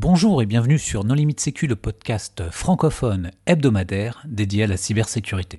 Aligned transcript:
Bonjour 0.00 0.40
et 0.42 0.46
bienvenue 0.46 0.78
sur 0.78 1.02
Non 1.02 1.14
Limite 1.14 1.40
Sécu, 1.40 1.66
le 1.66 1.74
podcast 1.74 2.44
francophone 2.52 3.32
hebdomadaire 3.46 4.22
dédié 4.28 4.62
à 4.62 4.66
la 4.68 4.76
cybersécurité. 4.76 5.58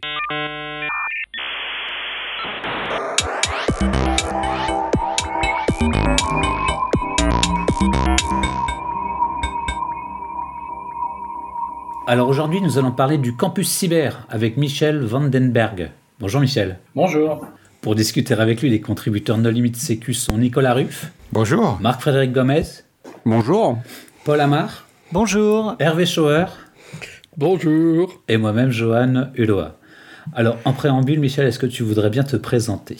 Alors 12.07 12.29
aujourd'hui, 12.29 12.61
nous 12.61 12.77
allons 12.77 12.93
parler 12.93 13.17
du 13.17 13.35
campus 13.35 13.67
cyber 13.67 14.25
avec 14.29 14.55
Michel 14.55 15.03
Vandenberg. 15.03 15.91
Bonjour 16.21 16.39
Michel. 16.39 16.79
Bonjour. 16.95 17.45
Pour 17.81 17.93
discuter 17.93 18.35
avec 18.35 18.61
lui, 18.61 18.69
les 18.69 18.79
contributeurs 18.79 19.37
No 19.37 19.49
Limite 19.49 19.75
Sécu 19.75 20.13
sont 20.13 20.37
Nicolas 20.37 20.75
Ruff. 20.75 21.11
Bonjour. 21.33 21.77
Marc-Frédéric 21.81 22.31
Gomez. 22.31 22.63
Bonjour. 23.25 23.77
Paul 24.29 24.41
Amar. 24.41 24.85
Bonjour. 25.11 25.75
Hervé 25.79 26.05
Schauer. 26.05 26.45
Bonjour. 27.35 28.21
Et 28.27 28.37
moi-même, 28.37 28.69
Johan 28.69 29.31
Uloa. 29.33 29.77
Alors, 30.35 30.57
en 30.65 30.73
préambule, 30.73 31.19
Michel, 31.19 31.47
est-ce 31.47 31.57
que 31.57 31.65
tu 31.65 31.81
voudrais 31.81 32.11
bien 32.11 32.21
te 32.21 32.35
présenter? 32.35 32.97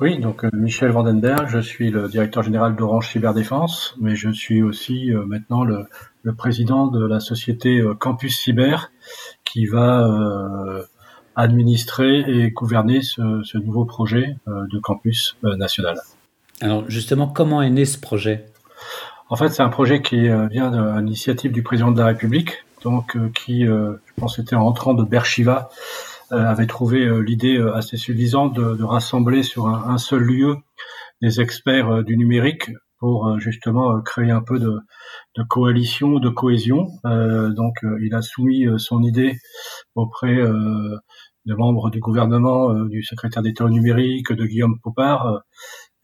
Oui, 0.00 0.18
donc 0.18 0.44
euh, 0.44 0.50
Michel 0.54 0.92
Vandenberg, 0.92 1.46
je 1.46 1.58
suis 1.58 1.90
le 1.90 2.08
directeur 2.08 2.42
général 2.42 2.74
d'Orange 2.74 3.10
Cyberdéfense, 3.10 3.94
mais 4.00 4.16
je 4.16 4.30
suis 4.30 4.62
aussi 4.62 5.12
euh, 5.12 5.26
maintenant 5.26 5.62
le, 5.62 5.84
le, 6.22 6.34
président 6.34 6.86
de 6.86 7.04
la 7.04 7.20
société 7.20 7.78
euh, 7.78 7.92
Campus 7.94 8.40
Cyber 8.40 8.92
qui 9.44 9.66
va 9.66 10.06
euh, 10.08 10.82
administrer 11.36 12.20
et 12.20 12.50
gouverner 12.50 13.02
ce, 13.02 13.42
ce 13.44 13.58
nouveau 13.58 13.84
projet 13.84 14.36
euh, 14.48 14.64
de 14.72 14.78
campus 14.78 15.36
national. 15.42 15.98
Alors 16.62 16.88
justement, 16.88 17.26
comment 17.26 17.60
est 17.60 17.68
né 17.68 17.84
ce 17.84 17.98
projet? 17.98 18.46
En 19.32 19.36
fait, 19.36 19.48
c'est 19.48 19.62
un 19.62 19.70
projet 19.70 20.02
qui 20.02 20.28
vient 20.50 20.70
de 20.70 20.98
l'initiative 21.00 21.52
du 21.52 21.62
président 21.62 21.90
de 21.90 21.98
la 21.98 22.04
République, 22.04 22.66
donc 22.82 23.16
qui, 23.32 23.64
je 23.64 24.12
pense, 24.18 24.38
était 24.38 24.56
en 24.56 24.66
entrant 24.66 24.92
de 24.92 25.04
Berchiva, 25.04 25.70
avait 26.28 26.66
trouvé 26.66 27.08
l'idée 27.22 27.58
assez 27.74 27.96
suffisante 27.96 28.52
de, 28.52 28.76
de, 28.76 28.84
rassembler 28.84 29.42
sur 29.42 29.68
un, 29.68 29.96
seul 29.96 30.20
lieu 30.20 30.56
des 31.22 31.40
experts 31.40 32.04
du 32.04 32.18
numérique 32.18 32.72
pour 32.98 33.40
justement 33.40 34.02
créer 34.02 34.30
un 34.30 34.42
peu 34.42 34.58
de, 34.58 34.82
coalition, 35.48 36.18
de 36.18 36.28
cohésion. 36.28 36.88
Euh, 37.06 37.48
donc, 37.54 37.78
il 38.02 38.14
a 38.14 38.20
soumis 38.20 38.66
son 38.76 39.02
idée 39.02 39.38
auprès 39.94 40.36
euh, 40.36 40.98
de 41.46 41.54
membres 41.54 41.90
du 41.90 42.00
gouvernement, 42.00 42.70
euh, 42.70 42.88
du 42.88 43.02
secrétaire 43.02 43.42
d'État 43.42 43.64
au 43.64 43.70
numérique, 43.70 44.32
de 44.32 44.46
Guillaume 44.46 44.78
Popard. 44.80 45.42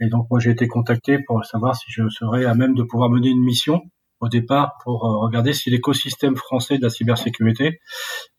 Et 0.00 0.08
donc, 0.08 0.28
moi, 0.30 0.38
j'ai 0.41 0.50
été 0.50 0.68
contacté 0.68 1.18
pour 1.27 1.44
savoir 1.44 1.77
si 1.77 1.86
je 1.88 2.08
serais 2.08 2.44
à 2.44 2.54
même 2.54 2.74
de 2.74 2.82
pouvoir 2.82 3.10
mener 3.10 3.28
une 3.28 3.42
mission 3.42 3.82
au 4.20 4.28
départ 4.28 4.78
pour 4.82 5.02
regarder 5.02 5.52
si 5.52 5.70
l'écosystème 5.70 6.36
français 6.36 6.78
de 6.78 6.82
la 6.82 6.90
cybersécurité 6.90 7.80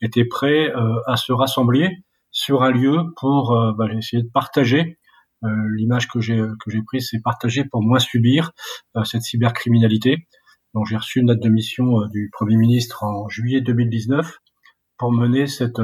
était 0.01 0.25
prêt 0.25 0.73
à 1.07 1.15
se 1.15 1.31
rassembler 1.31 1.89
sur 2.31 2.63
un 2.63 2.71
lieu 2.71 2.97
pour 3.15 3.57
bah, 3.77 3.85
essayer 3.93 4.21
de 4.21 4.29
partager 4.29 4.99
euh, 5.45 5.47
l'image 5.75 6.07
que 6.09 6.19
j'ai 6.19 6.37
que 6.37 6.69
j'ai 6.69 6.81
prise, 6.81 7.07
c'est 7.11 7.21
partager 7.21 7.63
pour 7.63 7.81
moins 7.81 7.99
subir 7.99 8.51
euh, 8.97 9.03
cette 9.05 9.21
cybercriminalité. 9.21 10.27
Donc 10.73 10.85
j'ai 10.87 10.97
reçu 10.97 11.19
une 11.19 11.27
note 11.27 11.39
de 11.39 11.49
mission 11.49 12.01
euh, 12.01 12.07
du 12.09 12.29
Premier 12.33 12.57
ministre 12.57 13.03
en 13.03 13.29
juillet 13.29 13.61
2019 13.61 14.37
pour 14.97 15.11
mener 15.13 15.47
cette 15.47 15.81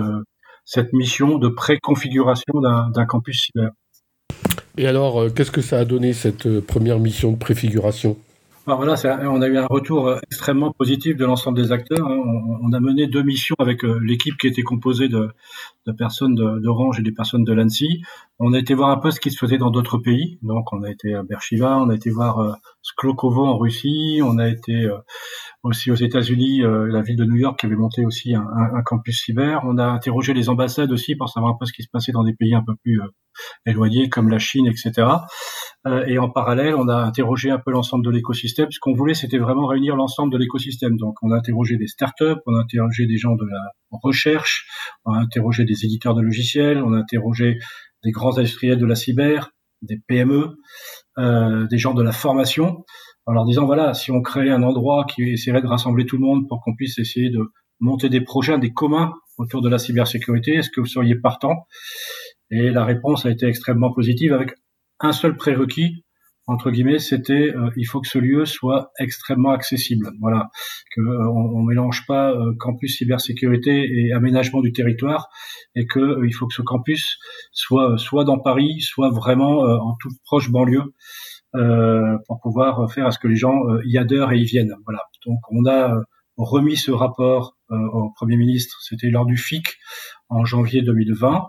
cette 0.65 0.93
mission 0.93 1.37
de 1.37 1.47
préconfiguration 1.47 2.59
d'un 2.61 3.05
campus 3.05 3.45
cyber. 3.45 3.71
Et 4.77 4.87
alors, 4.87 5.33
qu'est-ce 5.33 5.51
que 5.51 5.61
ça 5.61 5.79
a 5.79 5.85
donné 5.85 6.13
cette 6.13 6.59
première 6.59 6.99
mission 6.99 7.31
de 7.31 7.37
préfiguration? 7.37 8.17
Alors 8.67 8.81
voilà, 8.81 8.95
on 9.29 9.41
a 9.43 9.47
eu 9.47 9.57
un 9.57 9.67
retour 9.67 10.15
extrêmement 10.23 10.71
positif 10.71 11.15
de 11.15 11.23
l'ensemble 11.23 11.61
des 11.61 11.71
acteurs. 11.71 12.07
Hein. 12.07 12.19
On, 12.63 12.73
a 12.73 12.79
mené 12.79 13.05
deux 13.05 13.21
missions 13.21 13.55
avec 13.59 13.83
l'équipe 13.83 14.37
qui 14.37 14.47
était 14.47 14.63
composée 14.63 15.07
de, 15.07 15.29
de 15.85 15.91
personnes 15.91 16.33
d'Orange 16.33 16.99
et 16.99 17.03
des 17.03 17.11
personnes 17.11 17.43
de 17.43 17.53
l'ANSI. 17.53 18.01
On 18.39 18.53
a 18.53 18.59
été 18.59 18.73
voir 18.73 18.89
un 18.89 18.97
peu 18.97 19.11
ce 19.11 19.19
qui 19.19 19.31
se 19.31 19.37
faisait 19.37 19.57
dans 19.57 19.71
d'autres 19.71 19.97
pays. 19.97 20.39
Donc, 20.41 20.73
on 20.73 20.83
a 20.83 20.91
été 20.91 21.13
à 21.13 21.23
Berchiva, 21.23 21.77
on 21.77 21.89
a 21.89 21.95
été 21.95 22.09
voir 22.09 22.57
Sklokovo 22.81 23.45
en 23.45 23.57
Russie, 23.57 24.19
on 24.23 24.37
a 24.37 24.49
été 24.49 24.89
aussi 25.63 25.89
aux 25.89 25.95
États-Unis, 25.95 26.61
la 26.61 27.01
ville 27.01 27.15
de 27.15 27.23
New 27.25 27.37
York 27.37 27.59
qui 27.59 27.65
avait 27.65 27.75
monté 27.75 28.05
aussi 28.05 28.35
un, 28.35 28.45
un, 28.45 28.83
campus 28.83 29.23
cyber. 29.23 29.61
On 29.63 29.77
a 29.77 29.85
interrogé 29.85 30.33
les 30.33 30.49
ambassades 30.49 30.91
aussi 30.91 31.15
pour 31.15 31.29
savoir 31.29 31.53
un 31.53 31.57
peu 31.57 31.65
ce 31.65 31.71
qui 31.71 31.83
se 31.83 31.89
passait 31.89 32.11
dans 32.11 32.23
des 32.23 32.33
pays 32.33 32.53
un 32.53 32.63
peu 32.63 32.75
plus 32.83 32.99
éloignés 33.65 34.09
comme 34.09 34.29
la 34.29 34.39
Chine, 34.39 34.67
etc. 34.67 35.07
et 36.07 36.17
en 36.17 36.29
parallèle, 36.29 36.75
on 36.75 36.87
a 36.87 36.95
interrogé 36.95 37.51
un 37.51 37.59
peu 37.59 37.71
l'ensemble 37.71 38.05
de 38.05 38.11
l'écosystème. 38.11 38.71
Ce 38.71 38.79
qu'on 38.79 38.93
voulait, 38.93 39.13
c'était 39.13 39.37
vraiment 39.37 39.67
réunir 39.67 39.95
l'ensemble 39.95 40.31
de 40.31 40.37
l'écosystème. 40.37 40.97
Donc, 40.97 41.15
on 41.21 41.31
a 41.31 41.35
interrogé 41.37 41.77
des 41.77 41.87
startups, 41.87 42.41
on 42.45 42.55
a 42.55 42.59
interrogé 42.59 43.05
des 43.05 43.17
gens 43.17 43.35
de 43.35 43.45
la 43.45 43.71
recherche, 43.91 44.67
on 45.05 45.13
a 45.13 45.19
interrogé 45.19 45.63
des 45.63 45.85
éditeurs 45.85 46.15
de 46.15 46.21
logiciels, 46.21 46.83
on 46.83 46.93
a 46.93 46.97
interrogé 46.97 47.59
des 48.05 48.11
grands 48.11 48.37
industriels 48.37 48.77
de 48.77 48.85
la 48.85 48.95
cyber, 48.95 49.51
des 49.81 49.99
PME, 50.07 50.55
euh, 51.17 51.67
des 51.67 51.77
gens 51.77 51.93
de 51.93 52.03
la 52.03 52.11
formation, 52.11 52.85
en 53.25 53.33
leur 53.33 53.45
disant 53.45 53.65
voilà, 53.65 53.93
si 53.93 54.11
on 54.11 54.21
crée 54.21 54.49
un 54.49 54.63
endroit 54.63 55.05
qui 55.05 55.23
essaierait 55.23 55.61
de 55.61 55.67
rassembler 55.67 56.05
tout 56.05 56.17
le 56.17 56.23
monde 56.23 56.47
pour 56.47 56.61
qu'on 56.61 56.75
puisse 56.75 56.97
essayer 56.99 57.29
de 57.29 57.41
monter 57.79 58.07
des 58.07 58.21
projets, 58.21 58.57
des 58.57 58.71
communs 58.71 59.13
autour 59.37 59.61
de 59.61 59.69
la 59.69 59.79
cybersécurité, 59.79 60.53
est-ce 60.53 60.69
que 60.69 60.79
vous 60.79 60.87
seriez 60.87 61.15
partant? 61.15 61.67
Et 62.51 62.69
la 62.69 62.85
réponse 62.85 63.25
a 63.25 63.31
été 63.31 63.47
extrêmement 63.47 63.91
positive 63.91 64.33
avec 64.33 64.53
un 64.99 65.11
seul 65.11 65.35
prérequis, 65.35 66.05
entre 66.47 66.69
guillemets, 66.69 66.99
c'était 66.99 67.53
euh, 67.55 67.71
il 67.75 67.85
faut 67.85 68.01
que 68.01 68.07
ce 68.07 68.19
lieu 68.19 68.45
soit 68.45 68.91
extrêmement 68.99 69.51
accessible. 69.51 70.11
Voilà, 70.21 70.49
que 70.95 71.01
euh, 71.01 71.29
on, 71.29 71.59
on, 71.59 71.63
mélange 71.63 72.05
pas 72.07 72.31
euh, 72.31 72.53
campus 72.59 72.97
cybersécurité 72.97 73.89
et 73.91 74.13
aménagement 74.13 74.61
du 74.61 74.71
territoire, 74.71 75.29
et 75.75 75.87
que 75.87 75.99
euh, 75.99 76.27
il 76.27 76.33
faut 76.33 76.45
que 76.47 76.53
ce 76.53 76.61
campus 76.61 77.17
soit 77.51 77.97
soit 77.97 78.25
dans 78.25 78.39
Paris, 78.39 78.81
soit 78.81 79.09
vraiment 79.09 79.61
en 79.61 79.95
toute 79.99 80.13
proche 80.23 80.51
banlieue, 80.51 80.93
pour 82.27 82.39
pouvoir 82.41 82.91
faire 82.91 83.07
à 83.07 83.11
ce 83.11 83.19
que 83.19 83.27
les 83.27 83.37
gens 83.37 83.55
y 83.85 83.97
adhèrent 83.97 84.31
et 84.31 84.37
y 84.37 84.45
viennent. 84.45 84.75
Voilà. 84.85 85.01
Donc 85.25 85.39
on 85.51 85.65
a 85.65 86.01
remis 86.37 86.75
ce 86.75 86.91
rapport 86.91 87.55
au 87.69 88.11
Premier 88.15 88.35
ministre, 88.37 88.77
c'était 88.81 89.09
lors 89.09 89.25
du 89.25 89.37
FIC 89.37 89.77
en 90.29 90.45
janvier 90.45 90.81
2020. 90.81 91.47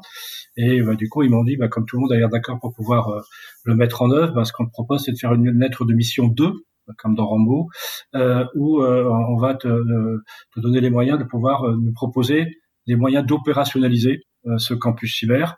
Et 0.57 0.83
bah, 0.83 0.95
du 0.95 1.09
coup, 1.09 1.23
ils 1.23 1.31
m'ont 1.31 1.45
dit, 1.45 1.57
bah, 1.57 1.69
comme 1.69 1.87
tout 1.87 1.97
le 1.97 2.03
monde 2.03 2.13
a 2.13 2.17
l'air 2.17 2.29
d'accord 2.29 2.59
pour 2.61 2.73
pouvoir 2.73 3.09
euh, 3.09 3.21
le 3.65 3.75
mettre 3.75 4.03
en 4.03 4.11
œuvre, 4.11 4.35
bah, 4.35 4.45
ce 4.45 4.53
qu'on 4.53 4.67
propose, 4.67 5.05
c'est 5.05 5.13
de 5.13 5.19
faire 5.19 5.35
une 5.35 5.59
lettre 5.59 5.85
de 5.85 5.95
mission 5.95 6.29
2, 6.29 6.53
comme 6.99 7.15
dans 7.15 7.27
Rambo, 7.27 7.69
euh, 8.15 8.45
où 8.55 8.83
euh, 8.83 9.05
on 9.05 9.37
va 9.37 9.55
te, 9.55 9.69
te, 9.69 10.61
donner 10.61 10.81
les 10.81 10.91
moyens 10.91 11.19
de 11.19 11.25
pouvoir 11.25 11.63
nous 11.77 11.93
proposer 11.93 12.59
des 12.87 12.95
moyens 12.95 13.27
d'opérationnaliser 13.27 14.23
ce 14.59 14.73
campus 14.75 15.13
cyber. 15.13 15.57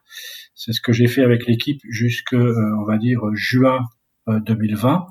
C'est 0.55 0.73
ce 0.73 0.81
que 0.81 0.95
j'ai 0.95 1.09
fait 1.09 1.23
avec 1.23 1.47
l'équipe 1.47 1.79
jusque, 1.91 2.33
on 2.33 2.85
va 2.87 2.97
dire, 2.97 3.21
juin 3.35 3.81
2020. 4.27 5.05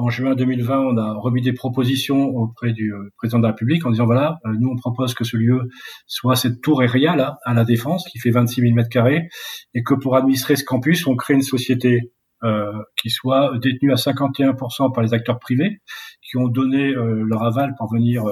En 0.00 0.08
juin 0.08 0.34
2020, 0.34 0.78
on 0.78 0.96
a 0.96 1.12
remis 1.12 1.42
des 1.42 1.52
propositions 1.52 2.28
auprès 2.28 2.72
du 2.72 2.94
euh, 2.94 3.10
président 3.18 3.38
de 3.38 3.42
la 3.42 3.50
République 3.50 3.84
en 3.84 3.90
disant 3.90 4.06
voilà, 4.06 4.38
euh, 4.46 4.52
nous 4.58 4.70
on 4.70 4.76
propose 4.76 5.12
que 5.12 5.24
ce 5.24 5.36
lieu 5.36 5.68
soit 6.06 6.36
cette 6.36 6.62
tour 6.62 6.82
là 6.82 7.36
à 7.44 7.52
la 7.52 7.64
défense 7.64 8.06
qui 8.10 8.18
fait 8.18 8.30
26 8.30 8.62
000 8.62 8.74
mètres 8.74 8.88
carrés 8.88 9.28
et 9.74 9.82
que 9.82 9.92
pour 9.92 10.16
administrer 10.16 10.56
ce 10.56 10.64
campus, 10.64 11.06
on 11.06 11.16
crée 11.16 11.34
une 11.34 11.42
société 11.42 12.14
euh, 12.44 12.72
qui 13.02 13.10
soit 13.10 13.52
détenue 13.58 13.92
à 13.92 13.96
51% 13.96 14.94
par 14.94 15.04
les 15.04 15.12
acteurs 15.12 15.38
privés 15.38 15.82
qui 16.22 16.38
ont 16.38 16.48
donné 16.48 16.94
leur 16.94 17.42
aval 17.42 17.74
pour 17.76 17.92
venir 17.92 18.24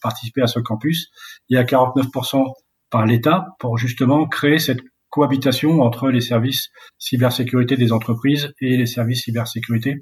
participer 0.00 0.40
à 0.40 0.46
ce 0.46 0.58
campus 0.58 1.10
et 1.50 1.58
à 1.58 1.64
49% 1.64 2.46
par 2.90 3.04
l'État 3.04 3.48
pour 3.58 3.76
justement 3.76 4.26
créer 4.26 4.58
cette 4.58 4.80
cohabitation 5.10 5.82
entre 5.82 6.08
les 6.08 6.22
services 6.22 6.70
cybersécurité 6.98 7.76
des 7.76 7.92
entreprises 7.92 8.54
et 8.62 8.78
les 8.78 8.86
services 8.86 9.24
cybersécurité 9.24 10.00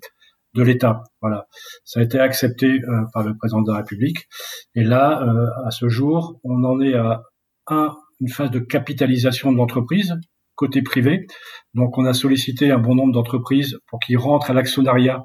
de 0.58 0.64
l'État. 0.64 1.04
Voilà, 1.22 1.46
ça 1.84 2.00
a 2.00 2.02
été 2.02 2.18
accepté 2.18 2.66
euh, 2.66 3.04
par 3.14 3.22
le 3.22 3.36
président 3.36 3.62
de 3.62 3.70
la 3.70 3.78
République. 3.78 4.28
Et 4.74 4.82
là, 4.82 5.22
euh, 5.22 5.46
à 5.64 5.70
ce 5.70 5.88
jour, 5.88 6.40
on 6.42 6.64
en 6.64 6.80
est 6.80 6.94
à 6.94 7.22
un, 7.68 7.96
une 8.20 8.28
phase 8.28 8.50
de 8.50 8.58
capitalisation 8.58 9.52
de 9.52 9.56
l'entreprise 9.56 10.14
côté 10.56 10.82
privé. 10.82 11.28
Donc, 11.74 11.98
on 11.98 12.04
a 12.04 12.12
sollicité 12.12 12.72
un 12.72 12.78
bon 12.78 12.96
nombre 12.96 13.12
d'entreprises 13.12 13.78
pour 13.86 14.00
qu'ils 14.00 14.18
rentrent 14.18 14.50
à 14.50 14.54
l'actionnariat 14.54 15.22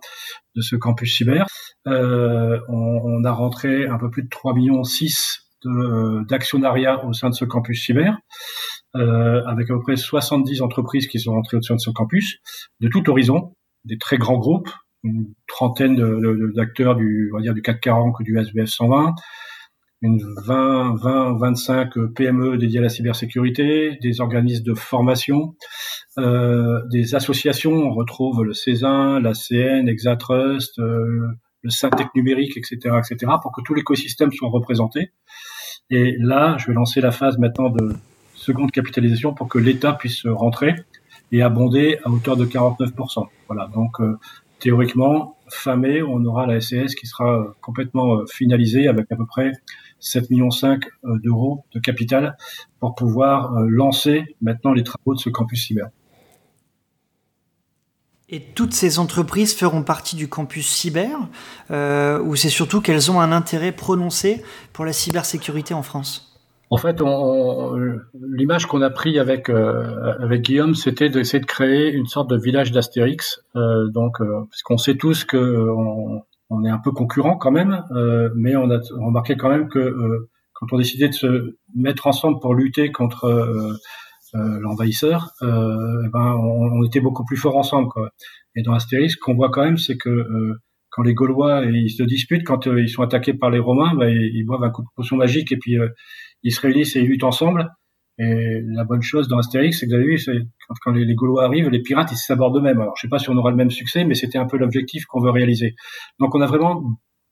de 0.56 0.62
ce 0.62 0.76
campus 0.76 1.18
cyber. 1.18 1.48
Euh, 1.88 2.60
on, 2.70 3.24
a 3.24 3.32
rentré 3.32 3.88
un 3.88 3.98
peu 3.98 4.12
plus 4.12 4.22
de 4.22 4.30
3 4.30 4.54
millions 4.54 4.84
6 4.84 5.40
d'actionnariat 6.30 7.04
au 7.06 7.14
sein 7.14 7.30
de 7.30 7.34
ce 7.34 7.46
campus 7.46 7.84
cyber, 7.84 8.16
avec 8.94 9.72
à 9.72 9.74
peu 9.74 9.82
près 9.82 9.96
70 9.96 10.62
entreprises 10.62 11.08
qui 11.08 11.20
sont 11.20 11.32
rentrées 11.32 11.58
au 11.58 11.62
sein 11.64 11.76
de 11.76 11.80
ce 11.80 11.90
campus, 11.90 12.38
de 12.80 12.90
tout 12.90 13.10
horizon, 13.10 13.56
des 13.86 13.98
très 13.98 14.18
grands 14.18 14.38
groupes, 14.38 14.70
une 15.04 15.34
trentaine 15.48 15.96
d'acteurs 16.54 16.96
du, 16.96 17.30
on 17.34 17.38
va 17.38 17.42
dire, 17.42 17.54
du 17.54 17.62
440 17.62 18.20
ou 18.20 18.24
du 18.24 18.38
SBF 18.38 18.70
120, 18.70 19.16
une 20.02 20.22
20, 20.46 20.96
20, 20.96 21.38
25 21.38 21.94
PME 22.16 22.58
dédiées 22.58 22.80
à 22.80 22.84
la 22.84 22.90
cybersécurité, 22.90 23.98
des 24.02 24.20
organismes 24.20 24.66
de 24.66 24.74
formation, 24.74 25.56
euh, 26.18 26.82
des 26.92 27.16
associations, 27.16 27.72
on 27.72 27.94
retrouve 27.94 28.44
le 28.44 28.54
Césin, 28.54 29.20
la 29.20 29.34
CN, 29.34 29.88
Exatrust, 29.88 30.78
euh, 30.80 31.28
le 31.62 31.70
syntec 31.70 32.08
numérique, 32.16 32.58
etc., 32.58 32.98
etc., 32.98 33.32
pour 33.42 33.54
que 33.54 33.62
tout 33.62 33.74
l'écosystème 33.74 34.32
soit 34.32 34.50
représenté. 34.50 35.12
Et 35.90 36.18
là, 36.20 36.58
je 36.60 36.68
vais 36.68 36.74
lancer 36.74 37.00
la 37.00 37.12
phase 37.12 37.38
maintenant 37.38 37.70
de 37.70 37.94
seconde 38.36 38.72
capitalisation 38.72 39.34
pour 39.34 39.48
que 39.48 39.58
l'État 39.58 39.94
puisse 39.94 40.26
rentrer 40.26 40.76
et 41.32 41.42
abonder 41.42 41.98
à 42.04 42.10
hauteur 42.10 42.36
de 42.36 42.46
49%. 42.46 43.26
Voilà. 43.48 43.70
Donc, 43.74 44.02
euh, 44.02 44.18
théoriquement, 44.64 45.38
fin 45.50 45.76
mai, 45.76 46.02
on 46.02 46.24
aura 46.24 46.48
la 46.48 46.62
SES 46.62 46.96
qui 46.98 47.06
sera 47.06 47.42
euh, 47.42 47.44
complètement 47.60 48.16
euh, 48.16 48.26
finalisée 48.32 48.88
avec 48.88 49.12
à 49.12 49.18
peu 49.18 49.26
près 49.26 49.52
7,5 50.02 50.30
millions 50.30 50.50
d'euros 51.22 51.66
de 51.74 51.80
capital 51.82 52.38
pour 52.80 52.96
pouvoir 52.96 53.54
lancer 53.68 54.24
maintenant 54.42 54.74
les 54.74 54.84
travaux 54.84 55.16
de 55.16 55.20
ce 55.20 55.30
campus 55.30 55.68
cyber. 55.68 55.90
Et 58.30 58.40
toutes 58.40 58.74
ces 58.74 59.00
entreprises 59.00 59.54
feront 59.54 59.84
partie 59.84 60.16
du 60.16 60.28
campus 60.28 60.68
cyber, 60.68 61.20
euh, 61.72 62.22
ou 62.22 62.36
c'est 62.36 62.50
surtout 62.50 62.82
qu'elles 62.82 63.12
ont 63.12 63.20
un 63.20 63.32
intérêt 63.32 63.72
prononcé 63.74 64.44
pour 64.72 64.86
la 64.86 64.94
cybersécurité 64.94 65.74
en 65.74 65.84
France? 65.84 66.33
En 66.74 66.78
fait, 66.78 67.04
l'image 68.20 68.66
qu'on 68.66 68.82
a 68.82 68.90
pris 68.90 69.20
avec 69.20 69.48
euh, 69.50 70.16
avec 70.20 70.42
Guillaume, 70.42 70.74
c'était 70.74 71.10
d'essayer 71.10 71.40
de 71.40 71.46
créer 71.46 71.92
une 71.92 72.08
sorte 72.08 72.32
de 72.32 72.36
village 72.36 72.72
d'Astérix. 72.72 73.42
Euh, 73.56 73.90
donc, 73.94 74.20
euh, 74.22 74.26
parce 74.50 74.64
qu'on 74.64 74.80
sait 74.80 74.96
tous 74.96 75.24
que 75.24 75.38
on, 75.38 76.24
on, 76.50 76.66
est 76.66 76.72
un 76.72 76.80
peu 76.80 76.90
concurrent 76.90 77.38
quand 77.38 77.52
même, 77.52 77.84
euh, 77.92 78.32
mais 78.36 78.56
on 78.56 78.72
a 78.72 78.80
remarqué 79.00 79.36
quand 79.36 79.50
même 79.50 79.70
que 79.70 79.78
euh, 79.78 80.32
quand 80.54 80.66
on 80.72 80.80
décidait 80.80 81.10
de 81.10 81.14
se 81.14 81.56
mettre 81.76 82.08
ensemble 82.08 82.40
pour 82.40 82.56
lutter 82.56 82.92
contre 82.92 83.26
euh, 83.26 83.74
l'envahisseur, 84.34 85.30
ben, 85.42 86.10
on, 86.16 86.80
on, 86.80 86.84
était 86.84 87.02
beaucoup 87.02 87.24
plus 87.24 87.38
fort 87.38 87.56
ensemble. 87.56 87.88
Quoi. 87.90 88.10
Et 88.56 88.64
dans 88.64 88.74
Astérix, 88.74 89.14
ce 89.14 89.18
qu'on 89.20 89.36
voit 89.36 89.50
quand 89.52 89.64
même, 89.64 89.78
c'est 89.78 89.98
que 89.98 90.26
quand 90.90 91.04
les 91.04 91.14
Gaulois 91.14 91.64
ils 91.66 91.92
se 91.92 92.02
disputent, 92.02 92.44
quand 92.44 92.66
ils 92.66 92.90
sont 92.90 93.04
attaqués 93.04 93.36
par 93.36 93.52
les 93.52 93.60
Romains, 93.60 93.94
ben, 93.94 94.10
ils, 94.10 94.32
ils, 94.38 94.44
boivent 94.44 94.64
un 94.64 94.72
coup 94.72 94.82
de 94.82 94.88
potion 94.96 95.18
magique 95.18 95.52
et 95.52 95.58
puis 95.58 95.78
ils 96.44 96.52
se 96.52 96.62
réunissent 96.62 96.96
et 96.96 97.00
ils 97.00 97.08
luttent 97.08 97.24
ensemble. 97.24 97.70
Et 98.20 98.62
la 98.76 98.84
bonne 98.84 99.02
chose 99.02 99.28
dans 99.28 99.40
Astérix, 99.40 99.80
c'est 99.80 99.88
que 99.88 99.92
vous 99.92 99.96
avez 99.96 100.06
vu, 100.06 100.20
quand, 100.68 100.76
quand 100.84 100.92
les, 100.92 101.16
Gaulois 101.16 101.46
arrivent, 101.46 101.70
les 101.70 101.82
pirates, 101.82 102.12
ils 102.12 102.18
s'abordent 102.18 102.58
eux-mêmes. 102.58 102.80
Alors, 102.80 102.94
je 102.96 103.02
sais 103.02 103.10
pas 103.10 103.18
si 103.18 103.30
on 103.30 103.38
aura 103.38 103.50
le 103.50 103.58
même 103.58 103.72
succès, 103.72 104.06
mais 104.06 104.14
c'était 104.14 104.38
un 104.38 104.46
peu 104.46 104.58
l'objectif 104.58 105.06
qu'on 105.06 105.20
veut 105.20 105.32
réaliser. 105.32 105.74
Donc, 106.20 106.36
on 106.36 106.42
a 106.42 106.46
vraiment 106.46 106.84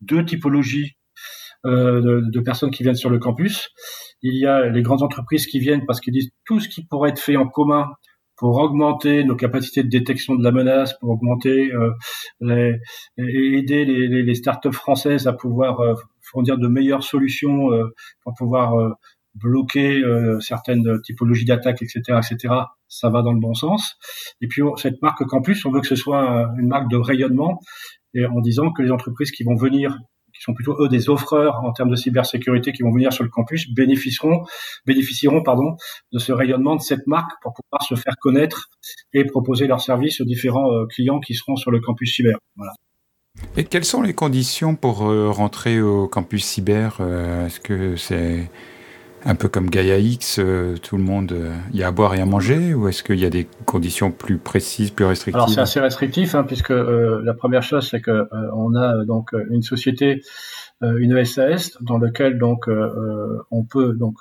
deux 0.02 0.26
typologies 0.26 0.96
euh, 1.68 2.02
de, 2.02 2.24
de, 2.32 2.40
personnes 2.40 2.72
qui 2.72 2.82
viennent 2.82 2.96
sur 2.96 3.12
le 3.12 3.20
campus. 3.20 3.70
Il 4.24 4.36
y 4.36 4.48
a 4.48 4.68
les 4.70 4.82
grandes 4.82 5.04
entreprises 5.04 5.46
qui 5.46 5.60
viennent 5.60 5.86
parce 5.86 6.02
qu'ils 6.02 6.14
disent 6.14 6.32
tout 6.46 6.60
ce 6.60 6.68
qui 6.68 6.84
pourrait 6.84 7.12
être 7.12 7.20
fait 7.20 7.38
en 7.38 7.48
commun 7.48 7.88
pour 8.42 8.58
augmenter 8.58 9.24
nos 9.24 9.36
capacités 9.36 9.84
de 9.84 9.88
détection 9.88 10.34
de 10.34 10.44
la 10.44 10.52
menace, 10.52 10.98
pour 11.00 11.12
augmenter 11.12 11.72
euh, 11.74 11.92
les, 12.40 12.80
et 13.20 13.60
aider 13.60 13.86
les, 13.86 14.08
les, 14.08 14.24
les 14.24 14.34
startups 14.34 14.72
françaises 14.74 15.28
à 15.28 15.34
pouvoir 15.34 15.80
euh, 15.80 15.94
fournir 16.22 16.58
de 16.58 16.68
meilleures 16.68 17.04
solutions 17.04 17.72
euh, 17.72 17.94
pour 18.24 18.34
pouvoir 18.34 18.98
bloquer 19.36 20.02
euh, 20.02 20.40
certaines 20.40 21.00
typologies 21.04 21.46
d'attaques, 21.46 21.84
etc., 21.84 22.02
etc. 22.18 22.56
Ça 22.88 23.12
va 23.12 23.22
dans 23.22 23.32
le 23.32 23.40
bon 23.40 23.54
sens. 23.54 23.96
Et 24.42 24.48
puis 24.48 24.64
cette 24.78 25.00
marque 25.04 25.24
Campus, 25.26 25.64
on 25.68 25.72
veut 25.72 25.82
que 25.82 25.88
ce 25.88 25.96
soit 25.96 26.50
une 26.58 26.68
marque 26.68 26.90
de 26.90 26.98
rayonnement, 26.98 27.60
et 28.16 28.26
en 28.26 28.42
disant 28.42 28.72
que 28.72 28.82
les 28.82 28.92
entreprises 28.92 29.30
qui 29.30 29.44
vont 29.44 29.56
venir 29.56 30.00
qui 30.42 30.46
sont 30.46 30.56
plutôt 30.56 30.76
eux 30.84 30.90
des 30.90 31.08
offreurs 31.10 31.64
en 31.64 31.72
termes 31.72 31.92
de 31.92 31.96
cybersécurité 31.96 32.72
qui 32.72 32.82
vont 32.82 32.92
venir 32.92 33.14
sur 33.14 33.24
le 33.24 33.30
campus 33.30 33.70
bénéficieront 33.72 34.44
bénéficieront 34.88 35.44
pardon 35.44 35.76
de 36.12 36.18
ce 36.18 36.32
rayonnement 36.32 36.76
de 36.76 36.82
cette 36.82 37.06
marque 37.06 37.32
pour 37.44 37.54
pouvoir 37.54 37.84
se 37.84 37.94
faire 37.94 38.16
connaître 38.20 38.70
et 39.14 39.24
proposer 39.24 39.68
leurs 39.68 39.82
services 39.82 40.20
aux 40.20 40.26
différents 40.26 40.88
clients 40.88 41.20
qui 41.20 41.36
seront 41.36 41.56
sur 41.56 41.70
le 41.70 41.80
campus 41.80 42.16
cyber. 42.16 42.38
Et 43.56 43.64
quelles 43.64 43.86
sont 43.86 44.02
les 44.02 44.14
conditions 44.14 44.76
pour 44.76 45.10
euh, 45.10 45.30
rentrer 45.30 45.82
au 45.82 46.08
campus 46.08 46.46
cyber? 46.46 46.98
Euh, 47.00 47.46
Est-ce 47.46 47.60
que 47.60 47.96
c'est 47.96 48.50
un 49.26 49.36
peu 49.36 49.48
comme 49.48 49.70
Gaia 49.70 49.98
X, 49.98 50.40
euh, 50.40 50.76
tout 50.78 50.98
le 50.98 51.04
monde, 51.04 51.36
il 51.74 51.80
y 51.80 51.84
a 51.84 51.88
à 51.88 51.92
boire 51.92 52.16
et 52.16 52.22
à 52.22 52.26
manger, 52.26 52.74
ou 52.74 52.88
est-ce 52.88 53.04
qu'il 53.04 53.20
y 53.20 53.26
a 53.26 53.30
des 53.30 53.48
conditions 53.66 54.12
plus 54.12 54.38
précises, 54.38 54.92
plus 54.92 55.06
restrictives 55.06 55.36
Alors 55.36 55.50
c'est 55.50 55.62
assez 55.62 55.80
restrictif, 55.80 56.36
hein, 56.36 56.44
puisque 56.44 56.72
la 56.72 57.34
première 57.34 57.64
chose 57.64 57.88
c'est 57.90 58.02
que 58.02 58.28
on 58.54 58.76
a 58.76 59.06
donc 59.06 59.32
une 59.50 59.62
société, 59.62 60.22
une 60.82 61.24
SAS, 61.26 61.78
dans 61.82 61.98
laquelle 61.98 62.38
donc 62.38 62.68
on 63.52 63.64
peut 63.64 63.94
donc 63.94 64.16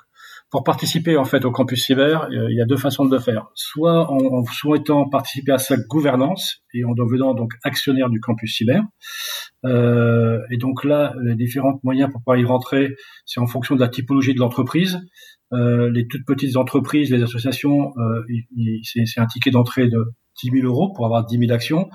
pour 0.51 0.65
participer 0.65 1.15
en 1.17 1.23
fait 1.23 1.45
au 1.45 1.51
campus 1.51 1.85
cyber, 1.85 2.27
il 2.29 2.55
y 2.55 2.61
a 2.61 2.65
deux 2.65 2.77
façons 2.77 3.05
de 3.05 3.15
le 3.15 3.21
faire. 3.21 3.47
Soit 3.55 4.11
en, 4.11 4.43
souhaitant 4.43 5.07
participer 5.07 5.53
à 5.53 5.57
sa 5.57 5.77
gouvernance 5.77 6.57
et 6.73 6.83
en 6.83 6.91
devenant 6.91 7.33
donc 7.33 7.53
actionnaire 7.63 8.09
du 8.09 8.19
campus 8.19 8.57
cyber. 8.57 8.83
Euh, 9.65 10.39
et 10.51 10.57
donc 10.57 10.83
là, 10.83 11.15
les 11.23 11.35
différents 11.35 11.79
moyens 11.83 12.11
pour 12.11 12.19
pouvoir 12.21 12.37
y 12.37 12.43
rentrer, 12.43 12.95
c'est 13.25 13.39
en 13.39 13.47
fonction 13.47 13.75
de 13.75 13.79
la 13.79 13.87
typologie 13.87 14.33
de 14.33 14.39
l'entreprise. 14.39 14.99
Euh, 15.53 15.89
les 15.89 16.05
toutes 16.07 16.25
petites 16.25 16.57
entreprises, 16.57 17.09
les 17.11 17.23
associations, 17.23 17.93
euh, 17.97 18.21
c'est 18.83 19.19
un 19.21 19.27
ticket 19.27 19.51
d'entrée 19.51 19.87
de 19.87 20.13
10 20.43 20.51
000 20.51 20.67
euros 20.67 20.91
pour 20.93 21.05
avoir 21.05 21.25
10 21.25 21.37
000 21.37 21.51
actions. 21.51 21.89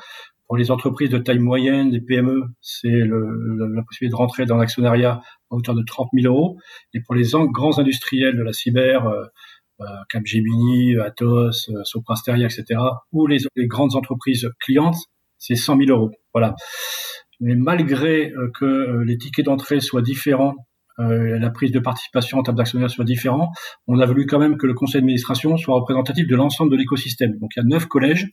Pour 0.46 0.56
les 0.56 0.70
entreprises 0.70 1.10
de 1.10 1.19
taille 1.19 1.40
moyenne, 1.40 1.90
les 1.90 2.00
PME, 2.00 2.44
c'est 2.60 2.88
la 2.88 3.82
possibilité 3.82 4.12
de 4.12 4.16
rentrer 4.16 4.46
dans 4.46 4.56
l'actionnariat 4.56 5.20
à 5.50 5.54
hauteur 5.54 5.75
de 5.75 5.82
30 5.84 6.08
000 6.14 6.32
euros. 6.32 6.58
Et 6.94 7.00
pour 7.00 7.16
les 7.16 7.25
grands 7.52 7.78
industriels 7.78 8.37
de 8.37 8.43
la 8.43 8.52
cyber, 8.52 9.06
euh, 9.06 9.25
euh 9.81 9.84
Capgemini, 10.08 10.96
Atos, 10.98 11.69
euh, 11.70 11.82
Soprasteria, 11.82 12.46
etc., 12.46 12.81
ou 13.12 13.26
les, 13.26 13.38
les 13.56 13.66
grandes 13.66 13.96
entreprises 13.96 14.48
clientes, 14.60 14.96
c'est 15.37 15.56
100 15.56 15.78
000 15.78 15.90
euros. 15.90 16.12
Voilà. 16.32 16.54
Mais 17.40 17.56
malgré 17.56 18.31
euh, 18.31 18.50
que 18.54 19.02
les 19.04 19.19
tickets 19.19 19.46
d'entrée 19.46 19.81
soient 19.81 20.02
différents 20.02 20.54
euh, 20.98 21.38
la 21.38 21.50
prise 21.50 21.72
de 21.72 21.78
participation 21.78 22.38
en 22.38 22.43
termes 22.43 22.56
d'actionnaires 22.56 22.90
soit 22.90 23.04
différente, 23.04 23.50
on 23.87 23.98
a 24.00 24.06
voulu 24.06 24.26
quand 24.26 24.38
même 24.38 24.56
que 24.56 24.66
le 24.66 24.75
conseil 24.75 25.00
d'administration 25.00 25.56
soit 25.56 25.75
représentatif 25.75 26.26
de 26.26 26.37
l'ensemble 26.37 26.70
de 26.72 26.76
l'écosystème. 26.76 27.38
Donc 27.38 27.50
il 27.56 27.60
y 27.60 27.62
a 27.62 27.66
neuf 27.66 27.87
collèges 27.87 28.28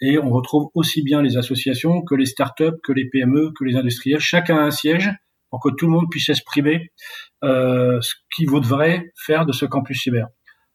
et 0.00 0.18
on 0.18 0.30
retrouve 0.30 0.68
aussi 0.74 1.02
bien 1.02 1.22
les 1.22 1.36
associations 1.36 2.02
que 2.02 2.14
les 2.14 2.26
startups, 2.26 2.78
que 2.84 2.92
les 2.92 3.08
PME, 3.08 3.52
que 3.58 3.64
les 3.64 3.76
industriels. 3.76 4.20
Chacun 4.20 4.56
a 4.56 4.62
un 4.62 4.70
siège 4.70 5.10
pour 5.50 5.60
que 5.60 5.68
tout 5.76 5.86
le 5.86 5.92
monde 5.92 6.06
puisse 6.10 6.28
exprimer 6.28 6.90
euh, 7.44 8.00
ce 8.00 8.14
qu'il 8.34 8.48
vaudrait 8.48 9.12
faire 9.16 9.46
de 9.46 9.52
ce 9.52 9.64
campus 9.64 10.02
cyber. 10.02 10.28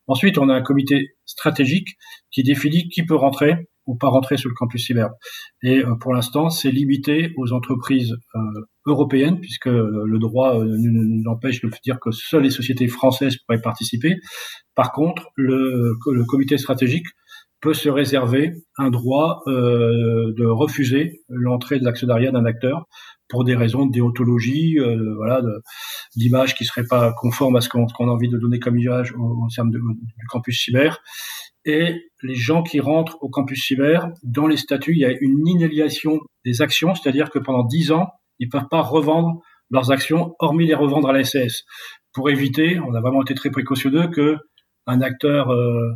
Ensuite, 0.08 0.38
on 0.38 0.50
a 0.50 0.54
un 0.54 0.62
comité 0.62 1.16
stratégique 1.26 1.96
qui 2.32 2.44
définit 2.44 2.90
qui 2.90 3.06
peut 3.06 3.16
rentrer 3.16 3.70
ou 3.86 3.96
pas 3.96 4.10
rentrer 4.10 4.38
sur 4.38 4.50
le 4.50 4.56
campus 4.56 4.86
cyber. 4.86 5.10
Et 5.64 5.80
euh, 5.80 5.96
pour 5.96 6.14
l'instant, 6.14 6.50
c'est 6.50 6.72
limité 6.72 7.34
aux 7.38 7.52
entreprises 7.52 8.16
euh, 8.36 8.40
européennes, 8.86 9.40
puisque 9.40 9.68
euh, 9.68 10.04
le 10.06 10.20
droit 10.20 10.58
nous 10.64 11.24
empêche 11.30 11.62
de 11.62 11.70
dire 11.84 12.00
que 12.00 12.12
seules 12.12 12.44
les 12.44 12.50
sociétés 12.50 12.88
françaises 12.88 13.38
pourraient 13.38 13.62
participer. 13.62 14.16
Par 14.76 14.92
contre, 14.92 15.30
le, 15.36 15.96
le 16.12 16.26
comité 16.26 16.58
stratégique 16.58 17.08
peut 17.62 17.74
se 17.74 17.90
réserver 17.90 18.54
un 18.78 18.90
droit 18.90 19.44
euh, 19.48 20.34
de 20.36 20.46
refuser 20.46 21.22
l'entrée 21.30 21.80
de 21.80 21.86
l'actionnariat 21.86 22.32
d'un 22.32 22.46
acteur 22.46 22.86
pour 23.30 23.44
des 23.46 23.56
raisons 23.56 23.86
de 23.86 23.92
déontologie, 23.92 24.78
euh, 24.80 25.14
voilà, 25.16 25.42
d'image 26.16 26.56
qui 26.56 26.66
serait 26.66 26.86
pas 26.90 27.14
conforme 27.14 27.56
à 27.56 27.62
ce 27.62 27.70
qu'on 27.70 27.86
a 27.86 28.12
envie 28.12 28.30
de 28.30 28.38
donner 28.38 28.60
comme 28.60 28.78
image 28.78 29.14
au, 29.14 29.46
au 29.46 29.50
sein 29.50 29.66
du 29.66 29.80
campus 30.28 30.60
cyber 30.60 31.02
et 31.66 32.10
les 32.24 32.36
gens 32.36 32.64
qui 32.64 32.80
rentrent 32.80 33.18
au 33.22 33.30
campus 33.30 33.64
cyber, 33.64 34.10
dans 34.24 34.48
les 34.48 34.58
statuts, 34.58 34.94
il 34.94 35.00
y 35.00 35.06
a 35.06 35.12
une 35.20 35.48
inaliation 35.48 36.20
des 36.46 36.62
actions, 36.62 36.96
c'est-à-dire 36.96 37.30
que 37.30 37.40
pendant 37.40 37.64
10 37.64 37.92
ans, 37.92 38.08
ils 38.40 38.50
peuvent 38.50 38.70
pas 38.70 38.82
revendre 38.82 39.42
leurs 39.70 39.92
actions, 39.92 40.36
hormis 40.40 40.68
les 40.68 40.74
revendre 40.74 41.10
à 41.10 41.14
la 41.14 41.24
SAS. 41.24 41.64
Pour 42.14 42.30
éviter, 42.30 42.80
on 42.80 42.94
a 42.94 43.02
vraiment 43.02 43.22
été 43.22 43.36
très 43.36 43.52
précautionneux, 43.52 44.08
que 44.08 44.38
un 44.88 45.02
acteur 45.02 45.52
euh, 45.52 45.92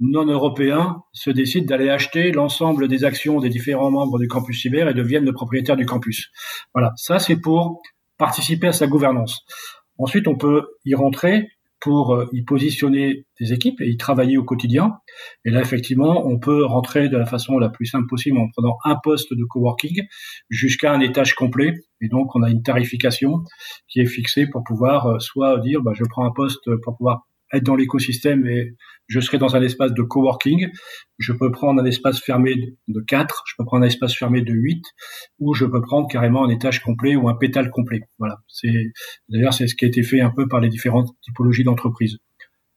non 0.00 0.24
européen 0.24 1.02
se 1.12 1.30
décide 1.30 1.66
d'aller 1.66 1.90
acheter 1.90 2.32
l'ensemble 2.32 2.88
des 2.88 3.04
actions 3.04 3.38
des 3.38 3.50
différents 3.50 3.90
membres 3.90 4.18
du 4.18 4.28
campus 4.28 4.62
cyber 4.62 4.88
et 4.88 4.94
devienne 4.94 5.24
le 5.24 5.32
propriétaire 5.32 5.76
du 5.76 5.84
campus. 5.84 6.30
Voilà, 6.74 6.92
ça 6.96 7.18
c'est 7.18 7.36
pour 7.36 7.82
participer 8.16 8.68
à 8.68 8.72
sa 8.72 8.86
gouvernance. 8.86 9.44
Ensuite, 9.98 10.26
on 10.26 10.36
peut 10.36 10.66
y 10.86 10.94
rentrer 10.94 11.48
pour 11.80 12.14
euh, 12.14 12.26
y 12.32 12.42
positionner 12.42 13.26
des 13.40 13.52
équipes 13.52 13.80
et 13.80 13.88
y 13.88 13.96
travailler 13.96 14.36
au 14.36 14.44
quotidien. 14.44 14.98
Et 15.44 15.50
là, 15.50 15.60
effectivement, 15.60 16.26
on 16.26 16.38
peut 16.38 16.64
rentrer 16.64 17.08
de 17.08 17.16
la 17.16 17.26
façon 17.26 17.58
la 17.58 17.70
plus 17.70 17.86
simple 17.86 18.06
possible 18.08 18.38
en 18.38 18.48
prenant 18.50 18.76
un 18.84 18.96
poste 19.02 19.32
de 19.32 19.44
coworking 19.44 20.02
jusqu'à 20.50 20.92
un 20.92 21.00
étage 21.00 21.34
complet. 21.34 21.74
Et 22.00 22.08
donc, 22.08 22.34
on 22.36 22.42
a 22.42 22.50
une 22.50 22.62
tarification 22.62 23.44
qui 23.88 24.00
est 24.00 24.06
fixée 24.06 24.46
pour 24.46 24.62
pouvoir 24.64 25.06
euh, 25.06 25.18
soit 25.18 25.58
dire, 25.60 25.80
bah, 25.82 25.92
je 25.94 26.04
prends 26.08 26.26
un 26.26 26.32
poste 26.32 26.70
pour 26.82 26.96
pouvoir 26.96 27.26
être 27.52 27.64
dans 27.64 27.76
l'écosystème 27.76 28.46
et 28.46 28.74
je 29.08 29.20
serai 29.20 29.38
dans 29.38 29.56
un 29.56 29.62
espace 29.62 29.92
de 29.92 30.02
coworking. 30.02 30.68
Je 31.18 31.32
peux 31.32 31.50
prendre 31.50 31.82
un 31.82 31.84
espace 31.84 32.20
fermé 32.20 32.54
de 32.88 33.00
4, 33.00 33.42
je 33.46 33.54
peux 33.58 33.64
prendre 33.64 33.84
un 33.84 33.86
espace 33.86 34.14
fermé 34.14 34.42
de 34.42 34.52
8, 34.52 34.82
ou 35.40 35.54
je 35.54 35.64
peux 35.64 35.80
prendre 35.80 36.08
carrément 36.08 36.44
un 36.44 36.48
étage 36.48 36.80
complet 36.80 37.16
ou 37.16 37.28
un 37.28 37.34
pétale 37.34 37.70
complet. 37.70 38.00
Voilà. 38.18 38.38
C'est, 38.46 38.92
d'ailleurs, 39.28 39.52
c'est 39.52 39.66
ce 39.66 39.74
qui 39.74 39.84
a 39.84 39.88
été 39.88 40.02
fait 40.02 40.20
un 40.20 40.30
peu 40.30 40.46
par 40.48 40.60
les 40.60 40.68
différentes 40.68 41.08
typologies 41.22 41.64
d'entreprises. 41.64 42.18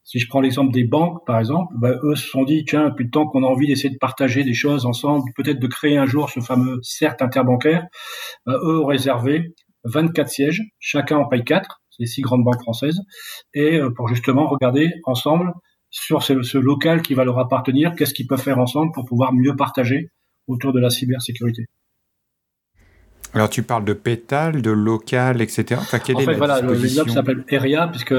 Si 0.05 0.19
je 0.19 0.27
prends 0.27 0.41
l'exemple 0.41 0.73
des 0.73 0.83
banques, 0.83 1.25
par 1.25 1.39
exemple, 1.39 1.73
bah, 1.77 1.95
eux 2.03 2.15
se 2.15 2.27
sont 2.27 2.43
dit, 2.43 2.65
tiens, 2.65 2.89
depuis 2.89 3.05
le 3.05 3.09
temps 3.09 3.25
qu'on 3.25 3.43
a 3.43 3.47
envie 3.47 3.67
d'essayer 3.67 3.89
de 3.89 3.97
partager 3.97 4.43
des 4.43 4.53
choses 4.53 4.85
ensemble, 4.85 5.23
peut-être 5.35 5.59
de 5.59 5.67
créer 5.67 5.97
un 5.97 6.05
jour 6.05 6.29
ce 6.29 6.41
fameux 6.41 6.79
CERT 6.81 7.15
interbancaire, 7.21 7.85
bah, 8.45 8.57
eux 8.63 8.81
ont 8.81 8.85
réservé 8.85 9.53
24 9.85 10.29
sièges, 10.29 10.61
chacun 10.79 11.17
en 11.17 11.27
paye 11.27 11.43
4, 11.43 11.82
c'est 11.97 12.05
six 12.05 12.21
grandes 12.21 12.43
banques 12.43 12.62
françaises, 12.62 13.00
et 13.53 13.79
euh, 13.79 13.89
pour 13.89 14.07
justement 14.07 14.47
regarder 14.47 14.91
ensemble 15.05 15.53
sur 15.89 16.23
ce, 16.23 16.57
local 16.57 17.01
qui 17.03 17.13
va 17.13 17.23
leur 17.23 17.38
appartenir, 17.38 17.93
qu'est-ce 17.95 18.13
qu'ils 18.13 18.27
peuvent 18.27 18.41
faire 18.41 18.57
ensemble 18.57 18.91
pour 18.93 19.05
pouvoir 19.05 19.31
mieux 19.31 19.55
partager 19.55 20.09
autour 20.47 20.73
de 20.73 20.79
la 20.79 20.89
cybersécurité. 20.89 21.65
Alors 23.35 23.50
tu 23.50 23.63
parles 23.63 23.85
de 23.85 23.93
pétale, 23.93 24.62
de 24.62 24.69
local, 24.69 25.41
etc. 25.41 25.79
en 25.79 25.83
fait, 25.83 26.33
voilà, 26.33 26.62
l'immeuble 26.62 27.09
s'appelle 27.09 27.43
Area 27.51 27.88
puisque 27.88 28.13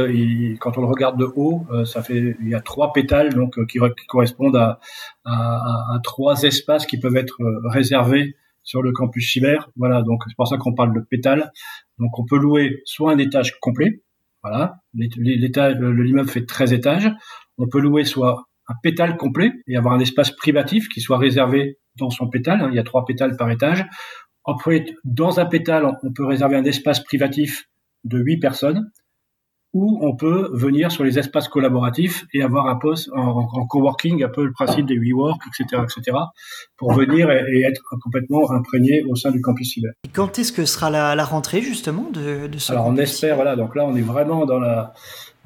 quand 0.58 0.76
on 0.76 0.80
le 0.80 0.86
regarde 0.88 1.18
de 1.18 1.28
haut, 1.36 1.64
euh, 1.70 1.84
ça 1.84 2.02
fait 2.02 2.36
il 2.40 2.48
y 2.48 2.54
a 2.54 2.60
trois 2.60 2.92
pétales 2.92 3.32
donc 3.32 3.56
euh, 3.58 3.64
qui, 3.66 3.78
correspondent 4.08 4.56
à, 4.56 4.80
à, 5.24 6.00
trois 6.02 6.42
espaces 6.42 6.84
qui 6.86 6.98
peuvent 6.98 7.16
être 7.16 7.40
euh, 7.40 7.60
réservés 7.68 8.34
sur 8.64 8.82
le 8.82 8.92
campus 8.92 9.30
cyber. 9.30 9.70
Voilà, 9.76 10.02
donc 10.02 10.22
c'est 10.26 10.36
pour 10.36 10.48
ça 10.48 10.56
qu'on 10.56 10.74
parle 10.74 10.94
de 10.94 11.00
pétale. 11.00 11.52
Donc 11.98 12.18
on 12.18 12.24
peut 12.24 12.38
louer 12.38 12.82
soit 12.84 13.12
un 13.12 13.18
étage 13.18 13.58
complet, 13.60 14.02
voilà, 14.42 14.76
l'étage, 14.94 15.76
l'immeuble 15.76 16.28
fait 16.28 16.44
13 16.44 16.72
étages. 16.72 17.10
On 17.56 17.68
peut 17.68 17.80
louer 17.80 18.04
soit 18.04 18.44
un 18.66 18.74
pétale 18.82 19.16
complet 19.16 19.52
et 19.68 19.76
avoir 19.76 19.94
un 19.94 20.00
espace 20.00 20.32
privatif 20.32 20.88
qui 20.88 21.00
soit 21.00 21.18
réservé 21.18 21.78
dans 21.96 22.10
son 22.10 22.28
pétale. 22.28 22.62
Hein. 22.62 22.68
il 22.70 22.76
y 22.76 22.78
a 22.78 22.82
trois 22.82 23.04
pétales 23.04 23.36
par 23.36 23.50
étage 23.50 23.86
après, 24.44 24.84
dans 25.04 25.40
un 25.40 25.46
pétale, 25.46 25.90
on 26.02 26.12
peut 26.12 26.26
réserver 26.26 26.56
un 26.56 26.64
espace 26.64 27.02
privatif 27.02 27.68
de 28.04 28.18
8 28.18 28.38
personnes, 28.38 28.90
ou 29.74 29.98
on 30.02 30.14
peut 30.14 30.50
venir 30.52 30.90
sur 30.90 31.04
les 31.04 31.18
espaces 31.18 31.48
collaboratifs 31.48 32.24
et 32.32 32.42
avoir 32.42 32.68
un 32.68 32.76
poste 32.76 33.10
en, 33.12 33.66
coworking, 33.66 34.22
un 34.22 34.28
peu 34.28 34.44
le 34.44 34.52
principe 34.52 34.86
des 34.86 34.96
WeWork, 34.96 35.42
etc., 35.48 35.82
etc., 35.82 36.16
pour 36.76 36.92
venir 36.92 37.30
et, 37.30 37.62
être 37.68 37.82
complètement 38.02 38.50
imprégné 38.52 39.02
au 39.08 39.16
sein 39.16 39.30
du 39.30 39.40
campus 39.40 39.72
cyber. 39.72 39.92
quand 40.12 40.38
est-ce 40.38 40.52
que 40.52 40.64
sera 40.64 40.90
la, 40.90 41.24
rentrée 41.24 41.60
justement 41.60 42.10
de, 42.12 42.46
de 42.46 42.58
ce 42.58 42.72
Alors 42.72 42.86
on 42.86 42.96
espère, 42.96 43.34
voilà, 43.34 43.56
donc 43.56 43.74
là 43.74 43.84
on 43.84 43.96
est 43.96 44.02
vraiment 44.02 44.46
dans 44.46 44.58
la... 44.58 44.94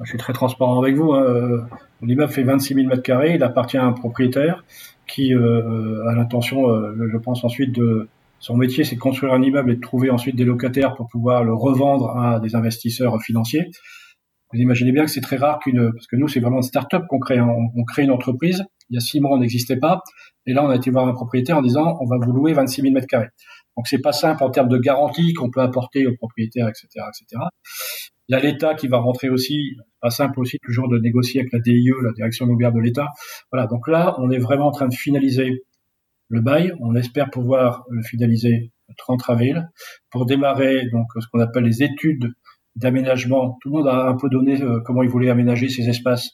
Je 0.01 0.09
suis 0.09 0.17
très 0.17 0.31
transparent 0.31 0.81
avec 0.81 0.95
vous. 0.95 1.11
Hein. 1.11 1.67
L'immeuble 2.01 2.31
fait 2.31 2.43
26 2.43 2.75
000 2.75 2.87
mètres 2.87 3.01
carrés, 3.01 3.35
il 3.35 3.43
appartient 3.43 3.77
à 3.77 3.83
un 3.83 3.91
propriétaire 3.91 4.63
qui 5.07 5.33
euh, 5.33 6.07
a 6.07 6.15
l'intention, 6.15 6.69
euh, 6.69 7.09
je 7.11 7.17
pense 7.17 7.43
ensuite 7.43 7.73
de 7.73 8.07
son 8.39 8.55
métier, 8.55 8.83
c'est 8.85 8.95
de 8.95 9.01
construire 9.01 9.33
un 9.33 9.41
immeuble 9.41 9.71
et 9.71 9.75
de 9.75 9.81
trouver 9.81 10.09
ensuite 10.09 10.35
des 10.35 10.45
locataires 10.45 10.95
pour 10.95 11.07
pouvoir 11.07 11.43
le 11.43 11.53
revendre 11.53 12.15
à 12.17 12.39
des 12.39 12.55
investisseurs 12.55 13.21
financiers. 13.21 13.69
Vous 14.51 14.59
imaginez 14.59 14.91
bien 14.91 15.05
que 15.05 15.11
c'est 15.11 15.21
très 15.21 15.37
rare 15.37 15.59
qu'une, 15.59 15.91
parce 15.93 16.07
que 16.07 16.15
nous, 16.15 16.27
c'est 16.27 16.39
vraiment 16.39 16.57
une 16.57 16.63
start-up 16.63 17.05
qu'on 17.07 17.19
crée. 17.19 17.39
On, 17.39 17.83
crée 17.83 18.03
une 18.03 18.11
entreprise. 18.11 18.63
Il 18.89 18.95
y 18.95 18.97
a 18.97 18.99
six 18.99 19.19
mois, 19.19 19.35
on 19.35 19.39
n'existait 19.39 19.77
pas. 19.77 20.01
Et 20.47 20.53
là, 20.53 20.63
on 20.63 20.69
a 20.69 20.75
été 20.75 20.89
voir 20.89 21.07
un 21.07 21.13
propriétaire 21.13 21.57
en 21.57 21.61
disant, 21.61 21.97
on 22.01 22.05
va 22.05 22.17
vous 22.17 22.31
louer 22.31 22.53
26 22.53 22.81
000 22.81 22.93
mètres 22.93 23.07
carrés. 23.07 23.29
Donc, 23.77 23.87
c'est 23.87 24.01
pas 24.01 24.11
simple 24.11 24.43
en 24.43 24.49
termes 24.49 24.69
de 24.69 24.77
garantie 24.77 25.33
qu'on 25.33 25.51
peut 25.51 25.61
apporter 25.61 26.07
aux 26.07 26.15
propriétaires, 26.15 26.67
etc., 26.67 26.87
etc. 27.07 27.41
Il 28.27 28.33
y 28.33 28.35
a 28.35 28.39
l'État 28.39 28.73
qui 28.73 28.87
va 28.87 28.97
rentrer 28.97 29.29
aussi. 29.29 29.75
Pas 30.01 30.09
simple 30.09 30.39
aussi 30.39 30.57
toujours 30.63 30.87
de 30.89 30.97
négocier 30.97 31.41
avec 31.41 31.53
la 31.53 31.59
DIE, 31.59 31.91
la 32.03 32.11
Direction 32.13 32.45
immobilière 32.45 32.71
de 32.71 32.79
l'État. 32.79 33.07
Voilà. 33.51 33.67
Donc 33.67 33.87
là, 33.87 34.15
on 34.17 34.31
est 34.31 34.39
vraiment 34.39 34.67
en 34.67 34.71
train 34.71 34.87
de 34.87 34.93
finaliser 34.93 35.63
le 36.29 36.41
bail. 36.41 36.73
On 36.79 36.95
espère 36.95 37.29
pouvoir 37.29 37.83
le 37.89 38.01
finaliser 38.01 38.71
le 38.87 38.93
30 38.97 39.21
avril 39.29 39.69
pour 40.09 40.25
démarrer 40.25 40.87
donc 40.91 41.07
ce 41.19 41.27
qu'on 41.31 41.39
appelle 41.39 41.65
les 41.65 41.83
études 41.83 42.31
d'aménagement. 42.79 43.57
Tout 43.61 43.69
le 43.69 43.77
monde 43.77 43.87
a 43.87 44.07
un 44.07 44.15
peu 44.15 44.29
donné 44.29 44.61
euh, 44.61 44.79
comment 44.85 45.03
il 45.03 45.09
voulait 45.09 45.29
aménager 45.29 45.69
ces 45.69 45.87
espaces 45.89 46.31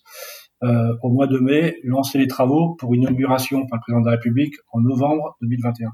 euh, 0.64 0.94
au 1.02 1.10
mois 1.10 1.28
de 1.28 1.38
mai, 1.38 1.75
lancer 1.84 2.18
les 2.18 2.28
travaux 2.28 2.75
pour 2.80 2.94
une 2.94 3.04
inauguration 3.04 3.66
par 3.68 3.78
le 3.78 3.82
président 3.82 4.02
de 4.02 4.06
la 4.06 4.12
République 4.14 4.54
en 4.72 4.82
novembre 4.82 5.36
2021. 5.42 5.90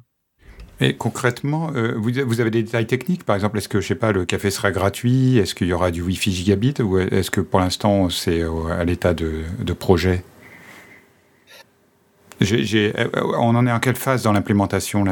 Et 0.84 0.96
concrètement, 0.96 1.72
euh, 1.76 1.94
vous, 1.98 2.42
avez 2.42 2.50
des 2.50 2.64
détails 2.64 2.88
techniques 2.88 3.24
Par 3.24 3.36
exemple, 3.36 3.58
est-ce 3.58 3.70
que, 3.70 3.82
je 3.82 3.88
sais 3.88 3.96
pas, 3.96 4.12
le 4.12 4.26
café 4.26 4.50
sera 4.50 4.72
gratuit? 4.72 5.38
Est-ce 5.38 5.54
qu'il 5.54 5.68
y 5.68 5.74
aura 5.74 5.92
du 5.92 6.02
Wi-Fi 6.02 6.32
gigabit? 6.32 6.82
Ou 6.82 6.98
est-ce 6.98 7.30
que 7.30 7.42
pour 7.42 7.60
l'instant, 7.60 8.10
c'est 8.10 8.42
à 8.72 8.84
l'état 8.84 9.14
de, 9.14 9.74
projet? 9.74 10.24
On 12.42 13.56
en 13.56 13.68
est 13.68 13.72
en 13.72 13.80
quelle 13.80 13.96
phase 13.96 14.24
dans 14.24 14.32
l'implémentation 14.32 15.06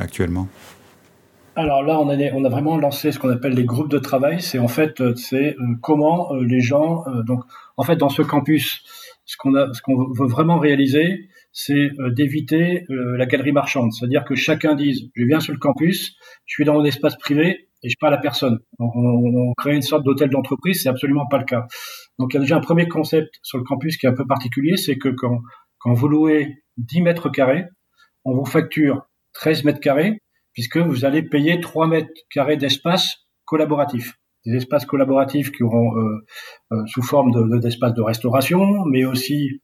actuellement? 0.00 0.48
Alors 1.54 1.82
là, 1.82 1.98
on 1.98 2.08
a, 2.08 2.48
vraiment 2.48 2.76
lancé 2.76 3.12
ce 3.12 3.18
qu'on 3.18 3.30
appelle 3.30 3.52
les 3.52 3.64
groupes 3.64 3.90
de 3.90 3.98
travail. 3.98 4.40
C'est 4.40 4.58
en 4.58 4.68
fait, 4.68 5.00
euh, 5.00 5.14
c'est 5.14 5.56
comment 5.82 6.32
les 6.34 6.60
gens. 6.60 7.04
donc, 7.26 7.44
en 7.76 7.82
fait, 7.82 7.96
dans 7.96 8.08
ce 8.08 8.22
campus, 8.22 8.82
ce 9.24 9.36
qu'on 9.36 9.54
a, 9.54 9.72
ce 9.72 9.82
qu'on 9.82 10.12
veut 10.12 10.26
vraiment 10.26 10.58
réaliser, 10.58 11.28
c'est 11.52 11.90
d'éviter 12.16 12.84
la 12.88 13.26
galerie 13.26 13.52
marchande. 13.52 13.92
C'est-à-dire 13.92 14.24
que 14.24 14.34
chacun 14.34 14.74
dise, 14.74 15.10
je 15.14 15.24
viens 15.24 15.40
sur 15.40 15.52
le 15.52 15.58
campus, 15.58 16.16
je 16.46 16.54
suis 16.54 16.64
dans 16.64 16.74
mon 16.74 16.84
espace 16.84 17.16
privé 17.16 17.68
et 17.82 17.88
je 17.88 17.96
parle 18.00 18.14
à 18.14 18.18
personne. 18.18 18.58
Donc, 18.78 18.92
on, 18.94 19.50
on 19.50 19.52
crée 19.54 19.74
une 19.74 19.82
sorte 19.82 20.04
d'hôtel 20.04 20.30
d'entreprise. 20.30 20.82
C'est 20.82 20.88
absolument 20.88 21.26
pas 21.30 21.38
le 21.38 21.44
cas. 21.44 21.66
Donc, 22.18 22.32
il 22.32 22.36
y 22.36 22.38
a 22.38 22.40
déjà 22.40 22.56
un 22.56 22.60
premier 22.60 22.88
concept 22.88 23.34
sur 23.42 23.58
le 23.58 23.64
campus 23.64 23.96
qui 23.98 24.06
est 24.06 24.08
un 24.08 24.14
peu 24.14 24.26
particulier, 24.26 24.76
c'est 24.76 24.96
que 24.96 25.08
quand 25.08 25.40
quand 25.82 25.94
vous 25.94 26.08
louez 26.08 26.62
10 26.76 27.02
mètres 27.02 27.28
carrés, 27.28 27.64
on 28.24 28.34
vous 28.34 28.44
facture 28.44 29.02
13 29.34 29.64
mètres 29.64 29.80
carrés, 29.80 30.22
puisque 30.52 30.78
vous 30.78 31.04
allez 31.04 31.22
payer 31.22 31.60
3 31.60 31.86
mètres 31.86 32.12
carrés 32.30 32.56
d'espace 32.56 33.16
collaboratif. 33.44 34.14
Des 34.44 34.56
espaces 34.56 34.86
collaboratifs 34.86 35.52
qui 35.52 35.62
auront 35.62 35.96
euh, 35.96 36.24
euh, 36.72 36.82
sous 36.86 37.02
forme 37.02 37.30
d'espaces 37.60 37.92
de, 37.92 37.98
de, 37.98 38.02
restauration, 38.02 38.84
mais 38.86 39.04
aussi 39.04 39.60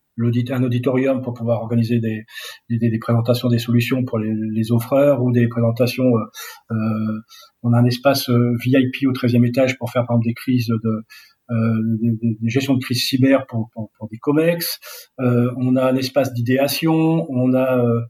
un 0.50 0.62
auditorium 0.62 1.22
pour 1.22 1.34
pouvoir 1.34 1.60
organiser 1.62 2.00
des, 2.00 2.24
des, 2.68 2.78
des, 2.78 2.98
présentations 2.98 3.48
des 3.48 3.58
solutions 3.58 4.04
pour 4.04 4.18
les, 4.18 4.32
les 4.52 4.72
offreurs 4.72 5.22
ou 5.22 5.32
des 5.32 5.48
présentations. 5.48 6.16
Euh, 6.16 6.74
euh 6.74 7.20
on 7.64 7.72
a 7.72 7.78
un 7.78 7.84
espace 7.86 8.30
VIP 8.30 9.08
au 9.08 9.12
13e 9.12 9.44
étage 9.46 9.78
pour 9.78 9.90
faire 9.90 10.06
par 10.06 10.14
exemple 10.14 10.28
des 10.28 10.34
crises 10.34 10.68
de, 10.68 11.04
euh, 11.50 11.82
des, 12.00 12.36
des, 12.40 12.48
gestions 12.48 12.74
de 12.74 12.84
crise 12.84 13.02
cyber 13.06 13.46
pour, 13.46 13.70
pour, 13.72 13.90
pour 13.96 14.08
des 14.08 14.18
COMEX. 14.18 14.78
Euh, 15.20 15.50
on 15.56 15.76
a 15.76 15.84
un 15.84 15.96
espace 15.96 16.34
d'idéation, 16.34 17.26
on 17.30 17.54
a 17.54 17.78
euh, 17.78 18.00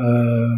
euh, 0.00 0.48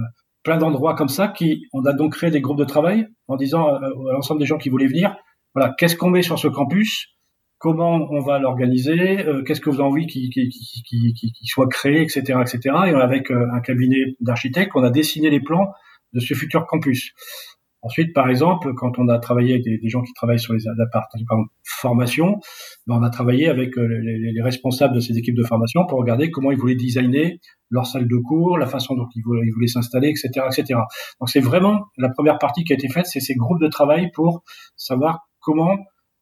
plein 0.49 0.57
d'endroits 0.57 0.95
comme 0.95 1.11
ça 1.11 1.29
qui, 1.29 1.67
on 1.75 1.85
a 1.85 1.93
donc 1.93 2.15
créé 2.15 2.31
des 2.31 2.41
groupes 2.41 2.59
de 2.59 2.65
travail 2.65 3.07
en 3.27 3.37
disant 3.37 3.67
à 3.67 3.81
l'ensemble 4.15 4.41
des 4.41 4.47
gens 4.47 4.57
qui 4.57 4.71
voulaient 4.71 4.87
venir, 4.87 5.15
voilà, 5.55 5.75
qu'est-ce 5.77 5.95
qu'on 5.95 6.09
met 6.09 6.23
sur 6.23 6.39
ce 6.39 6.49
campus? 6.49 7.09
Comment 7.59 8.09
on 8.11 8.21
va 8.21 8.39
l'organiser, 8.39 9.27
qu'est-ce 9.45 9.61
que 9.61 9.69
vous 9.69 9.81
avez 9.81 9.91
envie 9.91 10.07
qui, 10.07 10.31
qui, 10.31 10.49
qui, 11.13 11.47
soit 11.47 11.69
créé, 11.69 12.01
etc., 12.01 12.21
etc. 12.41 12.61
Et 12.87 12.91
avec 12.95 13.31
un 13.31 13.61
cabinet 13.61 14.17
d'architectes, 14.21 14.73
on 14.75 14.85
a 14.85 14.91
dessiné 14.91 15.29
les 15.29 15.41
plans 15.41 15.71
de 16.15 16.21
ce 16.21 16.33
futur 16.33 16.67
campus. 16.67 17.13
Ensuite, 17.83 18.13
par 18.13 18.29
exemple, 18.29 18.75
quand 18.75 18.99
on 18.99 19.09
a 19.09 19.19
travaillé 19.21 19.53
avec 19.55 19.65
des, 19.65 19.89
gens 19.89 20.03
qui 20.03 20.13
travaillent 20.13 20.41
sur 20.41 20.53
les 20.53 20.67
appartements 20.69 21.43
de 21.43 21.49
formation, 21.63 22.41
ben 22.89 22.97
on 22.97 23.03
a 23.05 23.11
travaillé 23.11 23.49
avec 23.49 23.79
euh, 23.79 23.87
les, 23.87 24.43
responsables 24.43 24.95
de 24.95 25.01
ces 25.01 25.17
équipes 25.17 25.37
de 25.37 25.45
formation 25.45 25.87
pour 25.87 26.01
regarder 26.01 26.31
comment 26.31 26.51
ils 26.51 26.59
voulaient 26.59 26.75
designer 26.75 27.39
leur 27.71 27.87
salle 27.87 28.09
de 28.09 28.17
cours, 28.17 28.59
la 28.59 28.67
façon 28.67 28.97
dont 28.97 29.07
ils 29.15 29.23
voulaient, 29.23 29.69
s'installer, 29.69 30.09
etc., 30.09 30.47
etc. 30.47 30.81
Donc 31.21 31.29
c'est 31.29 31.41
vraiment 31.41 31.85
la 31.99 32.09
première 32.09 32.39
partie 32.39 32.65
qui 32.65 32.73
a 32.73 32.77
été 32.77 32.89
faite, 32.89 33.07
c'est 33.07 33.21
ces 33.21 33.35
groupes 33.35 33.61
de 33.61 33.69
travail 33.69 34.11
pour 34.13 34.43
savoir 34.77 35.29
comment 35.39 35.77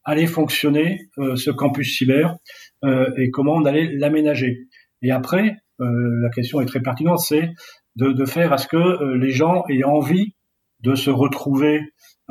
allait 0.04 0.26
fonctionner 0.26 1.08
euh, 1.18 1.36
ce 1.36 1.50
campus 1.50 1.96
cyber 1.96 2.36
euh, 2.84 3.10
et 3.16 3.30
comment 3.30 3.54
on 3.54 3.64
allait 3.64 3.90
l'aménager. 3.94 4.66
Et 5.02 5.10
après, 5.10 5.56
la 5.78 6.30
question 6.30 6.62
est 6.62 6.64
très 6.64 6.80
pertinente, 6.80 7.18
c'est 7.18 7.50
de, 7.96 8.10
de, 8.10 8.24
faire 8.24 8.50
à 8.54 8.56
ce 8.56 8.66
que 8.66 9.14
les 9.14 9.30
gens 9.30 9.62
aient 9.68 9.84
envie 9.84 10.35
de 10.80 10.94
se 10.94 11.10
retrouver 11.10 11.80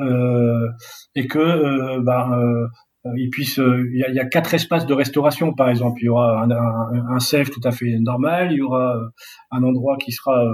euh, 0.00 0.68
et 1.14 1.26
que 1.26 1.38
euh, 1.38 2.00
ben, 2.02 2.32
euh, 2.32 2.66
il 3.16 3.30
puisse 3.30 3.58
il 3.58 4.14
y, 4.14 4.18
a, 4.18 4.24
quatre 4.26 4.52
espaces 4.52 4.84
de 4.84 4.92
restauration 4.92 5.54
par 5.54 5.68
exemple. 5.68 6.00
Il 6.02 6.06
y 6.06 6.08
aura 6.08 6.42
un, 6.42 6.50
un, 7.14 7.18
safe 7.20 7.50
tout 7.50 7.60
à 7.62 7.70
fait 7.70 7.98
normal 8.00 8.48
il 8.50 8.58
y 8.58 8.62
aura 8.62 8.98
un 9.52 9.62
endroit 9.62 9.96
qui 9.96 10.10
sera 10.10 10.44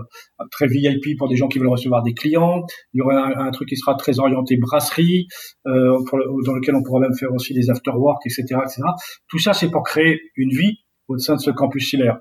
très 0.51 0.67
VIP 0.67 1.17
pour 1.17 1.31
des 1.31 1.37
gens 1.37 1.49
qui 1.49 1.59
veulent 1.59 1.69
recevoir 1.69 2.03
des 2.03 2.13
clients. 2.13 2.63
Il 2.93 2.99
y 2.99 3.01
aura 3.01 3.27
un, 3.27 3.51
truc 3.53 3.69
qui 3.69 3.77
sera 3.77 3.95
très 3.95 4.19
orienté 4.19 4.59
brasserie 4.59 5.29
dans 5.65 6.55
lequel 6.55 6.75
on 6.75 6.83
pourra 6.83 7.01
même 7.01 7.15
faire 7.15 7.33
aussi 7.33 7.55
des 7.55 7.71
after 7.71 7.93
work 7.93 8.21
etc 8.27 8.61
etc 8.63 8.83
tout 9.29 9.39
ça 9.39 9.55
c'est 9.55 9.71
pour 9.71 9.83
créer 9.83 10.21
une 10.37 10.51
vie 10.51 10.81
au 11.09 11.17
sein 11.17 11.37
de 11.37 11.41
ce 11.41 11.51
campus 11.51 11.89
cyber 11.89 12.19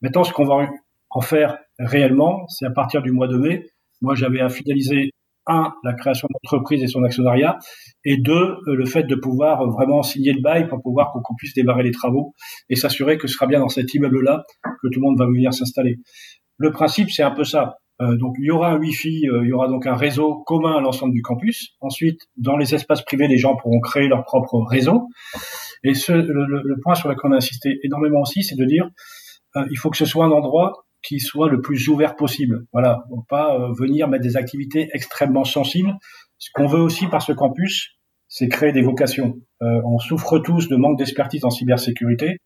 maintenant 0.00 0.24
ce 0.24 0.32
qu'on 0.32 0.46
va 0.46 0.66
en 1.10 1.20
faire 1.20 1.58
réellement 1.78 2.46
c'est 2.48 2.64
à 2.64 2.70
partir 2.70 3.02
du 3.02 3.12
mois 3.12 3.28
de 3.28 3.36
mai. 3.36 3.66
Moi 4.00 4.14
j'avais 4.14 4.40
à 4.40 4.48
finaliser 4.48 5.10
un, 5.46 5.72
la 5.84 5.92
création 5.94 6.28
d'entreprise 6.30 6.82
et 6.82 6.86
son 6.86 7.02
actionnariat, 7.04 7.58
et 8.04 8.16
deux, 8.16 8.32
euh, 8.66 8.74
le 8.74 8.84
fait 8.86 9.04
de 9.04 9.14
pouvoir 9.14 9.62
euh, 9.62 9.70
vraiment 9.70 10.02
signer 10.02 10.32
le 10.32 10.40
bail 10.40 10.68
pour 10.68 10.80
pouvoir 10.82 11.12
qu'on 11.12 11.34
puisse 11.36 11.54
démarrer 11.54 11.82
les 11.82 11.90
travaux 11.90 12.34
et 12.68 12.76
s'assurer 12.76 13.18
que 13.18 13.26
ce 13.26 13.34
sera 13.34 13.46
bien 13.46 13.60
dans 13.60 13.68
cet 13.68 13.92
immeuble-là 13.94 14.44
que 14.64 14.88
tout 14.88 15.00
le 15.00 15.06
monde 15.06 15.18
va 15.18 15.26
venir 15.26 15.52
s'installer. 15.52 15.96
Le 16.58 16.70
principe, 16.70 17.10
c'est 17.10 17.22
un 17.22 17.30
peu 17.30 17.44
ça. 17.44 17.76
Euh, 18.02 18.16
donc 18.16 18.34
il 18.38 18.46
y 18.46 18.50
aura 18.50 18.70
un 18.70 18.78
Wi-Fi, 18.78 19.20
il 19.22 19.48
y 19.48 19.52
aura 19.52 19.68
donc 19.68 19.86
un 19.86 19.94
réseau 19.94 20.42
commun 20.46 20.76
à 20.76 20.80
l'ensemble 20.80 21.12
du 21.12 21.22
campus. 21.22 21.74
Ensuite, 21.80 22.20
dans 22.36 22.56
les 22.56 22.74
espaces 22.74 23.02
privés, 23.02 23.28
les 23.28 23.38
gens 23.38 23.56
pourront 23.56 23.80
créer 23.80 24.08
leur 24.08 24.24
propre 24.24 24.60
réseau. 24.68 25.08
Et 25.84 25.94
ce, 25.94 26.12
le, 26.12 26.80
point 26.82 26.94
sur 26.94 27.08
lequel 27.08 27.30
on 27.30 27.32
a 27.32 27.36
insisté 27.36 27.78
énormément 27.84 28.22
aussi, 28.22 28.42
c'est 28.42 28.56
de 28.56 28.64
dire 28.64 28.88
euh, 29.56 29.64
il 29.70 29.76
faut 29.76 29.90
que 29.90 29.96
ce 29.96 30.06
soit 30.06 30.24
un 30.24 30.30
endroit 30.30 30.84
qui 31.04 31.20
soit 31.20 31.48
le 31.48 31.60
plus 31.60 31.88
ouvert 31.88 32.16
possible. 32.16 32.64
Voilà, 32.72 33.04
pas 33.28 33.54
euh, 33.54 33.72
venir 33.78 34.08
mettre 34.08 34.24
des 34.24 34.36
activités 34.36 34.88
extrêmement 34.92 35.44
sensibles. 35.44 35.92
Ce 36.38 36.50
qu'on 36.52 36.66
veut 36.66 36.80
aussi 36.80 37.06
par 37.06 37.22
ce 37.22 37.32
campus, 37.32 37.94
c'est 38.28 38.48
créer 38.48 38.72
des 38.72 38.82
vocations. 38.82 39.36
Euh, 39.62 39.80
on 39.84 39.98
souffre 39.98 40.38
tous 40.40 40.68
de 40.68 40.74
manque 40.74 40.98
d'expertise 40.98 41.44
en 41.44 41.50
cybersécurité. 41.50 42.38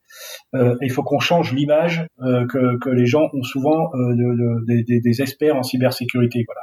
Euh, 0.55 0.77
il 0.83 0.91
faut 0.91 1.03
qu'on 1.03 1.19
change 1.19 1.55
l'image 1.55 2.07
euh, 2.21 2.47
que, 2.47 2.79
que, 2.79 2.91
les 2.91 3.07
gens 3.07 3.31
ont 3.33 3.43
souvent 3.43 3.91
euh, 3.95 4.15
de, 4.15 4.67
de, 4.67 5.01
des, 5.01 5.23
experts 5.23 5.57
en 5.57 5.63
cybersécurité. 5.63 6.45
Voilà. 6.47 6.61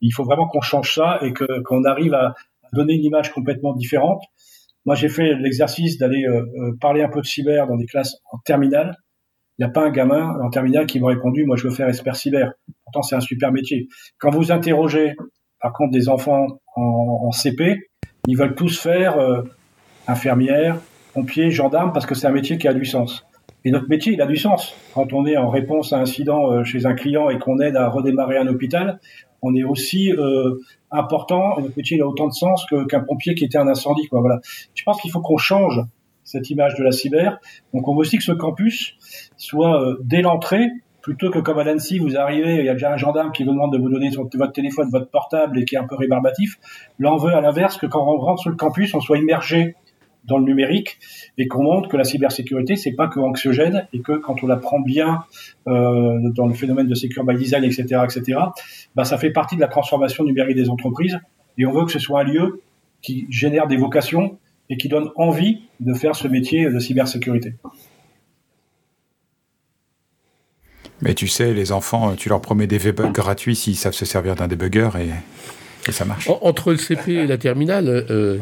Il 0.00 0.10
faut 0.12 0.24
vraiment 0.24 0.48
qu'on 0.48 0.62
change 0.62 0.94
ça 0.94 1.18
et 1.22 1.34
que 1.34 1.44
qu'on 1.64 1.84
arrive 1.84 2.14
à 2.14 2.34
donner 2.72 2.94
une 2.94 3.04
image 3.04 3.30
complètement 3.32 3.74
différente. 3.74 4.22
Moi, 4.86 4.94
j'ai 4.94 5.08
fait 5.08 5.34
l'exercice 5.34 5.98
d'aller 5.98 6.24
euh, 6.26 6.72
parler 6.80 7.02
un 7.02 7.08
peu 7.08 7.20
de 7.20 7.26
cyber 7.26 7.66
dans 7.66 7.76
des 7.76 7.86
classes 7.86 8.16
en 8.32 8.38
terminale. 8.38 8.96
Il 9.58 9.64
n'y 9.64 9.70
a 9.70 9.72
pas 9.72 9.84
un 9.84 9.90
gamin 9.90 10.38
en 10.40 10.50
terminale 10.50 10.86
qui 10.86 10.98
m'a 10.98 11.08
répondu, 11.08 11.44
moi, 11.44 11.56
je 11.56 11.64
veux 11.64 11.74
faire 11.74 11.88
expert 11.88 12.16
cyber. 12.16 12.52
Pourtant, 12.84 13.02
c'est 13.02 13.16
un 13.16 13.20
super 13.20 13.52
métier. 13.52 13.88
Quand 14.18 14.30
vous 14.30 14.50
interrogez, 14.50 15.14
par 15.60 15.72
contre, 15.72 15.92
des 15.92 16.08
enfants 16.08 16.46
en, 16.74 17.26
en 17.26 17.30
CP, 17.32 17.88
ils 18.28 18.36
veulent 18.36 18.54
tous 18.54 18.80
faire 18.80 19.18
euh, 19.18 19.42
infirmière, 20.06 20.78
pompier, 21.12 21.50
gendarme, 21.50 21.92
parce 21.92 22.06
que 22.06 22.14
c'est 22.14 22.26
un 22.26 22.32
métier 22.32 22.56
qui 22.56 22.68
a 22.68 22.74
du 22.74 22.84
sens. 22.84 23.26
Et 23.64 23.70
notre 23.70 23.88
métier, 23.88 24.12
il 24.12 24.22
a 24.22 24.26
du 24.26 24.36
sens. 24.36 24.74
Quand 24.94 25.12
on 25.12 25.26
est 25.26 25.36
en 25.36 25.48
réponse 25.48 25.92
à 25.92 25.98
un 25.98 26.02
incident 26.02 26.50
euh, 26.50 26.64
chez 26.64 26.86
un 26.86 26.94
client 26.94 27.30
et 27.30 27.38
qu'on 27.38 27.58
aide 27.60 27.76
à 27.76 27.88
redémarrer 27.88 28.38
un 28.38 28.46
hôpital, 28.46 29.00
on 29.42 29.54
est 29.54 29.64
aussi 29.64 30.12
euh, 30.12 30.60
important. 30.90 31.58
Et 31.58 31.62
notre 31.62 31.76
métier, 31.76 31.96
il 31.96 32.02
a 32.02 32.06
autant 32.06 32.28
de 32.28 32.32
sens 32.32 32.64
qu'un 32.88 33.00
pompier 33.00 33.34
qui 33.34 33.44
était 33.44 33.58
un 33.58 33.68
incendie. 33.68 34.06
Quoi. 34.08 34.20
Voilà. 34.20 34.40
Je 34.74 34.82
pense 34.84 35.00
qu'il 35.00 35.10
faut 35.10 35.20
qu'on 35.20 35.36
change 35.36 35.80
cette 36.24 36.50
image 36.50 36.74
de 36.76 36.84
la 36.84 36.92
cyber. 36.92 37.38
Donc, 37.74 37.88
on 37.88 37.94
veut 37.94 38.00
aussi 38.00 38.18
que 38.18 38.24
ce 38.24 38.32
campus 38.32 38.96
soit 39.36 39.82
euh, 39.82 39.98
dès 40.02 40.22
l'entrée 40.22 40.70
plutôt 41.02 41.30
que 41.30 41.40
comme 41.40 41.58
à 41.58 41.64
l'ANSI, 41.64 41.98
vous 41.98 42.16
arrivez, 42.16 42.60
il 42.60 42.64
y 42.64 42.68
a 42.68 42.74
déjà 42.74 42.92
un 42.92 42.96
gendarme 42.96 43.32
qui 43.32 43.42
vous 43.42 43.50
demande 43.50 43.72
de 43.72 43.78
vous 43.78 43.88
donner 43.88 44.10
votre 44.10 44.52
téléphone, 44.52 44.88
votre 44.90 45.10
portable 45.10 45.58
et 45.58 45.64
qui 45.64 45.74
est 45.74 45.78
un 45.78 45.86
peu 45.86 45.96
rébarbatif. 45.96 46.58
Là, 47.00 47.12
on 47.12 47.16
veut 47.16 47.34
à 47.34 47.40
l'inverse 47.40 47.76
que 47.76 47.86
quand 47.86 48.02
on 48.02 48.18
rentre 48.18 48.40
sur 48.40 48.50
le 48.50 48.56
campus, 48.56 48.94
on 48.94 49.00
soit 49.00 49.18
immergé 49.18 49.74
dans 50.24 50.38
le 50.38 50.44
numérique 50.44 50.98
et 51.36 51.48
qu'on 51.48 51.64
montre 51.64 51.88
que 51.88 51.96
la 51.96 52.04
cybersécurité 52.04 52.76
c'est 52.76 52.92
pas 52.92 53.08
que 53.08 53.18
anxiogène 53.18 53.88
et 53.92 54.02
que 54.02 54.12
quand 54.12 54.42
on 54.44 54.46
la 54.46 54.56
prend 54.56 54.80
bien 54.80 55.24
euh, 55.66 56.30
dans 56.30 56.46
le 56.46 56.54
phénomène 56.54 56.86
de 56.86 56.94
secure 56.94 57.24
by 57.24 57.34
design 57.36 57.64
etc 57.64 58.02
etc 58.04 58.38
bah 58.94 59.04
ça 59.04 59.18
fait 59.18 59.30
partie 59.30 59.56
de 59.56 59.60
la 59.60 59.66
transformation 59.66 60.22
numérique 60.22 60.56
des 60.56 60.70
entreprises 60.70 61.18
et 61.58 61.66
on 61.66 61.72
veut 61.72 61.84
que 61.84 61.90
ce 61.90 61.98
soit 61.98 62.20
un 62.20 62.24
lieu 62.24 62.62
qui 63.00 63.26
génère 63.30 63.66
des 63.66 63.76
vocations 63.76 64.38
et 64.72 64.76
qui 64.78 64.88
donne 64.88 65.10
envie 65.16 65.60
de 65.80 65.92
faire 65.92 66.16
ce 66.16 66.26
métier 66.26 66.64
de 66.64 66.78
cybersécurité. 66.78 67.54
Mais 71.02 71.14
tu 71.14 71.28
sais, 71.28 71.52
les 71.52 71.72
enfants, 71.72 72.14
tu 72.16 72.30
leur 72.30 72.40
promets 72.40 72.66
des 72.66 72.78
V-Bugs 72.78 73.12
gratuits 73.12 73.54
s'ils 73.54 73.76
savent 73.76 73.92
se 73.92 74.06
servir 74.06 74.34
d'un 74.34 74.48
débugger 74.48 74.88
et, 74.98 75.10
et 75.88 75.92
ça 75.92 76.06
marche. 76.06 76.30
entre 76.40 76.70
le 76.70 76.78
CP 76.78 77.12
et 77.12 77.26
la 77.26 77.36
terminale, 77.36 77.88
euh, 77.88 78.38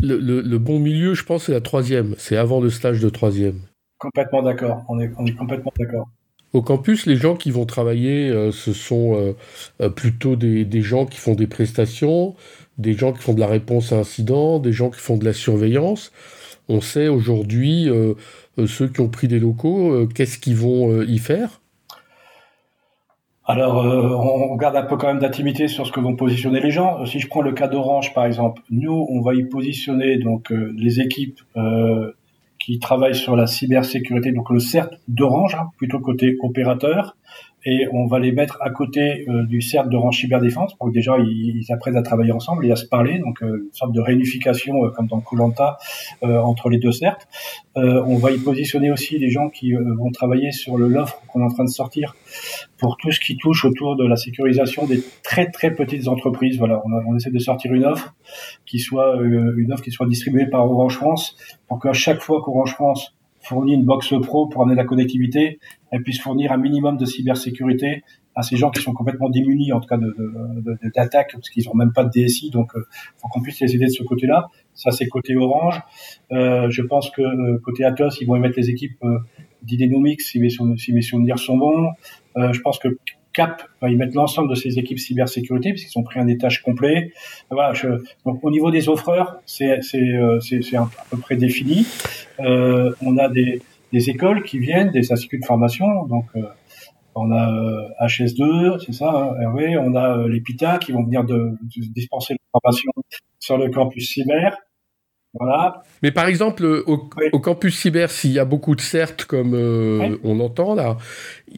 le, 0.00 0.58
bon 0.58 0.78
milieu, 0.78 1.12
je 1.12 1.24
pense, 1.24 1.44
c'est 1.44 1.52
la 1.52 1.60
troisième. 1.60 2.14
C'est 2.16 2.38
avant 2.38 2.60
le 2.60 2.70
stage 2.70 3.00
de 3.00 3.10
troisième. 3.10 3.60
Complètement 3.98 4.42
d'accord. 4.42 4.84
On 4.88 4.98
est, 4.98 5.10
on 5.18 5.26
est 5.26 5.34
complètement 5.34 5.72
d'accord. 5.78 6.08
Au 6.52 6.62
campus, 6.62 7.06
les 7.06 7.16
gens 7.16 7.36
qui 7.36 7.50
vont 7.50 7.64
travailler, 7.64 8.28
euh, 8.28 8.50
ce 8.50 8.72
sont 8.72 9.34
euh, 9.80 9.88
plutôt 9.88 10.36
des, 10.36 10.82
gens 10.82 11.06
qui 11.06 11.18
font 11.18 11.34
des 11.34 11.46
prestations, 11.46 12.34
des 12.78 12.94
gens 12.94 13.12
qui 13.12 13.20
font 13.20 13.34
de 13.34 13.40
la 13.40 13.46
réponse 13.46 13.92
à 13.92 13.98
incidents, 13.98 14.58
des 14.58 14.72
gens 14.72 14.90
qui 14.90 15.00
font 15.00 15.16
de 15.16 15.24
la 15.24 15.32
surveillance. 15.32 16.12
On 16.68 16.80
sait 16.80 17.08
aujourd'hui, 17.08 17.88
ceux 18.64 18.86
qui 18.86 19.00
ont 19.00 19.08
pris 19.08 19.26
des 19.26 19.40
locaux, 19.40 20.06
qu'est-ce 20.14 20.38
qu'ils 20.38 20.54
vont 20.54 21.02
y 21.02 21.18
faire? 21.18 21.60
Alors, 23.50 23.84
euh, 23.84 24.14
on 24.14 24.54
garde 24.54 24.76
un 24.76 24.84
peu 24.84 24.96
quand 24.96 25.08
même 25.08 25.18
d'intimité 25.18 25.66
sur 25.66 25.84
ce 25.84 25.90
que 25.90 25.98
vont 25.98 26.14
positionner 26.14 26.60
les 26.60 26.70
gens. 26.70 27.04
Si 27.04 27.18
je 27.18 27.26
prends 27.26 27.42
le 27.42 27.50
cas 27.50 27.66
d'Orange, 27.66 28.14
par 28.14 28.24
exemple, 28.24 28.62
nous, 28.70 29.06
on 29.10 29.22
va 29.22 29.34
y 29.34 29.42
positionner 29.42 30.18
donc 30.18 30.52
euh, 30.52 30.72
les 30.76 31.00
équipes 31.00 31.40
euh, 31.56 32.12
qui 32.60 32.78
travaillent 32.78 33.16
sur 33.16 33.34
la 33.34 33.46
cybersécurité, 33.46 34.32
donc 34.32 34.50
le 34.50 34.60
CERT 34.60 34.90
d'Orange, 35.08 35.54
hein, 35.54 35.70
plutôt 35.78 35.98
côté 35.98 36.36
opérateur, 36.40 37.16
et 37.64 37.86
on 37.92 38.06
va 38.06 38.18
les 38.18 38.32
mettre 38.32 38.58
à 38.60 38.70
côté 38.70 39.26
euh, 39.28 39.44
du 39.44 39.60
CERT 39.60 39.88
d'Orange 39.88 40.18
Cyberdéfense 40.18 40.74
pour 40.74 40.88
que 40.88 40.92
déjà 40.92 41.18
ils, 41.18 41.64
apprennent 41.70 41.96
à 41.96 42.02
travailler 42.02 42.32
ensemble 42.32 42.66
et 42.66 42.72
à 42.72 42.76
se 42.76 42.86
parler, 42.86 43.18
donc 43.18 43.42
euh, 43.42 43.64
une 43.66 43.72
sorte 43.72 43.92
de 43.92 44.00
réunification 44.00 44.84
euh, 44.84 44.90
comme 44.90 45.06
dans 45.06 45.20
Colanta 45.20 45.78
entre 46.22 46.68
les 46.68 46.78
deux 46.78 46.92
CERT. 46.92 47.18
on 47.76 48.16
va 48.16 48.30
y 48.32 48.38
positionner 48.38 48.90
aussi 48.90 49.18
les 49.18 49.30
gens 49.30 49.48
qui 49.48 49.72
vont 49.72 50.10
travailler 50.10 50.52
sur 50.52 50.76
l'offre 50.76 51.22
qu'on 51.28 51.40
est 51.40 51.44
en 51.44 51.48
train 51.48 51.64
de 51.64 51.70
sortir 51.70 52.14
pour 52.78 52.96
tout 52.96 53.10
ce 53.10 53.20
qui 53.20 53.36
touche 53.36 53.64
autour 53.64 53.96
de 53.96 54.06
la 54.06 54.16
sécurisation 54.16 54.86
des 54.86 55.02
très 55.22 55.50
très 55.50 55.74
petites 55.74 56.08
entreprises. 56.08 56.58
Voilà, 56.58 56.82
on, 56.84 57.12
on 57.12 57.16
essaie 57.16 57.30
de 57.30 57.38
sortir 57.38 57.72
une 57.72 57.84
offre 57.84 58.14
qui 58.66 58.78
soit 58.78 59.16
une 59.22 59.72
offre 59.72 59.82
qui 59.82 59.90
soit 59.90 60.06
distribuée 60.06 60.46
par 60.46 60.70
Orange 60.70 60.96
France 60.96 61.36
pour 61.68 61.80
qu'à 61.80 61.92
chaque 61.92 62.20
fois 62.20 62.42
qu'Orange 62.42 62.74
France 62.74 63.14
fournit 63.40 63.74
une 63.74 63.84
box 63.84 64.14
pro 64.22 64.46
pour 64.46 64.62
amener 64.62 64.76
la 64.76 64.84
connectivité, 64.84 65.58
elle 65.90 66.02
puisse 66.02 66.20
fournir 66.20 66.52
un 66.52 66.56
minimum 66.56 66.96
de 66.96 67.04
cybersécurité 67.04 68.02
à 68.34 68.42
ces 68.42 68.56
gens 68.56 68.70
qui 68.70 68.80
sont 68.80 68.92
complètement 68.92 69.28
démunis 69.28 69.72
en 69.72 69.80
tout 69.80 69.88
cas 69.88 69.98
d'attaques 70.94 71.32
parce 71.32 71.50
qu'ils 71.50 71.64
n'ont 71.66 71.74
même 71.74 71.92
pas 71.92 72.04
de 72.04 72.10
DSI 72.10 72.50
donc 72.50 72.74
euh, 72.76 72.86
faut 73.18 73.28
qu'on 73.28 73.42
puisse 73.42 73.60
les 73.60 73.74
aider 73.74 73.86
de 73.86 73.90
ce 73.90 74.02
côté-là. 74.02 74.48
Ça 74.74 74.90
c'est 74.92 75.08
côté 75.08 75.36
Orange. 75.36 75.80
Euh, 76.32 76.70
je 76.70 76.82
pense 76.82 77.10
que 77.10 77.22
euh, 77.22 77.58
côté 77.64 77.84
Atos 77.84 78.20
ils 78.20 78.26
vont 78.26 78.36
y 78.36 78.40
mettre 78.40 78.56
les 78.56 78.70
équipes 78.70 78.96
euh, 79.02 79.18
d'Idenomics 79.62 80.20
si 80.20 80.38
mes, 80.38 80.48
si 80.50 80.92
mes 80.92 81.02
souvenirs 81.02 81.38
sont 81.38 81.56
bons. 81.56 81.90
Euh, 82.36 82.52
je 82.52 82.60
pense 82.60 82.78
que 82.78 82.88
Cap 83.32 83.62
va 83.80 83.90
y 83.90 83.96
mettre 83.96 84.14
l'ensemble 84.16 84.50
de 84.50 84.54
ces 84.54 84.78
équipes 84.78 84.98
cybersécurité 84.98 85.72
puisqu'ils 85.72 85.98
ont 85.98 86.02
pris 86.02 86.20
un 86.20 86.26
étage 86.26 86.62
complet. 86.62 87.12
Voilà, 87.50 87.72
je, 87.74 87.88
donc 88.24 88.42
au 88.42 88.50
niveau 88.50 88.70
des 88.70 88.88
offreurs, 88.88 89.40
c'est 89.46 89.80
c'est 89.82 90.76
à 90.76 90.88
peu 91.10 91.16
près 91.16 91.36
défini. 91.36 91.86
Euh, 92.40 92.92
on 93.02 93.18
a 93.18 93.28
des, 93.28 93.62
des 93.92 94.10
écoles 94.10 94.42
qui 94.42 94.58
viennent, 94.58 94.90
des 94.90 95.12
instituts 95.12 95.38
de 95.38 95.44
formation, 95.44 96.06
donc 96.06 96.26
euh, 96.36 96.42
on 97.14 97.32
a 97.32 98.06
HS2, 98.06 98.42
euh, 98.42 98.78
c'est 98.78 98.92
ça, 98.92 99.10
hein, 99.10 99.34
Hervé, 99.40 99.76
on 99.78 99.94
a 99.94 100.26
les 100.28 100.40
PITA 100.40 100.78
qui 100.78 100.92
vont 100.92 101.02
venir 101.02 101.24
de, 101.24 101.52
dispenser 101.94 102.34
la 102.34 102.60
formation 102.60 102.90
sur 103.38 103.58
le 103.58 103.70
campus 103.70 104.12
cyber. 104.12 104.56
Voilà. 105.34 105.82
Mais 106.02 106.10
par 106.10 106.26
exemple, 106.26 106.82
au, 106.86 107.38
campus 107.38 107.78
cyber, 107.78 108.10
s'il 108.10 108.32
y 108.32 108.40
a 108.40 108.44
beaucoup 108.44 108.74
de 108.74 108.80
certes, 108.80 109.24
comme 109.24 109.54
on 110.24 110.40
entend 110.40 110.74
là, 110.74 110.96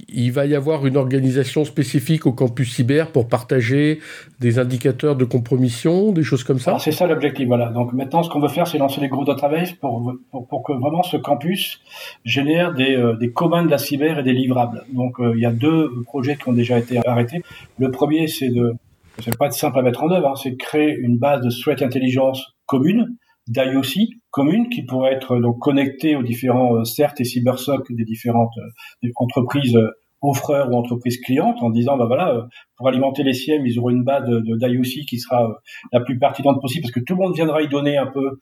il 0.09 0.31
va 0.31 0.45
y 0.47 0.55
avoir 0.55 0.87
une 0.87 0.97
organisation 0.97 1.65
spécifique 1.65 2.27
au 2.27 2.33
campus 2.33 2.75
cyber 2.75 3.11
pour 3.11 3.29
partager 3.29 4.01
des 4.41 4.59
indicateurs 4.59 5.17
de 5.17 5.25
compromission, 5.25 6.13
des 6.13 6.23
choses 6.23 6.45
comme 6.45 6.59
ça 6.59 6.79
C'est 6.79 6.93
ça 6.93 7.07
l'objectif, 7.07 7.47
voilà. 7.47 7.71
Donc 7.71 7.93
maintenant, 7.93 8.23
ce 8.23 8.29
qu'on 8.29 8.41
veut 8.41 8.49
faire, 8.49 8.67
c'est 8.67 8.79
lancer 8.79 9.01
les 9.01 9.09
groupes 9.09 9.27
database 9.27 9.73
pour, 9.73 10.15
pour, 10.31 10.47
pour, 10.47 10.63
que 10.63 10.73
vraiment 10.73 11.03
ce 11.03 11.17
campus 11.17 11.81
génère 12.25 12.75
des, 12.75 12.95
euh, 12.95 13.17
des 13.17 13.33
communs 13.33 13.65
de 13.65 13.71
la 13.71 13.79
cyber 13.79 14.19
et 14.19 14.23
des 14.23 14.33
livrables. 14.33 14.85
Donc 14.93 15.21
euh, 15.21 15.33
il 15.35 15.41
y 15.41 15.47
a 15.47 15.53
deux 15.53 15.91
projets 16.05 16.37
qui 16.37 16.49
ont 16.49 16.53
déjà 16.53 16.79
été 16.79 17.01
arrêtés. 17.07 17.43
Le 17.79 17.91
premier, 17.91 18.27
c'est 18.27 18.51
de, 18.51 18.75
c'est 19.21 19.37
pas 19.37 19.51
simple 19.51 19.79
à 19.79 19.83
mettre 19.83 20.03
en 20.03 20.11
œuvre, 20.11 20.29
hein, 20.29 20.35
c'est 20.37 20.51
de 20.51 20.57
créer 20.57 20.95
une 20.97 21.19
base 21.19 21.43
de 21.43 21.51
threat 21.51 21.83
intelligence 21.83 22.55
commune, 22.67 23.17
d'IOC 23.49 24.09
commune 24.31 24.69
qui 24.69 24.85
pourrait 24.85 25.13
être 25.13 25.39
donc 25.39 25.59
connectée 25.59 26.17
aux 26.17 26.23
différents 26.23 26.77
euh, 26.77 26.85
CERT 26.85 27.15
et 27.19 27.25
cybersoc 27.25 27.93
des 27.93 28.05
différentes 28.05 28.57
euh, 29.05 29.09
entreprises 29.17 29.77
euh, 29.77 29.89
offreurs 30.25 30.71
ou 30.71 30.77
entreprises 30.77 31.19
clientes 31.21 31.61
en 31.63 31.71
disant 31.71 31.97
bah 31.97 32.07
voilà 32.07 32.47
pour 32.77 32.87
alimenter 32.87 33.25
les 33.25 33.33
SIEM 33.33 33.67
ils 33.67 33.77
auront 33.81 33.91
une 33.91 34.05
base 34.05 34.25
de, 34.25 34.57
d'IOC 34.57 35.05
qui 35.05 35.19
sera 35.19 35.51
la 35.93 35.99
plus 35.99 36.17
pertinente 36.17 36.61
possible 36.63 36.83
parce 36.83 36.93
que 36.93 37.01
tout 37.01 37.15
le 37.15 37.25
monde 37.25 37.35
viendra 37.35 37.61
y 37.61 37.69
donner 37.69 37.97
un 37.97 38.07
peu 38.07 38.39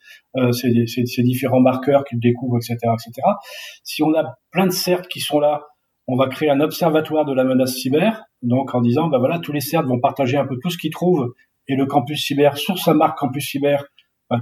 ces, 0.52 1.22
différents 1.22 1.60
marqueurs 1.60 2.04
qu'ils 2.04 2.20
découvrent 2.20 2.58
etc 2.58 2.76
etc 2.82 3.26
si 3.82 4.02
on 4.02 4.12
a 4.14 4.34
plein 4.50 4.66
de 4.66 4.72
CERT 4.72 5.08
qui 5.08 5.20
sont 5.20 5.40
là 5.40 5.62
on 6.06 6.16
va 6.16 6.28
créer 6.28 6.50
un 6.50 6.60
observatoire 6.60 7.24
de 7.24 7.32
la 7.32 7.44
menace 7.44 7.72
cyber 7.76 8.24
donc 8.42 8.74
en 8.74 8.82
disant 8.82 9.08
bah 9.08 9.16
voilà 9.18 9.38
tous 9.38 9.52
les 9.52 9.62
CERT 9.62 9.86
vont 9.86 10.00
partager 10.00 10.36
un 10.36 10.46
peu 10.46 10.58
tout 10.62 10.68
ce 10.68 10.76
qu'ils 10.76 10.92
trouvent 10.92 11.32
et 11.66 11.76
le 11.76 11.86
campus 11.86 12.22
cyber 12.26 12.58
sur 12.58 12.76
sa 12.76 12.92
marque 12.92 13.16
campus 13.16 13.48
cyber 13.48 13.86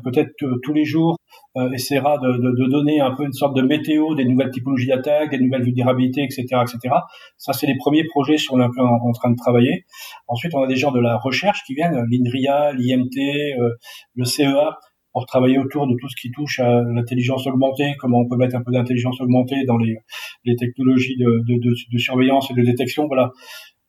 peut-être 0.04 0.30
tous 0.62 0.72
les 0.72 0.84
jours 0.84 1.16
euh, 1.56 1.70
essaiera 1.72 2.18
de, 2.18 2.32
de, 2.32 2.64
de, 2.64 2.70
donner 2.70 3.00
un 3.00 3.14
peu 3.14 3.24
une 3.24 3.32
sorte 3.32 3.56
de 3.56 3.62
météo 3.62 4.14
des 4.14 4.24
nouvelles 4.24 4.50
typologies 4.50 4.86
d'attaques, 4.86 5.30
des 5.30 5.38
nouvelles 5.38 5.62
vulnérabilités, 5.62 6.22
etc., 6.22 6.42
etc. 6.62 6.94
Ça, 7.36 7.52
c'est 7.52 7.66
les 7.66 7.76
premiers 7.76 8.04
projets 8.04 8.38
sur 8.38 8.56
lesquels 8.56 8.72
on 8.78 8.96
est 8.96 9.08
en, 9.08 9.12
train 9.12 9.30
de 9.30 9.36
travailler. 9.36 9.86
Ensuite, 10.26 10.54
on 10.54 10.62
a 10.62 10.66
des 10.66 10.76
gens 10.76 10.92
de 10.92 11.00
la 11.00 11.16
recherche 11.16 11.62
qui 11.66 11.74
viennent, 11.74 12.04
l'INRIA, 12.10 12.72
l'IMT, 12.72 13.58
euh, 13.58 13.70
le 14.14 14.24
CEA, 14.24 14.78
pour 15.12 15.26
travailler 15.26 15.58
autour 15.58 15.86
de 15.86 15.96
tout 15.98 16.08
ce 16.08 16.16
qui 16.20 16.30
touche 16.30 16.60
à 16.60 16.82
l'intelligence 16.82 17.46
augmentée, 17.46 17.94
comment 17.98 18.18
on 18.18 18.28
peut 18.28 18.36
mettre 18.36 18.56
un 18.56 18.62
peu 18.62 18.70
d'intelligence 18.70 19.20
augmentée 19.20 19.64
dans 19.66 19.78
les, 19.78 19.96
les 20.44 20.54
technologies 20.54 21.16
de, 21.16 21.42
de, 21.46 21.58
de, 21.58 21.98
surveillance 21.98 22.50
et 22.50 22.54
de 22.54 22.62
détection. 22.62 23.06
Voilà. 23.06 23.32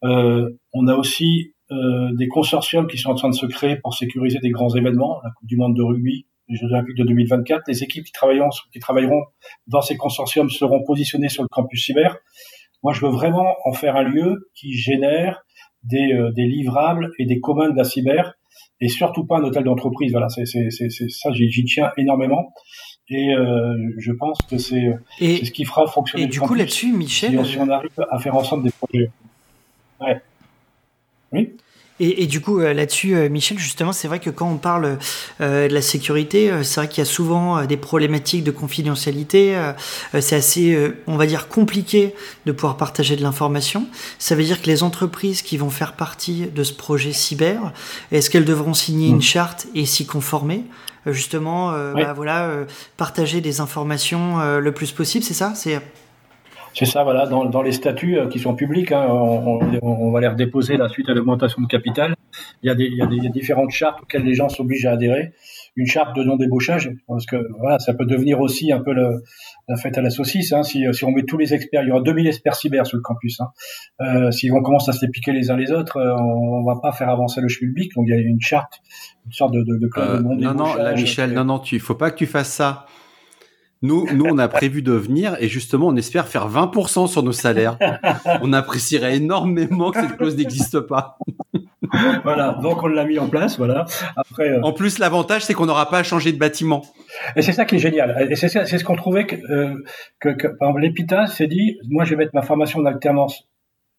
Euh, 0.04 0.50
on 0.74 0.88
a 0.88 0.96
aussi 0.96 1.54
euh, 1.72 2.10
des 2.18 2.28
consortiums 2.28 2.88
qui 2.88 2.98
sont 2.98 3.12
en 3.12 3.16
train 3.16 3.30
de 3.30 3.36
se 3.36 3.46
créer 3.46 3.76
pour 3.76 3.94
sécuriser 3.94 4.40
des 4.40 4.50
grands 4.50 4.74
événements, 4.76 5.20
la 5.24 5.32
Coupe 5.32 5.48
du 5.48 5.56
Monde 5.58 5.76
de 5.76 5.84
rugby, 5.84 6.26
les 6.48 6.56
Jeux 6.56 6.68
Olympiques 6.68 6.98
de 6.98 7.04
2024. 7.04 7.64
Les 7.68 7.84
équipes 7.84 8.06
qui 8.06 8.12
travailleront, 8.12 8.50
qui 8.74 8.80
travailleront 8.80 9.24
dans 9.68 9.82
ces 9.82 9.96
consortiums 9.96 10.50
seront 10.50 10.84
positionnées 10.84 11.30
sur 11.30 11.44
le 11.44 11.48
campus 11.50 11.86
cyber. 11.86 12.18
Moi, 12.82 12.94
je 12.94 13.06
veux 13.06 13.12
vraiment 13.12 13.56
en 13.66 13.74
faire 13.74 13.96
un 13.96 14.04
lieu 14.04 14.50
qui 14.56 14.74
génère 14.74 15.44
des, 15.84 16.14
euh, 16.14 16.32
des 16.32 16.46
livrables 16.46 17.12
et 17.20 17.26
des 17.26 17.40
communs 17.40 17.70
de 17.70 17.78
la 17.78 17.84
cyber, 17.84 18.34
et 18.82 18.88
surtout 18.88 19.26
pas 19.26 19.38
un 19.38 19.44
hôtel 19.44 19.64
d'entreprise. 19.64 20.12
Voilà, 20.12 20.30
c'est 20.30 20.46
ça, 20.46 21.32
j'y 21.34 21.66
tiens 21.66 21.92
énormément. 21.98 22.52
Et 23.10 23.34
euh, 23.34 23.76
je 23.98 24.12
pense 24.12 24.40
que 24.50 24.58
c'est 24.58 24.98
ce 25.20 25.52
qui 25.52 25.66
fera 25.66 25.88
fonctionner. 25.88 26.26
Et 26.26 26.28
du 26.28 26.40
coup, 26.40 26.54
là-dessus, 26.54 26.94
Michel, 26.94 27.46
si 27.46 27.58
on, 27.58 27.70
arrive 27.70 27.90
à 28.10 28.20
faire 28.20 28.36
ensemble 28.36 28.64
des 28.64 28.72
projets. 28.72 29.12
Ouais. 30.00 30.22
Oui. 31.32 31.56
Et, 32.02 32.28
du 32.28 32.40
coup, 32.40 32.60
euh, 32.60 32.74
là-dessus, 32.74 33.14
euh, 33.14 33.28
Michel, 33.28 33.60
justement, 33.60 33.92
c'est 33.92 34.08
vrai 34.08 34.20
que 34.20 34.30
quand 34.30 34.50
on 34.50 34.58
parle 34.58 34.98
euh, 35.42 35.68
de 35.68 35.74
la 35.74 35.82
sécurité, 35.82 36.50
c'est 36.64 36.80
vrai 36.80 36.88
qu'il 36.88 37.00
y 37.00 37.08
a 37.08 37.10
souvent 37.10 37.66
des 37.66 37.76
problématiques 37.76 38.44
de 38.44 38.52
confidentialité. 38.52 39.58
c'est 40.20 40.36
assez, 40.36 40.94
on 41.08 41.18
va 41.18 41.26
dire, 41.26 41.48
compliqué 41.50 42.16
de 42.46 42.52
pouvoir 42.52 42.78
partager 42.78 43.16
de 43.16 43.22
l'information. 43.22 43.88
Ça 44.18 44.36
veut 44.36 44.44
dire 44.44 44.62
que 44.62 44.68
les 44.68 44.84
entreprises 44.84 45.42
qui 45.42 45.58
vont 45.58 45.70
faire 45.70 45.94
partie 45.94 46.48
de 46.48 46.64
ce 46.64 46.74
projet 46.74 47.12
cyber, 47.12 47.74
est-ce 48.12 48.30
qu'elles 48.30 48.46
devront 48.46 48.74
signer 48.74 49.10
une 49.10 49.18
mm. 49.18 49.22
charte 49.22 49.68
et 49.76 49.86
s'y 49.86 50.06
conformer? 50.06 50.64
Justement, 51.06 51.72
bah, 51.94 52.14
voilà, 52.14 52.52
partager 52.98 53.42
des 53.42 53.62
informations 53.62 54.60
le 54.60 54.72
plus 54.72 54.92
possible, 54.92 55.24
c'est 55.24 55.34
ça? 55.34 55.54
C'est 55.56 55.80
c'est 56.74 56.86
ça, 56.86 57.04
voilà, 57.04 57.26
dans, 57.26 57.46
dans, 57.46 57.62
les 57.62 57.72
statuts 57.72 58.18
euh, 58.18 58.28
qui 58.28 58.40
sont 58.40 58.56
publics, 58.56 58.92
hein, 58.92 59.08
on, 59.10 59.60
on, 59.82 60.12
va 60.12 60.22
les 60.22 60.28
redéposer 60.28 60.78
la 60.78 60.88
suite 60.88 61.10
à 61.10 61.14
l'augmentation 61.14 61.62
de 61.62 61.68
capital. 61.68 62.16
Il 62.64 62.68
y, 62.68 62.70
a 62.70 62.76
des, 62.76 62.86
il, 62.86 62.96
y 62.96 63.02
a 63.02 63.08
des, 63.08 63.30
différentes 63.30 63.72
chartes 63.72 64.02
auxquelles 64.02 64.24
les 64.24 64.34
gens 64.34 64.50
s'obligent 64.50 64.86
à 64.86 64.92
adhérer. 64.92 65.34
Une 65.76 65.88
charte 65.88 66.16
de 66.16 66.24
non-débauchage, 66.24 66.92
parce 67.08 67.26
que 67.26 67.38
voilà, 67.58 67.80
ça 67.80 67.94
peut 67.94 68.06
devenir 68.06 68.40
aussi 68.40 68.72
un 68.72 68.80
peu 68.80 68.94
le, 68.94 69.24
la 69.68 69.78
fête 69.78 69.98
à 69.98 70.02
la 70.02 70.10
saucisse. 70.10 70.52
Hein, 70.52 70.64
si, 70.64 70.86
si, 70.94 71.06
on 71.06 71.12
met 71.12 71.24
tous 71.24 71.38
les 71.38 71.54
experts, 71.54 71.84
il 71.84 71.90
y 71.90 71.92
aura 71.92 72.02
2000 72.02 72.28
experts 72.28 72.56
cyber 72.56 72.86
sur 72.86 72.98
le 72.98 73.04
campus. 73.04 73.40
Hein. 73.40 73.50
Euh, 74.02 74.32
si 74.32 74.52
on 74.52 74.62
commence 74.62 74.90
à 74.90 74.94
se 74.94 75.06
les 75.06 75.12
piquer 75.12 75.32
les 75.32 75.52
uns 75.52 75.58
les 75.58 75.72
autres, 75.72 75.98
euh, 75.98 76.16
on, 76.18 76.64
va 76.64 76.80
pas 76.82 76.92
faire 76.92 77.10
avancer 77.10 77.42
le 77.42 77.48
public. 77.48 77.94
Donc 77.96 78.06
il 78.08 78.12
y 78.12 78.18
a 78.18 78.20
une 78.20 78.42
charte, 78.42 78.82
une 79.26 79.32
sorte 79.32 79.54
de, 79.54 79.62
de, 79.62 79.78
de, 79.78 79.90
euh, 79.98 80.20
Non, 80.20 80.54
non, 80.54 80.76
là, 80.76 80.94
Michel, 80.94 81.34
non, 81.34 81.46
non, 81.46 81.60
tu, 81.60 81.80
faut 81.80 81.96
pas 81.96 82.12
que 82.12 82.18
tu 82.18 82.26
fasses 82.26 82.54
ça. 82.54 82.86
Nous, 83.82 84.08
nous, 84.14 84.26
on 84.26 84.38
a 84.38 84.48
prévu 84.50 84.82
de 84.82 84.92
venir 84.92 85.38
et 85.40 85.48
justement, 85.48 85.88
on 85.88 85.96
espère 85.96 86.28
faire 86.28 86.50
20% 86.50 87.08
sur 87.08 87.24
nos 87.24 87.32
salaires. 87.32 87.78
On 88.42 88.52
apprécierait 88.52 89.16
énormément 89.16 89.92
que 89.92 90.02
cette 90.02 90.18
clause 90.18 90.36
n'existe 90.36 90.82
pas. 90.82 91.18
voilà, 92.24 92.58
donc 92.62 92.84
on 92.84 92.88
l'a 92.88 93.06
mis 93.06 93.18
en 93.18 93.30
place, 93.30 93.58
voilà. 93.58 93.86
Après, 94.16 94.50
euh, 94.50 94.62
En 94.62 94.74
plus, 94.74 95.00
l'avantage, 95.00 95.44
c'est 95.44 95.54
qu'on 95.54 95.66
n'aura 95.66 95.90
pas 95.90 96.00
à 96.00 96.04
changer 96.04 96.32
de 96.32 96.38
bâtiment. 96.38 96.84
Et 97.36 97.42
c'est 97.42 97.54
ça 97.54 97.66
qui 97.66 97.76
est 97.76 97.80
génial. 97.80 98.28
Et 98.30 98.36
c'est 98.36 98.50
ce 98.50 98.84
qu'on 98.84 98.96
trouvait 98.96 99.26
que, 99.26 99.36
euh, 99.50 99.74
que, 100.20 100.30
que 100.30 100.48
par 100.48 100.70
exemple, 100.70 100.82
l'EPITA 100.82 101.28
s'est 101.28 101.48
dit, 101.48 101.78
moi, 101.90 102.04
je 102.04 102.12
vais 102.12 102.18
mettre 102.18 102.36
ma 102.36 102.42
formation 102.42 102.82
d'alternance 102.82 103.48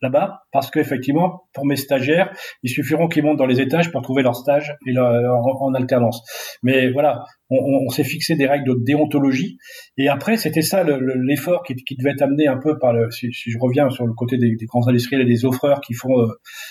là-bas 0.03 0.43
parce 0.53 0.71
qu'effectivement, 0.71 1.45
pour 1.53 1.67
mes 1.67 1.77
stagiaires, 1.77 2.33
il 2.63 2.71
suffiront 2.71 3.09
qu'ils 3.09 3.25
montent 3.25 3.39
dans 3.39 3.47
les 3.47 3.61
étages 3.61 3.91
pour 3.91 4.03
trouver 4.03 4.23
leur 4.23 4.35
stage 4.35 4.75
et 4.87 4.99
en, 4.99 5.75
alternance. 5.75 6.23
Mais 6.63 6.91
voilà, 6.91 7.25
on, 7.51 7.57
on, 7.87 7.89
s'est 7.91 8.05
fixé 8.05 8.35
des 8.35 8.47
règles 8.47 8.69
de 8.69 8.85
déontologie 8.85 9.59
et 9.97 10.09
après, 10.09 10.37
c'était 10.37 10.63
ça 10.63 10.85
l'effort 10.85 11.63
qui, 11.63 11.75
qui, 11.75 11.97
devait 11.97 12.11
être 12.11 12.23
amené 12.23 12.47
un 12.47 12.59
peu 12.59 12.79
par 12.79 12.93
le. 12.93 13.11
Si, 13.11 13.31
je 13.33 13.59
reviens 13.59 13.91
sur 13.91 14.07
le 14.07 14.13
côté 14.15 14.39
des, 14.39 14.57
des, 14.57 14.67
grands 14.67 14.87
industriels 14.89 15.23
et 15.23 15.31
des 15.31 15.45
offreurs 15.45 15.81
qui 15.81 15.95
font, 15.95 16.19
euh, 16.19 16.29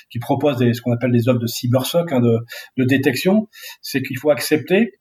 qui 0.09 0.19
proposent 0.19 0.57
des, 0.57 0.73
ce 0.73 0.81
qu'on 0.81 0.93
appelle 0.93 1.11
des 1.11 1.29
offres 1.29 1.39
de 1.39 1.47
cybersoc, 1.47 2.11
hein, 2.11 2.19
de, 2.19 2.39
de 2.77 2.83
détection, 2.83 3.47
c'est 3.81 4.01
qu'il 4.01 4.17
faut 4.17 4.31
accepter 4.31 4.93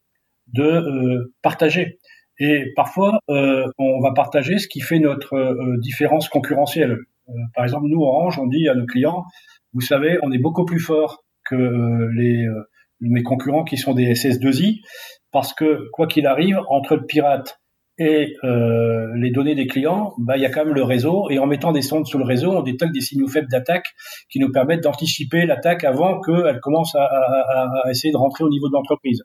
de 0.52 0.62
euh, 0.62 1.34
partager. 1.42 1.98
Et 2.40 2.72
parfois, 2.76 3.18
euh, 3.30 3.66
on 3.78 4.00
va 4.00 4.12
partager 4.12 4.58
ce 4.58 4.68
qui 4.68 4.80
fait 4.80 5.00
notre 5.00 5.34
euh, 5.34 5.76
différence 5.78 6.28
concurrentielle. 6.28 6.98
Euh, 7.28 7.32
par 7.54 7.64
exemple, 7.64 7.86
nous, 7.88 8.00
Orange, 8.02 8.38
on 8.38 8.46
dit 8.46 8.68
à 8.68 8.74
nos 8.74 8.86
clients, 8.86 9.24
vous 9.74 9.80
savez, 9.80 10.18
on 10.22 10.32
est 10.32 10.38
beaucoup 10.38 10.64
plus 10.64 10.80
fort 10.80 11.24
que 11.48 11.54
euh, 11.54 12.10
les 12.14 12.46
euh, 12.46 12.62
mes 13.00 13.22
concurrents 13.22 13.64
qui 13.64 13.76
sont 13.76 13.94
des 13.94 14.12
SS2I, 14.12 14.80
parce 15.30 15.54
que 15.54 15.88
quoi 15.92 16.06
qu'il 16.06 16.26
arrive, 16.26 16.58
entre 16.68 16.96
le 16.96 17.06
pirate 17.06 17.60
et 18.00 18.36
euh, 18.44 19.08
les 19.16 19.30
données 19.30 19.56
des 19.56 19.66
clients, 19.66 20.14
bah, 20.18 20.36
il 20.36 20.42
y 20.42 20.46
a 20.46 20.50
quand 20.50 20.64
même 20.64 20.74
le 20.74 20.84
réseau, 20.84 21.28
et 21.30 21.40
en 21.40 21.46
mettant 21.46 21.72
des 21.72 21.82
sondes 21.82 22.06
sur 22.06 22.18
le 22.18 22.24
réseau, 22.24 22.52
on 22.52 22.62
détecte 22.62 22.92
des 22.92 23.00
signaux 23.00 23.26
faibles 23.26 23.48
d'attaque 23.48 23.86
qui 24.30 24.38
nous 24.38 24.52
permettent 24.52 24.84
d'anticiper 24.84 25.46
l'attaque 25.46 25.82
avant 25.82 26.20
qu'elle 26.20 26.60
commence 26.60 26.94
à, 26.94 27.02
à, 27.02 27.68
à, 27.84 27.90
essayer 27.90 28.12
de 28.12 28.16
rentrer 28.16 28.44
au 28.44 28.50
niveau 28.50 28.68
de 28.68 28.72
l'entreprise. 28.72 29.22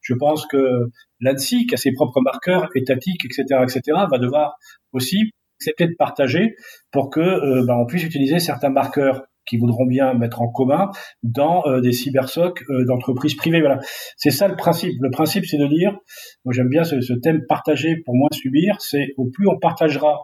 Je 0.00 0.14
pense 0.14 0.46
que 0.46 0.88
l'ANSI, 1.18 1.66
qui 1.66 1.74
a 1.74 1.76
ses 1.76 1.92
propres 1.92 2.20
marqueurs 2.20 2.68
étatiques, 2.76 3.24
etc., 3.24 3.44
etc., 3.62 3.80
va 4.08 4.18
devoir 4.18 4.54
aussi 4.92 5.32
c'est 5.62 5.72
peut-être 5.76 5.96
partager 5.96 6.56
pour 6.90 7.10
que 7.10 7.20
euh, 7.20 7.64
bah, 7.66 7.76
on 7.78 7.86
puisse 7.86 8.04
utiliser 8.04 8.38
certains 8.38 8.70
marqueurs 8.70 9.22
qui 9.44 9.56
voudront 9.56 9.86
bien 9.86 10.14
mettre 10.14 10.40
en 10.40 10.48
commun 10.48 10.90
dans 11.22 11.66
euh, 11.66 11.80
des 11.80 11.92
cybersocs 11.92 12.62
euh, 12.70 12.84
d'entreprises 12.86 13.34
privées. 13.34 13.60
Voilà, 13.60 13.80
c'est 14.16 14.30
ça 14.30 14.46
le 14.46 14.56
principe. 14.56 14.92
Le 15.00 15.10
principe, 15.10 15.44
c'est 15.46 15.58
de 15.58 15.66
dire, 15.66 15.96
moi 16.44 16.52
j'aime 16.52 16.68
bien 16.68 16.84
ce, 16.84 17.00
ce, 17.00 17.12
thème 17.14 17.40
partagé 17.48 17.96
pour 18.04 18.14
moins 18.14 18.28
subir. 18.32 18.76
C'est 18.80 19.08
au 19.16 19.28
plus 19.30 19.48
on 19.48 19.58
partagera 19.58 20.20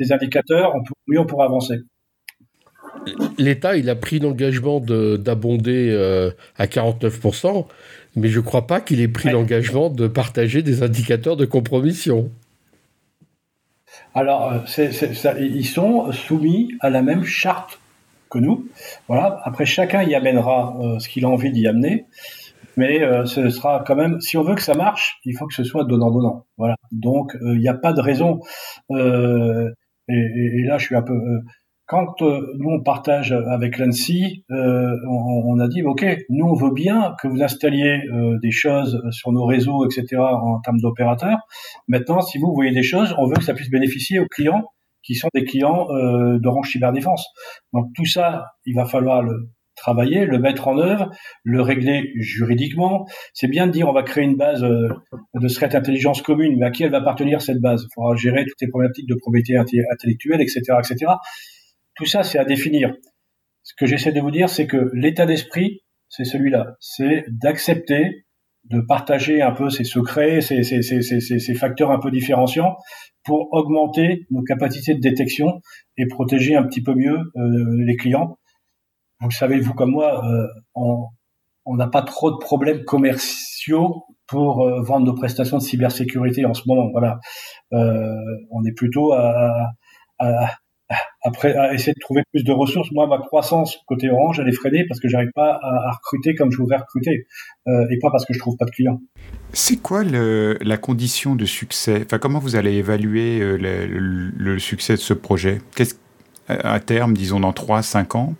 des 0.00 0.12
indicateurs, 0.12 0.74
au 0.74 0.80
mieux 1.06 1.20
on 1.20 1.26
pourra 1.26 1.44
avancer. 1.44 1.76
L'État, 3.38 3.76
il 3.76 3.88
a 3.88 3.94
pris 3.94 4.18
l'engagement 4.18 4.80
d'abonder 4.80 5.94
à 6.56 6.66
49%, 6.66 7.66
mais 8.16 8.28
je 8.28 8.40
ne 8.40 8.44
crois 8.44 8.66
pas 8.66 8.80
qu'il 8.80 9.00
ait 9.00 9.08
pris 9.08 9.28
l'engagement 9.28 9.90
de 9.90 10.08
partager 10.08 10.62
des 10.62 10.82
indicateurs 10.82 11.36
de 11.36 11.44
compromission. 11.44 12.32
Alors, 14.16 14.50
euh, 14.50 15.34
ils 15.38 15.66
sont 15.66 16.10
soumis 16.10 16.72
à 16.80 16.88
la 16.88 17.02
même 17.02 17.22
charte 17.22 17.78
que 18.30 18.38
nous. 18.38 18.66
Voilà. 19.08 19.42
Après, 19.44 19.66
chacun 19.66 20.02
y 20.04 20.14
amènera 20.14 20.74
euh, 20.80 20.98
ce 20.98 21.10
qu'il 21.10 21.26
a 21.26 21.28
envie 21.28 21.52
d'y 21.52 21.68
amener. 21.68 22.06
Mais 22.78 23.02
euh, 23.02 23.26
ce 23.26 23.50
sera 23.50 23.84
quand 23.86 23.94
même, 23.94 24.18
si 24.22 24.38
on 24.38 24.42
veut 24.42 24.54
que 24.54 24.62
ça 24.62 24.72
marche, 24.72 25.20
il 25.26 25.36
faut 25.36 25.46
que 25.46 25.52
ce 25.52 25.64
soit 25.64 25.84
donnant-donnant. 25.84 26.46
Voilà. 26.56 26.76
Donc, 26.92 27.36
il 27.42 27.58
n'y 27.58 27.68
a 27.68 27.74
pas 27.74 27.92
de 27.92 28.00
raison. 28.00 28.40
Et, 28.90 28.94
et, 30.08 30.64
là, 30.64 30.78
je 30.78 30.86
suis 30.86 30.96
un 30.96 31.02
peu 31.02 31.20
quand 31.86 32.20
euh, 32.22 32.52
nous 32.58 32.70
on 32.70 32.82
partage 32.82 33.32
avec 33.32 33.78
l'ANSI, 33.78 34.44
euh, 34.50 34.96
on, 35.08 35.54
on, 35.54 35.58
a 35.60 35.68
dit 35.68 35.82
ok, 35.82 36.04
nous 36.28 36.46
on 36.46 36.54
veut 36.54 36.72
bien 36.72 37.14
que 37.22 37.28
vous 37.28 37.42
installiez 37.42 38.00
euh, 38.12 38.38
des 38.42 38.50
choses 38.50 39.00
sur 39.10 39.32
nos 39.32 39.44
réseaux, 39.44 39.86
etc. 39.86 40.16
en 40.20 40.60
termes 40.60 40.80
d'opérateurs. 40.80 41.38
Maintenant, 41.86 42.20
si 42.20 42.38
vous 42.38 42.52
voyez 42.52 42.72
des 42.72 42.82
choses, 42.82 43.14
on 43.18 43.26
veut 43.26 43.36
que 43.36 43.44
ça 43.44 43.54
puisse 43.54 43.70
bénéficier 43.70 44.18
aux 44.18 44.26
clients 44.26 44.64
qui 45.04 45.14
sont 45.14 45.28
des 45.32 45.44
clients 45.44 45.86
euh, 45.90 46.38
d'Orange 46.40 46.70
Cyberdéfense. 46.70 47.24
Donc 47.72 47.86
tout 47.94 48.06
ça, 48.06 48.46
il 48.64 48.74
va 48.74 48.84
falloir 48.84 49.22
le 49.22 49.48
travailler, 49.76 50.24
le 50.24 50.38
mettre 50.38 50.66
en 50.68 50.78
œuvre, 50.78 51.10
le 51.44 51.60
régler 51.60 52.10
juridiquement. 52.16 53.06
C'est 53.32 53.46
bien 53.46 53.68
de 53.68 53.72
dire 53.72 53.88
on 53.88 53.92
va 53.92 54.02
créer 54.02 54.24
une 54.24 54.36
base 54.36 54.62
de 54.62 55.48
secret 55.48 55.76
intelligence 55.76 56.22
commune, 56.22 56.56
mais 56.58 56.66
à 56.66 56.70
qui 56.70 56.82
elle 56.82 56.90
va 56.90 56.98
appartenir 56.98 57.42
cette 57.42 57.60
base? 57.60 57.84
Il 57.84 57.94
faudra 57.94 58.16
gérer 58.16 58.44
toutes 58.44 58.60
les 58.60 58.68
problématiques 58.68 59.06
de 59.06 59.14
propriété 59.14 59.56
intellectuelle, 59.56 60.40
etc., 60.40 60.60
etc. 60.78 61.12
Tout 61.96 62.06
ça, 62.06 62.22
c'est 62.22 62.38
à 62.38 62.44
définir. 62.44 62.94
Ce 63.62 63.72
que 63.76 63.86
j'essaie 63.86 64.12
de 64.12 64.20
vous 64.20 64.30
dire, 64.30 64.48
c'est 64.48 64.66
que 64.66 64.90
l'état 64.92 65.26
d'esprit, 65.26 65.82
c'est 66.08 66.24
celui-là. 66.24 66.76
C'est 66.78 67.24
d'accepter 67.28 68.26
de 68.70 68.80
partager 68.80 69.42
un 69.42 69.52
peu 69.52 69.70
ces 69.70 69.84
secrets, 69.84 70.40
ces, 70.40 71.54
facteurs 71.54 71.90
un 71.90 71.98
peu 71.98 72.10
différenciants 72.10 72.76
pour 73.24 73.48
augmenter 73.52 74.26
nos 74.30 74.42
capacités 74.42 74.94
de 74.94 75.00
détection 75.00 75.60
et 75.96 76.06
protéger 76.06 76.56
un 76.56 76.64
petit 76.64 76.82
peu 76.82 76.94
mieux 76.94 77.18
euh, 77.36 77.84
les 77.84 77.96
clients. 77.96 78.38
Vous 79.20 79.28
le 79.28 79.34
savez, 79.34 79.60
vous 79.60 79.72
comme 79.72 79.92
moi, 79.92 80.24
euh, 80.24 80.46
on 81.64 81.76
n'a 81.76 81.86
pas 81.86 82.02
trop 82.02 82.30
de 82.30 82.36
problèmes 82.36 82.84
commerciaux 82.84 84.04
pour 84.26 84.62
euh, 84.62 84.82
vendre 84.82 85.06
nos 85.06 85.14
prestations 85.14 85.58
de 85.58 85.62
cybersécurité 85.62 86.44
en 86.44 86.54
ce 86.54 86.62
moment. 86.66 86.90
Voilà, 86.90 87.18
on 87.72 88.64
est 88.64 88.74
plutôt 88.76 89.12
à, 89.12 89.70
après 91.26 91.54
à 91.56 91.74
essayer 91.74 91.92
de 91.92 92.00
trouver 92.00 92.22
plus 92.32 92.44
de 92.44 92.52
ressources. 92.52 92.90
Moi, 92.92 93.06
ma 93.06 93.18
croissance 93.18 93.78
côté 93.86 94.08
Orange, 94.10 94.38
elle 94.40 94.48
est 94.48 94.52
freinée 94.52 94.84
parce 94.88 95.00
que 95.00 95.08
j'arrive 95.08 95.32
pas 95.34 95.58
à, 95.60 95.90
recruter 95.92 96.34
comme 96.34 96.52
je 96.52 96.58
voudrais 96.58 96.76
recruter, 96.76 97.26
euh, 97.66 97.86
et 97.90 97.98
pas 97.98 98.10
parce 98.10 98.24
que 98.24 98.32
je 98.32 98.38
trouve 98.38 98.56
pas 98.56 98.64
de 98.64 98.70
clients. 98.70 99.00
C'est 99.52 99.76
quoi 99.82 100.04
la 100.04 100.76
condition 100.76 101.34
de 101.34 101.44
succès? 101.44 102.02
Enfin, 102.04 102.18
comment 102.18 102.38
vous 102.38 102.56
allez 102.56 102.74
évaluer 102.74 103.40
euh, 103.40 103.56
le, 103.58 104.58
succès 104.58 104.94
de 104.94 105.00
ce 105.00 105.14
projet? 105.14 105.60
À 106.48 106.78
terme, 106.78 107.14
disons 107.14 107.40
dans 107.40 107.50
3-5 107.50 108.16
ans, 108.16 108.34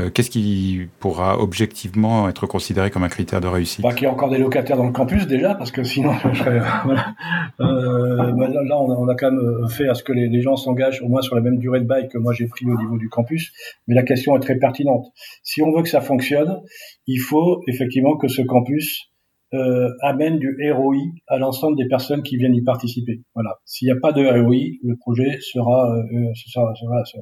euh, 0.00 0.10
qu'est-ce 0.10 0.30
qui 0.30 0.88
pourra 0.98 1.38
objectivement 1.38 2.28
être 2.28 2.46
considéré 2.46 2.90
comme 2.90 3.02
un 3.02 3.08
critère 3.08 3.40
de 3.40 3.46
réussite? 3.46 3.82
Bah, 3.82 3.92
Qu'il 3.92 4.04
y 4.04 4.06
a 4.06 4.12
encore 4.12 4.30
des 4.30 4.38
locataires 4.38 4.76
dans 4.76 4.86
le 4.86 4.92
campus 4.92 5.26
déjà, 5.26 5.54
parce 5.54 5.70
que 5.70 5.82
sinon, 5.82 6.12
je 6.32 6.38
serais, 6.38 6.60
voilà. 6.84 7.14
euh, 7.60 8.32
bah, 8.32 8.48
là, 8.48 8.80
on 8.80 9.08
a, 9.08 9.14
quand 9.14 9.30
même 9.30 9.68
fait 9.68 9.88
à 9.88 9.94
ce 9.94 10.02
que 10.02 10.12
les, 10.12 10.40
gens 10.40 10.56
s'engagent 10.56 11.02
au 11.02 11.08
moins 11.08 11.22
sur 11.22 11.34
la 11.34 11.42
même 11.42 11.58
durée 11.58 11.80
de 11.80 11.86
bail 11.86 12.08
que 12.08 12.16
moi 12.16 12.32
j'ai 12.32 12.46
pris 12.46 12.64
au 12.66 12.76
niveau 12.76 12.96
du 12.96 13.08
campus. 13.08 13.52
Mais 13.86 13.94
la 13.94 14.02
question 14.02 14.36
est 14.36 14.40
très 14.40 14.56
pertinente. 14.56 15.06
Si 15.42 15.62
on 15.62 15.70
veut 15.72 15.82
que 15.82 15.88
ça 15.88 16.00
fonctionne, 16.00 16.60
il 17.06 17.18
faut 17.18 17.62
effectivement 17.68 18.16
que 18.16 18.28
ce 18.28 18.42
campus 18.42 19.10
euh, 19.52 19.88
amène 20.02 20.38
du 20.38 20.56
ROI 20.72 20.94
à 21.26 21.38
l'ensemble 21.38 21.76
des 21.76 21.88
personnes 21.88 22.22
qui 22.22 22.36
viennent 22.36 22.54
y 22.54 22.62
participer. 22.62 23.22
Voilà. 23.34 23.58
S'il 23.64 23.86
n'y 23.86 23.92
a 23.92 24.00
pas 24.00 24.12
de 24.12 24.24
ROI, 24.24 24.78
le 24.82 24.96
projet 24.96 25.38
sera, 25.40 25.92
euh, 25.92 26.32
sera, 26.34 26.72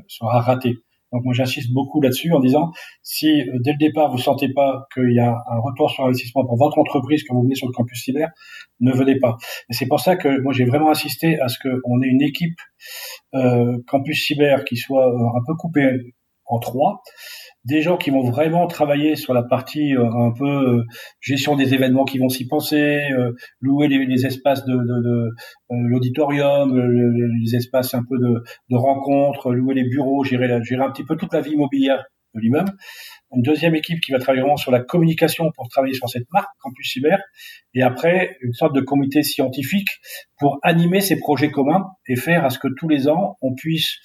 sera 0.08 0.40
raté. 0.40 0.76
Donc 1.12 1.24
moi 1.24 1.32
j'insiste 1.34 1.72
beaucoup 1.72 2.00
là-dessus 2.00 2.32
en 2.32 2.40
disant 2.40 2.70
si 3.02 3.40
euh, 3.40 3.58
dès 3.60 3.72
le 3.72 3.78
départ 3.78 4.10
vous 4.10 4.18
sentez 4.18 4.52
pas 4.52 4.86
qu'il 4.92 5.12
y 5.12 5.20
a 5.20 5.30
un 5.30 5.58
retour 5.60 5.90
sur 5.90 6.04
investissement 6.04 6.44
pour 6.44 6.56
votre 6.56 6.78
entreprise 6.78 7.22
quand 7.24 7.34
vous 7.34 7.42
venez 7.42 7.54
sur 7.54 7.66
le 7.66 7.72
campus 7.72 8.02
cyber, 8.02 8.28
ne 8.80 8.92
venez 8.92 9.18
pas. 9.18 9.36
Et 9.70 9.74
c'est 9.74 9.86
pour 9.86 10.00
ça 10.00 10.16
que 10.16 10.40
moi 10.42 10.52
j'ai 10.52 10.64
vraiment 10.64 10.90
insisté 10.90 11.40
à 11.40 11.48
ce 11.48 11.58
qu'on 11.58 12.02
ait 12.02 12.08
une 12.08 12.22
équipe 12.22 12.58
euh, 13.34 13.78
campus 13.86 14.26
cyber 14.26 14.64
qui 14.64 14.76
soit 14.76 15.06
un 15.06 15.40
peu 15.46 15.54
coupée 15.54 16.14
en 16.46 16.58
trois 16.58 17.02
des 17.68 17.82
gens 17.82 17.98
qui 17.98 18.10
vont 18.10 18.22
vraiment 18.22 18.66
travailler 18.66 19.14
sur 19.14 19.34
la 19.34 19.42
partie 19.42 19.94
euh, 19.94 20.10
un 20.10 20.32
peu 20.32 20.48
euh, 20.48 20.84
gestion 21.20 21.54
des 21.54 21.74
événements 21.74 22.06
qui 22.06 22.18
vont 22.18 22.30
s'y 22.30 22.46
penser, 22.46 23.10
euh, 23.12 23.32
louer 23.60 23.88
les, 23.88 24.26
espaces 24.26 24.64
de, 24.64 24.72
de, 24.74 25.02
de 25.02 25.30
l'auditorium, 25.70 26.74
les 27.42 27.56
espaces 27.56 27.92
un 27.94 28.02
peu 28.08 28.18
de, 28.18 28.42
de 28.70 28.76
rencontres, 28.76 29.52
louer 29.52 29.74
les 29.74 29.84
bureaux, 29.84 30.24
gérer, 30.24 30.48
la, 30.48 30.62
gérer 30.62 30.82
un 30.82 30.90
petit 30.90 31.04
peu 31.04 31.16
toute 31.16 31.32
la 31.34 31.42
vie 31.42 31.52
immobilière 31.52 32.04
de 32.34 32.40
l'immeuble. 32.40 32.72
Une 33.34 33.42
deuxième 33.42 33.74
équipe 33.74 34.00
qui 34.00 34.12
va 34.12 34.18
travailler 34.18 34.40
vraiment 34.40 34.56
sur 34.56 34.70
la 34.70 34.80
communication 34.80 35.50
pour 35.54 35.68
travailler 35.68 35.94
sur 35.94 36.08
cette 36.08 36.30
marque 36.32 36.48
Campus 36.60 36.90
Cyber. 36.90 37.18
Et 37.74 37.82
après, 37.82 38.38
une 38.40 38.54
sorte 38.54 38.74
de 38.74 38.80
comité 38.80 39.22
scientifique 39.22 39.88
pour 40.38 40.58
animer 40.62 41.00
ces 41.00 41.18
projets 41.18 41.50
communs 41.50 41.84
et 42.06 42.16
faire 42.16 42.46
à 42.46 42.50
ce 42.50 42.58
que 42.58 42.68
tous 42.78 42.88
les 42.88 43.08
ans, 43.08 43.36
on 43.42 43.54
puisse 43.54 43.96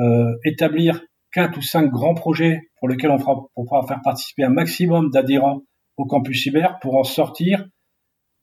euh, 0.00 0.32
établir 0.44 1.02
quatre 1.32 1.58
ou 1.58 1.62
cinq 1.62 1.90
grands 1.90 2.14
projets 2.14 2.60
pour 2.78 2.88
lesquels 2.88 3.10
on 3.10 3.18
fera, 3.18 3.34
pour 3.54 3.64
pouvoir 3.64 3.86
faire 3.86 4.00
participer 4.02 4.44
un 4.44 4.50
maximum 4.50 5.10
d'adhérents 5.10 5.62
au 5.96 6.06
campus 6.06 6.42
cyber 6.42 6.78
pour 6.80 6.96
en 6.96 7.04
sortir 7.04 7.66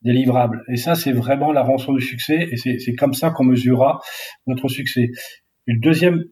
des 0.01 0.13
livrables. 0.13 0.63
Et 0.71 0.77
ça, 0.77 0.95
c'est 0.95 1.11
vraiment 1.11 1.51
la 1.51 1.61
rançon 1.61 1.93
du 1.93 2.01
succès 2.01 2.47
et 2.51 2.57
c'est 2.57 2.93
comme 2.95 3.13
ça 3.13 3.31
qu'on 3.31 3.43
mesurera 3.43 3.99
notre 4.47 4.67
succès. 4.67 5.09
Et 5.67 5.73
le 5.73 5.79
deuxième 5.79 6.23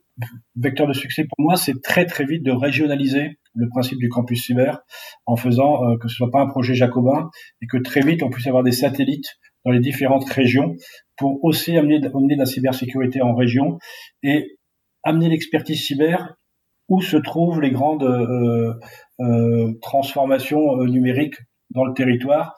vecteur 0.56 0.88
de 0.88 0.94
succès 0.94 1.26
pour 1.26 1.44
moi, 1.46 1.58
c'est 1.58 1.80
très 1.82 2.06
très 2.06 2.26
vite 2.26 2.44
de 2.44 2.52
régionaliser 2.52 3.38
le 3.54 3.68
principe 3.70 4.00
du 4.00 4.10
campus 4.10 4.46
cyber 4.46 4.80
en 5.26 5.36
faisant 5.36 5.84
euh, 5.84 5.98
que 5.98 6.08
ce 6.08 6.16
soit 6.16 6.32
pas 6.32 6.42
un 6.42 6.48
projet 6.48 6.74
jacobin 6.74 7.30
et 7.62 7.68
que 7.68 7.78
très 7.78 8.02
vite 8.02 8.24
on 8.24 8.30
puisse 8.30 8.48
avoir 8.48 8.64
des 8.64 8.72
satellites 8.72 9.36
dans 9.66 9.72
les 9.72 9.80
différentes 9.80 10.28
régions 10.30 10.76
pour 11.18 11.44
aussi 11.44 11.78
amener, 11.78 11.98
amener 11.98 12.36
de 12.36 12.40
la 12.40 12.46
cybersécurité 12.46 13.22
en 13.22 13.36
région 13.36 13.78
et 14.24 14.58
amener 15.04 15.30
l'expertise 15.30 15.84
cyber 15.86 16.36
où 16.90 17.02
se 17.02 17.18
trouvent 17.18 17.62
les 17.62 17.72
grandes 17.72 18.04
euh, 18.04 18.74
euh, 19.20 19.74
transformations 19.82 20.80
euh, 20.80 20.86
numériques 20.86 21.36
dans 21.72 21.84
le 21.84 21.94
territoire. 21.94 22.56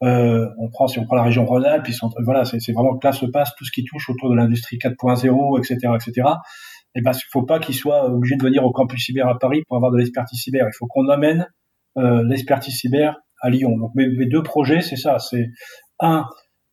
on 0.00 0.68
prend 0.72 0.86
si 0.86 0.98
on 0.98 1.04
prend 1.04 1.16
la 1.16 1.22
région 1.22 1.44
Rhône-Alpes, 1.44 1.88
voilà, 2.24 2.44
c'est 2.44 2.72
vraiment 2.72 2.96
que 2.96 3.06
là 3.06 3.12
se 3.12 3.26
passe 3.26 3.54
tout 3.56 3.64
ce 3.64 3.72
qui 3.72 3.84
touche 3.84 4.08
autour 4.08 4.30
de 4.30 4.36
l'industrie 4.36 4.78
4.0, 4.78 5.58
etc., 5.58 5.92
etc. 5.94 6.28
Et 6.94 7.02
ben, 7.02 7.12
il 7.12 7.28
faut 7.30 7.44
pas 7.44 7.58
qu'ils 7.58 7.74
soient 7.74 8.06
obligés 8.06 8.36
de 8.36 8.42
venir 8.42 8.64
au 8.64 8.72
campus 8.72 9.04
cyber 9.04 9.28
à 9.28 9.38
Paris 9.38 9.62
pour 9.68 9.76
avoir 9.76 9.92
de 9.92 9.98
l'expertise 9.98 10.40
cyber. 10.40 10.66
Il 10.66 10.76
faut 10.76 10.86
qu'on 10.86 11.08
amène 11.08 11.46
l'expertise 11.96 12.74
cyber 12.74 13.16
à 13.42 13.50
Lyon. 13.50 13.76
Donc 13.76 13.90
mes, 13.94 14.26
deux 14.26 14.42
projets, 14.42 14.80
c'est 14.80 14.96
ça. 14.96 15.18
C'est 15.18 15.48
un 16.00 16.24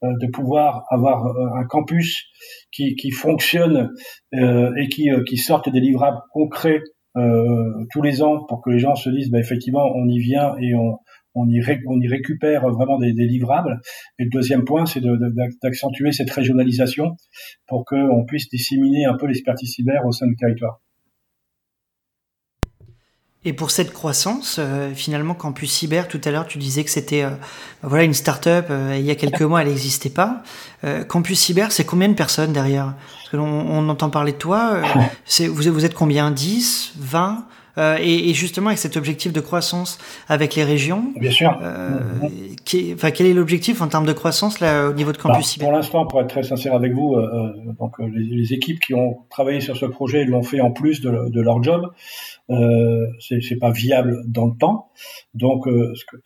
de 0.01 0.27
pouvoir 0.27 0.83
avoir 0.89 1.25
un 1.55 1.65
campus 1.65 2.25
qui, 2.71 2.95
qui 2.95 3.11
fonctionne 3.11 3.89
euh, 4.33 4.71
et 4.77 4.89
qui, 4.89 5.09
qui 5.27 5.37
sorte 5.37 5.69
des 5.69 5.79
livrables 5.79 6.19
concrets 6.31 6.81
euh, 6.81 6.92
tous 7.15 8.01
les 8.01 8.23
ans 8.23 8.43
pour 8.47 8.61
que 8.61 8.71
les 8.71 8.79
gens 8.79 8.95
se 8.95 9.09
disent 9.09 9.29
bah, 9.29 9.39
effectivement 9.39 9.85
on 9.95 10.07
y 10.07 10.19
vient 10.19 10.55
et 10.59 10.73
on, 10.75 10.97
on 11.35 11.49
y, 11.49 12.07
récupère 12.07 12.67
vraiment 12.69 12.99
des, 12.99 13.11
livrables. 13.11 13.79
Et 14.19 14.25
le 14.25 14.29
deuxième 14.29 14.65
point, 14.65 14.85
c'est 14.85 15.01
d'accentuer 15.61 16.11
cette 16.11 16.29
régionalisation 16.29 17.15
pour 17.67 17.85
qu'on 17.85 18.25
puisse 18.25 18.49
disséminer 18.49 19.05
un 19.05 19.15
peu 19.15 19.27
l'expertise 19.27 19.71
cyber 19.71 20.05
au 20.05 20.11
sein 20.11 20.27
du 20.27 20.35
territoire. 20.35 20.81
Et 23.45 23.51
pour 23.51 23.71
cette 23.71 23.91
croissance, 23.91 24.55
euh, 24.59 24.91
finalement, 24.95 25.33
Campus 25.33 25.71
Cyber, 25.71 26.07
tout 26.07 26.21
à 26.23 26.31
l'heure, 26.31 26.47
tu 26.47 26.57
disais 26.57 26.85
que 26.85 26.89
c'était 26.89 27.23
euh, 27.23 27.31
voilà 27.81 28.05
une 28.05 28.13
start-up. 28.13 28.67
Euh, 28.69 28.95
il 28.97 29.03
y 29.03 29.11
a 29.11 29.15
quelques 29.15 29.41
mois, 29.41 29.61
elle 29.61 29.67
n'existait 29.67 30.09
pas. 30.09 30.43
Campus 31.07 31.39
Cyber, 31.39 31.71
c'est 31.71 31.85
combien 31.85 32.09
de 32.09 32.13
personnes 32.13 32.51
derrière? 32.51 32.93
Parce 33.15 33.29
que 33.29 33.37
on, 33.37 33.87
entend 33.87 34.09
parler 34.09 34.33
de 34.33 34.37
toi. 34.37 34.81
c'est 35.25 35.47
vous, 35.47 35.71
vous 35.71 35.85
êtes 35.85 35.93
combien? 35.93 36.29
10 36.29 36.93
20 36.97 37.45
et, 37.77 38.29
et, 38.29 38.33
justement, 38.33 38.67
avec 38.67 38.79
cet 38.79 38.97
objectif 38.97 39.33
de 39.33 39.39
croissance 39.39 39.97
avec 40.27 40.55
les 40.55 40.63
régions, 40.63 41.05
bien 41.19 41.31
sûr. 41.31 41.59
qui 42.65 42.93
enfin, 42.93 43.11
quel 43.11 43.27
est 43.27 43.33
l'objectif 43.33 43.81
en 43.81 43.87
termes 43.87 44.05
de 44.05 44.13
croissance 44.13 44.59
là 44.59 44.89
au 44.89 44.93
niveau 44.93 45.11
de 45.11 45.17
Campus 45.17 45.57
bah, 45.57 45.65
Pour 45.65 45.73
l'instant, 45.73 46.05
pour 46.05 46.21
être 46.21 46.27
très 46.27 46.43
sincère 46.43 46.75
avec 46.75 46.93
vous, 46.93 47.15
donc 47.79 47.97
les, 47.99 48.23
les, 48.23 48.53
équipes 48.53 48.79
qui 48.79 48.93
ont 48.93 49.25
travaillé 49.29 49.59
sur 49.59 49.75
ce 49.75 49.85
projet 49.85 50.25
l'ont 50.25 50.43
fait 50.43 50.61
en 50.61 50.71
plus 50.71 51.01
de, 51.01 51.29
de 51.29 51.41
leur 51.41 51.63
job 51.63 51.91
euh, 52.49 53.07
c'est 53.19 53.59
pas 53.59 53.71
viable 53.71 54.23
dans 54.27 54.47
le 54.47 54.57
temps. 54.57 54.89
Donc, 55.33 55.67
euh, 55.67 55.93
ce 55.95 56.05
que, 56.05 56.17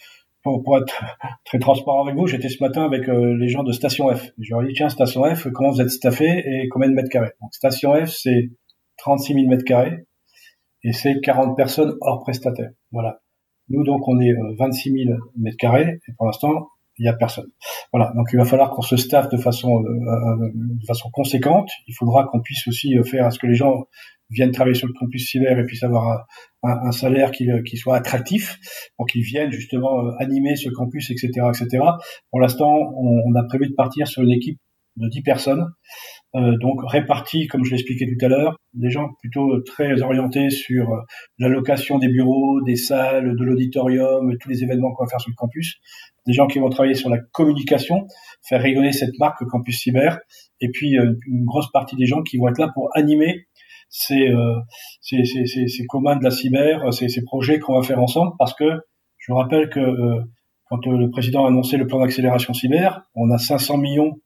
pour, 0.43 0.63
pour, 0.63 0.77
être 0.77 1.03
très 1.45 1.59
transparent 1.59 2.03
avec 2.03 2.15
vous, 2.15 2.27
j'étais 2.27 2.49
ce 2.49 2.63
matin 2.63 2.83
avec 2.85 3.07
euh, 3.07 3.35
les 3.37 3.49
gens 3.49 3.63
de 3.63 3.71
Station 3.71 4.13
F. 4.13 4.31
Je 4.39 4.51
leur 4.51 4.63
ai 4.63 4.67
dit, 4.67 4.73
tiens, 4.73 4.89
Station 4.89 5.23
F, 5.23 5.47
comment 5.53 5.71
vous 5.71 5.81
êtes 5.81 5.89
staffé 5.89 6.25
et 6.25 6.67
combien 6.69 6.89
de 6.89 6.95
mètres 6.95 7.09
carrés? 7.09 7.31
Donc, 7.41 7.53
Station 7.53 7.93
F, 7.93 8.09
c'est 8.09 8.49
36 8.97 9.33
000 9.33 9.47
mètres 9.47 9.65
carrés 9.65 10.05
et 10.87 10.93
c'est 10.93 11.19
40 11.21 11.57
personnes 11.57 11.95
hors 12.01 12.23
prestataire. 12.23 12.69
Voilà. 12.91 13.19
Nous, 13.69 13.83
donc, 13.83 14.07
on 14.07 14.19
est 14.21 14.33
26 14.57 14.91
000 15.05 15.19
mètres 15.37 15.57
carrés 15.57 15.99
et 16.07 16.11
pour 16.17 16.25
l'instant, 16.25 16.69
il 16.97 17.03
n'y 17.03 17.09
a 17.09 17.13
personne. 17.13 17.49
Voilà. 17.91 18.13
Donc, 18.15 18.29
il 18.31 18.37
va 18.37 18.45
falloir 18.45 18.71
qu'on 18.71 18.81
se 18.81 18.95
staffe 18.95 19.27
de 19.29 19.37
façon, 19.37 19.81
de 19.81 20.85
façon 20.87 21.09
conséquente. 21.11 21.69
Il 21.87 21.93
faudra 21.93 22.25
qu'on 22.25 22.41
puisse 22.41 22.65
aussi 22.67 22.95
faire 23.03 23.25
à 23.25 23.31
ce 23.31 23.39
que 23.39 23.47
les 23.47 23.55
gens 23.55 23.83
viennent 24.29 24.51
travailler 24.51 24.75
sur 24.75 24.87
le 24.87 24.93
campus 24.93 25.29
cyber 25.29 25.59
et 25.59 25.65
puissent 25.65 25.83
avoir 25.83 26.25
un, 26.63 26.91
salaire 26.91 27.31
qui, 27.31 27.49
qui, 27.65 27.77
soit 27.77 27.95
attractif 27.95 28.57
pour 28.95 29.07
qu'ils 29.07 29.23
viennent 29.23 29.51
justement 29.51 30.05
euh, 30.05 30.11
animer 30.19 30.55
ce 30.55 30.69
campus, 30.69 31.11
etc., 31.11 31.31
etc. 31.49 31.83
Pour 32.31 32.39
l'instant, 32.39 32.73
on, 32.95 33.21
on, 33.25 33.35
a 33.35 33.43
prévu 33.43 33.67
de 33.67 33.73
partir 33.73 34.07
sur 34.07 34.23
une 34.23 34.31
équipe 34.31 34.59
de 34.97 35.07
10 35.07 35.21
personnes, 35.21 35.67
euh, 36.35 36.57
donc 36.57 36.81
réparties, 36.83 37.47
comme 37.47 37.63
je 37.63 37.71
l'expliquais 37.71 38.05
tout 38.05 38.25
à 38.25 38.29
l'heure, 38.29 38.57
des 38.73 38.89
gens 38.89 39.09
plutôt 39.21 39.59
très 39.61 40.01
orientés 40.01 40.49
sur 40.49 40.91
euh, 40.91 41.01
l'allocation 41.39 41.99
des 41.99 42.09
bureaux, 42.09 42.61
des 42.61 42.75
salles, 42.75 43.35
de 43.35 43.43
l'auditorium, 43.43 44.37
tous 44.39 44.49
les 44.49 44.63
événements 44.63 44.93
qu'on 44.93 45.05
va 45.05 45.09
faire 45.09 45.21
sur 45.21 45.31
le 45.31 45.35
campus, 45.35 45.77
des 46.25 46.33
gens 46.33 46.47
qui 46.47 46.59
vont 46.59 46.69
travailler 46.69 46.95
sur 46.95 47.09
la 47.09 47.19
communication, 47.19 48.07
faire 48.47 48.61
rayonner 48.61 48.91
cette 48.91 49.17
marque 49.19 49.43
Campus 49.45 49.79
Cyber, 49.79 50.19
et 50.59 50.69
puis 50.69 50.97
euh, 50.97 51.13
une 51.27 51.45
grosse 51.45 51.71
partie 51.71 51.95
des 51.95 52.05
gens 52.05 52.21
qui 52.21 52.37
vont 52.37 52.49
être 52.49 52.59
là 52.59 52.69
pour 52.73 52.89
animer 52.95 53.47
c'est 53.89 54.29
euh, 54.29 54.59
ces, 55.01 55.85
communs 55.87 56.17
de 56.17 56.23
la 56.23 56.31
cyber, 56.31 56.93
ces, 56.93 57.07
ces 57.07 57.23
projets 57.23 57.59
qu'on 57.59 57.79
va 57.79 57.85
faire 57.85 57.99
ensemble, 57.99 58.33
parce 58.37 58.53
que 58.53 58.65
je 59.17 59.31
rappelle 59.31 59.69
que 59.69 59.79
euh, 59.79 60.21
quand 60.69 60.85
euh, 60.87 60.97
le 60.97 61.09
président 61.09 61.45
a 61.45 61.49
annoncé 61.49 61.77
le 61.77 61.87
plan 61.87 61.99
d'accélération 61.99 62.53
cyber, 62.53 63.03
on 63.15 63.29
a 63.31 63.37
500 63.37 63.77
millions 63.77 64.19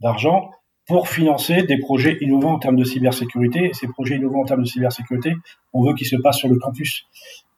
d'argent 0.00 0.50
pour 0.90 1.08
financer 1.08 1.62
des 1.62 1.78
projets 1.78 2.18
innovants 2.20 2.54
en 2.54 2.58
termes 2.58 2.74
de 2.74 2.82
cybersécurité. 2.82 3.66
Et 3.66 3.72
ces 3.74 3.86
projets 3.86 4.16
innovants 4.16 4.42
en 4.42 4.44
termes 4.44 4.62
de 4.62 4.68
cybersécurité, 4.68 5.34
on 5.72 5.84
veut 5.84 5.94
qu'ils 5.94 6.08
se 6.08 6.16
passent 6.16 6.38
sur 6.38 6.48
le 6.48 6.58
campus. 6.58 7.04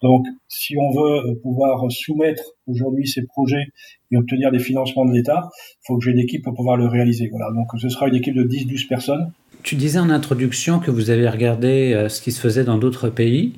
Donc, 0.03 0.27
si 0.49 0.77
on 0.77 0.91
veut 0.91 1.41
pouvoir 1.43 1.91
soumettre 1.91 2.43
aujourd'hui 2.67 3.07
ces 3.07 3.25
projets 3.25 3.65
et 4.11 4.19
obtenir 4.19 4.51
des 4.51 4.59
financements 4.59 5.07
de 5.07 5.13
l'État, 5.13 5.49
il 5.55 5.87
faut 5.87 5.97
que 5.97 6.05
j'ai 6.05 6.11
une 6.11 6.19
équipe 6.19 6.45
pour 6.45 6.53
pouvoir 6.53 6.77
le 6.77 6.87
réaliser. 6.87 7.29
Voilà. 7.31 7.51
Donc, 7.55 7.69
ce 7.81 7.89
sera 7.89 8.09
une 8.09 8.17
équipe 8.17 8.35
de 8.35 8.45
10-12 8.45 8.87
personnes 8.87 9.33
tu 9.63 9.77
disais 9.77 10.01
en 10.01 10.11
introduction 10.11 10.81
que 10.81 10.91
vous 10.91 11.11
avez 11.11 11.29
regardé 11.29 11.93
euh, 11.93 12.09
ce 12.09 12.21
qui 12.21 12.33
se 12.33 12.41
faisait 12.41 12.65
dans 12.65 12.79
d'autres 12.79 13.09
pays. 13.09 13.53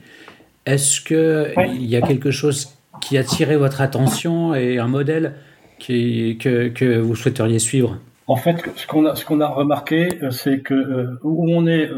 Est-ce 0.66 1.00
qu'il 1.00 1.74
il 1.76 1.86
y 1.86 1.96
a 1.96 2.02
quelque 2.02 2.30
chose 2.30 2.74
qui 3.00 3.16
a 3.16 3.20
attiré 3.20 3.56
votre 3.56 3.80
attention 3.80 4.54
et 4.54 4.78
un 4.78 4.86
modèle 4.86 5.34
qui, 5.78 6.36
que, 6.38 6.68
que, 6.68 6.98
vous 6.98 7.16
souhaiteriez 7.16 7.58
suivre? 7.58 7.98
En 8.26 8.36
fait, 8.36 8.70
ce 8.76 8.86
qu'on 8.86 9.40
a, 9.40 9.48
remarqué, 9.48 10.22
euh, 10.22 10.30
c'est 10.30 10.60
que 10.60 10.74
euh, 10.74 11.18
où 11.22 11.50
on 11.50 11.66
est, 11.66 11.90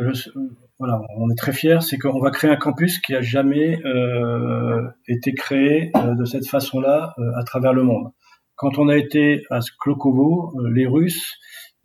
voilà, 0.79 1.01
on 1.17 1.31
est 1.31 1.37
très 1.37 1.53
fiers, 1.53 1.81
c'est 1.81 1.99
qu'on 1.99 2.21
va 2.21 2.31
créer 2.31 2.51
un 2.51 2.57
campus 2.57 2.99
qui 2.99 3.15
a 3.15 3.23
jamais 3.23 3.81
euh, 3.85 4.83
été 5.09 5.33
créé 5.35 5.93
de 5.95 6.25
cette 6.25 6.49
façon-là 6.49 7.15
à 7.37 7.45
travers 7.45 7.73
le 7.73 7.83
monde. 7.83 8.11
Quand 8.57 8.79
on 8.79 8.89
a 8.89 8.97
été 8.97 9.45
à 9.51 9.61
Sklokovo, 9.61 10.53
les 10.73 10.87
Russes 10.87 11.39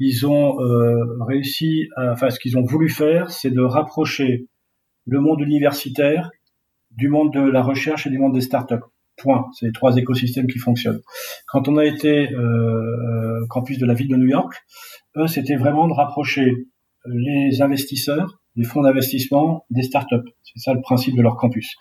ils 0.04 0.25
ont 0.25 0.60
euh, 0.60 1.23
réussi, 1.27 1.88
enfin 1.95 2.32
ce 2.32 2.39
qu'ils 2.39 2.58
ont 2.58 2.63
voulu 2.63 2.89
faire, 2.89 3.30
c'est 3.30 3.51
de 3.51 3.62
rapprocher 3.62 4.47
le 5.06 5.19
monde 5.19 5.41
universitaire 5.41 6.32
du 6.89 7.08
monde 7.08 7.32
de 7.32 7.39
la 7.39 7.62
recherche 7.62 8.08
et 8.08 8.10
du 8.10 8.17
monde 8.17 8.34
des 8.34 8.41
startups. 8.41 8.84
C'est 9.53 9.67
les 9.67 9.71
trois 9.71 9.95
écosystèmes 9.97 10.47
qui 10.47 10.60
fonctionnent. 10.60 11.01
Quand 11.47 11.67
on 11.67 11.77
a 11.77 11.86
été 11.86 12.31
euh, 12.31 13.45
campus 13.49 13.77
de 13.77 13.86
la 13.86 13.93
ville 13.93 14.07
de 14.07 14.15
New 14.15 14.27
York, 14.27 14.53
eux, 15.17 15.27
c'était 15.27 15.55
vraiment 15.55 15.88
de 15.88 15.93
rapprocher 15.93 16.67
les 17.05 17.62
investisseurs, 17.62 18.39
les 18.55 18.63
fonds 18.63 18.81
d'investissement 18.81 19.65
des 19.69 19.84
startups. 19.84 20.29
C'est 20.43 20.60
ça 20.60 20.73
le 20.73 20.81
principe 20.81 21.15
de 21.15 21.21
leur 21.21 21.36
campus. 21.36 21.75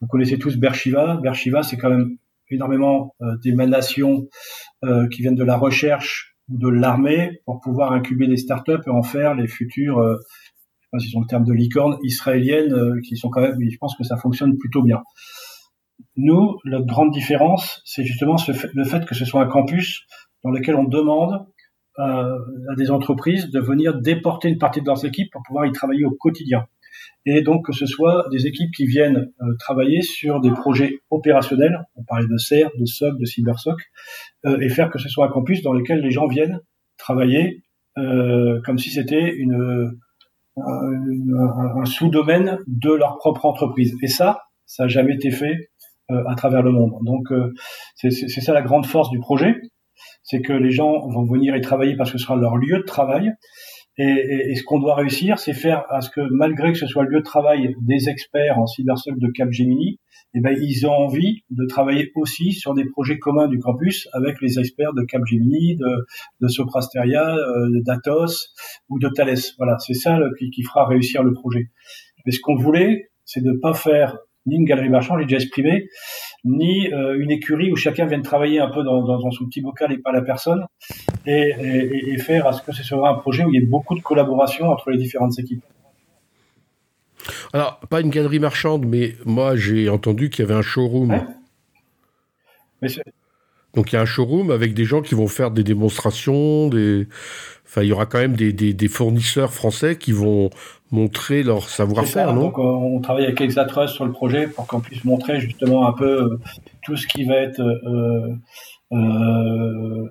Vous 0.00 0.06
connaissez 0.06 0.38
tous 0.38 0.56
Bershiva. 0.56 1.18
Bershiva, 1.22 1.62
c'est 1.62 1.76
quand 1.76 1.90
même 1.90 2.16
énormément 2.50 3.14
d'émanations 3.42 4.28
qui 5.10 5.22
viennent 5.22 5.34
de 5.34 5.44
la 5.44 5.56
recherche 5.56 6.36
ou 6.48 6.58
de 6.58 6.68
l'armée 6.68 7.40
pour 7.46 7.60
pouvoir 7.60 7.92
incuber 7.92 8.28
des 8.28 8.36
startups 8.36 8.82
et 8.86 8.90
en 8.90 9.02
faire 9.02 9.34
les 9.34 9.48
futurs, 9.48 9.98
je 10.00 10.82
sais 10.82 10.88
pas 10.92 10.98
si 10.98 11.10
sont 11.10 11.20
le 11.20 11.26
terme 11.26 11.44
de 11.44 11.52
licorne, 11.52 11.96
israéliennes, 12.02 13.00
qui 13.02 13.16
sont 13.16 13.30
quand 13.30 13.40
même, 13.40 13.56
je 13.60 13.78
pense 13.78 13.96
que 13.96 14.04
ça 14.04 14.16
fonctionne 14.16 14.56
plutôt 14.58 14.82
bien. 14.82 15.02
Nous, 16.16 16.58
notre 16.64 16.86
grande 16.86 17.10
différence, 17.10 17.82
c'est 17.84 18.04
justement 18.04 18.36
le 18.46 18.84
fait 18.84 19.04
que 19.04 19.14
ce 19.14 19.24
soit 19.24 19.42
un 19.42 19.48
campus 19.48 20.06
dans 20.44 20.50
lequel 20.50 20.76
on 20.76 20.84
demande 20.84 21.46
euh, 22.00 22.38
à 22.70 22.74
des 22.76 22.90
entreprises 22.90 23.50
de 23.52 23.60
venir 23.60 24.00
déporter 24.00 24.48
une 24.48 24.58
partie 24.58 24.80
de 24.80 24.86
leurs 24.86 25.04
équipes 25.04 25.30
pour 25.32 25.42
pouvoir 25.46 25.64
y 25.66 25.70
travailler 25.70 26.04
au 26.04 26.10
quotidien. 26.10 26.66
Et 27.24 27.42
donc 27.42 27.66
que 27.66 27.72
ce 27.72 27.86
soit 27.86 28.26
des 28.32 28.48
équipes 28.48 28.72
qui 28.74 28.84
viennent 28.86 29.30
euh, 29.40 29.54
travailler 29.60 30.02
sur 30.02 30.40
des 30.40 30.50
projets 30.50 30.98
opérationnels, 31.10 31.84
on 31.94 32.02
parlait 32.02 32.26
de 32.26 32.36
CER, 32.36 32.66
de 32.76 32.84
SOC, 32.84 33.16
de 33.18 33.24
CyberSOC, 33.24 33.80
euh, 34.44 34.58
et 34.60 34.68
faire 34.70 34.90
que 34.90 34.98
ce 34.98 35.08
soit 35.08 35.26
un 35.26 35.28
campus 35.28 35.62
dans 35.62 35.72
lequel 35.72 36.00
les 36.00 36.10
gens 36.10 36.26
viennent 36.26 36.60
travailler 36.98 37.62
comme 37.96 38.76
si 38.76 38.90
c'était 38.90 39.36
un 40.56 41.84
sous-domaine 41.84 42.58
de 42.66 42.92
leur 42.92 43.18
propre 43.18 43.46
entreprise. 43.46 43.94
Et 44.02 44.08
ça, 44.08 44.40
ça 44.66 44.84
n'a 44.84 44.88
jamais 44.88 45.14
été 45.14 45.30
fait 45.30 45.70
à 46.08 46.34
travers 46.34 46.62
le 46.62 46.70
monde. 46.70 46.92
Donc 47.02 47.28
c'est 47.94 48.10
ça 48.10 48.52
la 48.52 48.62
grande 48.62 48.86
force 48.86 49.10
du 49.10 49.18
projet 49.18 49.54
c'est 50.22 50.40
que 50.40 50.52
les 50.52 50.70
gens 50.70 51.06
vont 51.08 51.24
venir 51.24 51.56
y 51.56 51.60
travailler 51.60 51.96
parce 51.96 52.10
que 52.10 52.18
ce 52.18 52.24
sera 52.24 52.36
leur 52.36 52.56
lieu 52.56 52.78
de 52.78 52.84
travail. 52.84 53.32
Et, 53.96 54.56
ce 54.56 54.64
qu'on 54.64 54.80
doit 54.80 54.96
réussir, 54.96 55.38
c'est 55.38 55.52
faire 55.52 55.84
à 55.88 56.00
ce 56.00 56.10
que 56.10 56.20
malgré 56.32 56.72
que 56.72 56.78
ce 56.78 56.86
soit 56.86 57.04
le 57.04 57.10
lieu 57.10 57.18
de 57.20 57.24
travail 57.24 57.76
des 57.80 58.08
experts 58.08 58.58
en 58.58 58.66
cybersoc 58.66 59.16
de 59.18 59.28
Capgemini, 59.30 60.00
eh 60.36 60.40
ben, 60.40 60.56
ils 60.60 60.84
ont 60.84 60.92
envie 60.92 61.44
de 61.50 61.64
travailler 61.66 62.10
aussi 62.16 62.50
sur 62.52 62.74
des 62.74 62.86
projets 62.86 63.20
communs 63.20 63.46
du 63.46 63.60
campus 63.60 64.08
avec 64.12 64.40
les 64.40 64.58
experts 64.58 64.94
de 64.94 65.02
Capgemini, 65.02 65.76
de, 65.76 66.06
de 66.40 66.48
Soprasteria, 66.48 67.36
euh, 67.36 67.68
Datos 67.86 68.48
ou 68.88 68.98
de 68.98 69.08
Thales. 69.08 69.38
Voilà, 69.58 69.78
c'est 69.78 69.94
ça 69.94 70.18
qui, 70.40 70.50
qui, 70.50 70.64
fera 70.64 70.86
réussir 70.86 71.22
le 71.22 71.32
projet. 71.32 71.68
Mais 72.26 72.32
ce 72.32 72.40
qu'on 72.40 72.56
voulait, 72.56 73.10
c'est 73.24 73.44
de 73.44 73.52
pas 73.62 73.74
faire 73.74 74.16
ni 74.46 74.56
une 74.56 74.64
galerie 74.64 74.88
marchande, 74.88 75.20
j'ai 75.20 75.26
déjà 75.26 75.36
exprimé, 75.36 75.88
ni 76.44 76.92
euh, 76.92 77.18
une 77.18 77.30
écurie 77.30 77.72
où 77.72 77.76
chacun 77.76 78.06
vient 78.06 78.20
travailler 78.20 78.60
un 78.60 78.70
peu 78.70 78.82
dans, 78.82 79.02
dans, 79.02 79.30
son 79.30 79.46
petit 79.46 79.60
bocal 79.60 79.92
et 79.92 79.98
pas 79.98 80.12
la 80.12 80.22
personne, 80.22 80.66
et, 81.26 81.54
et, 82.12 82.18
faire 82.18 82.46
à 82.46 82.52
ce 82.52 82.62
que 82.62 82.72
ce 82.72 82.82
soit 82.82 83.08
un 83.08 83.14
projet 83.14 83.44
où 83.44 83.50
il 83.50 83.60
y 83.60 83.62
ait 83.62 83.66
beaucoup 83.66 83.94
de 83.94 84.02
collaboration 84.02 84.68
entre 84.68 84.90
les 84.90 84.98
différentes 84.98 85.38
équipes. 85.38 85.64
Alors, 87.52 87.80
pas 87.88 88.00
une 88.00 88.10
galerie 88.10 88.38
marchande, 88.38 88.84
mais 88.84 89.14
moi 89.24 89.56
j'ai 89.56 89.88
entendu 89.88 90.28
qu'il 90.28 90.44
y 90.44 90.46
avait 90.46 90.58
un 90.58 90.62
showroom. 90.62 91.18
Donc 93.74 93.92
il 93.92 93.96
y 93.96 93.98
a 93.98 94.02
un 94.02 94.06
showroom 94.06 94.50
avec 94.50 94.74
des 94.74 94.84
gens 94.84 95.02
qui 95.02 95.14
vont 95.14 95.28
faire 95.28 95.50
des 95.50 95.64
démonstrations, 95.64 96.68
des... 96.68 97.08
Enfin, 97.66 97.82
il 97.82 97.88
y 97.88 97.92
aura 97.92 98.06
quand 98.06 98.18
même 98.18 98.36
des, 98.36 98.52
des, 98.52 98.72
des 98.72 98.88
fournisseurs 98.88 99.52
français 99.52 99.96
qui 99.96 100.12
vont 100.12 100.50
montrer 100.94 101.42
leur 101.42 101.68
savoir-faire, 101.68 102.32
non 102.32 102.42
Donc, 102.42 102.58
on 102.58 103.00
travaille 103.00 103.24
avec 103.24 103.40
Exatrust 103.40 103.94
sur 103.94 104.04
le 104.04 104.12
projet 104.12 104.46
pour 104.46 104.66
qu'on 104.66 104.80
puisse 104.80 105.04
montrer 105.04 105.40
justement 105.40 105.88
un 105.88 105.92
peu 105.92 106.22
euh, 106.22 106.40
tout 106.84 106.96
ce 106.96 107.06
qui 107.08 107.24
va 107.24 107.36
être 107.36 107.60
euh, 107.60 108.28
euh, 108.92 110.04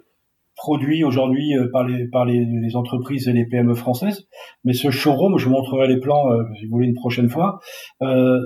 produit 0.57 1.03
aujourd'hui 1.05 1.53
par 1.71 1.85
les 1.85 2.07
par 2.07 2.25
les, 2.25 2.45
les, 2.45 2.75
entreprises 2.75 3.27
et 3.29 3.33
les 3.33 3.45
PME 3.45 3.75
françaises. 3.75 4.27
Mais 4.65 4.73
ce 4.73 4.91
showroom, 4.91 5.37
je 5.37 5.45
vous 5.45 5.51
montrerai 5.51 5.87
les 5.87 5.99
plans, 5.99 6.25
si 6.57 6.65
vous 6.65 6.71
voulez, 6.71 6.87
une 6.87 6.95
prochaine 6.95 7.29
fois. 7.29 7.59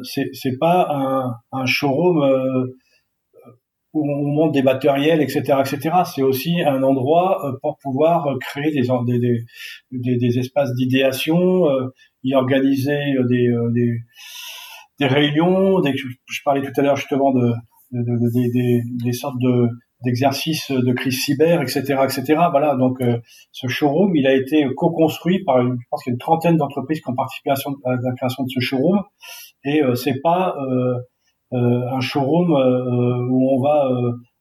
c'est 0.03 0.29
c'est 0.33 0.57
pas 0.57 0.87
un, 0.91 1.35
un 1.51 1.65
showroom 1.65 2.69
où 3.97 4.09
on 4.09 4.33
monte 4.33 4.53
des 4.53 4.63
matériels, 4.63 5.21
etc., 5.21 5.41
etc. 5.59 5.89
C'est 6.13 6.21
aussi 6.21 6.61
un 6.61 6.83
endroit 6.83 7.57
pour 7.61 7.77
pouvoir 7.77 8.27
créer 8.39 8.71
des 9.91 10.39
espaces 10.39 10.73
d'idéation, 10.75 11.65
y 12.27 12.35
organiser 12.35 13.15
euh, 13.17 13.23
des, 13.27 13.47
euh, 13.47 15.07
réunions. 15.07 15.81
Je 15.83 16.41
parlais 16.43 16.61
tout 16.61 16.79
à 16.79 16.83
l'heure 16.83 16.95
justement 16.95 17.31
de, 17.31 17.51
de, 17.91 18.01
de, 18.01 19.03
des, 19.03 19.13
sortes 19.13 19.39
de 19.39 19.67
d'exercices 20.05 20.69
de 20.71 20.93
crise 20.93 21.23
cyber, 21.23 21.59
etc., 21.63 21.81
etc. 22.03 22.23
Voilà. 22.51 22.75
Donc, 22.75 23.01
euh, 23.01 23.17
ce 23.51 23.67
showroom, 23.67 24.15
il 24.15 24.27
a 24.27 24.35
été 24.35 24.63
co-construit 24.75 25.43
par, 25.43 25.63
je 25.63 25.73
pense 25.89 26.03
qu'il 26.03 26.11
y 26.11 26.13
a 26.13 26.15
une 26.15 26.19
trentaine 26.19 26.55
d'entreprises 26.55 27.01
qui 27.01 27.09
ont 27.09 27.15
participé 27.15 27.49
à, 27.49 27.55
la 27.85 28.13
création 28.15 28.43
de 28.43 28.49
ce 28.49 28.59
showroom. 28.59 29.01
Et 29.63 29.81
euh, 29.81 29.95
c'est 29.95 30.21
pas 30.21 30.55
euh, 30.59 30.99
un 31.51 31.99
showroom 31.99 32.51
où 33.29 33.57
on 33.57 33.61
va 33.61 33.89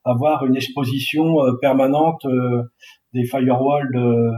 avoir 0.04 0.44
une 0.44 0.56
exposition 0.56 1.36
permanente 1.60 2.26
des 3.12 3.24
firewalls 3.24 3.90
de, 3.92 4.30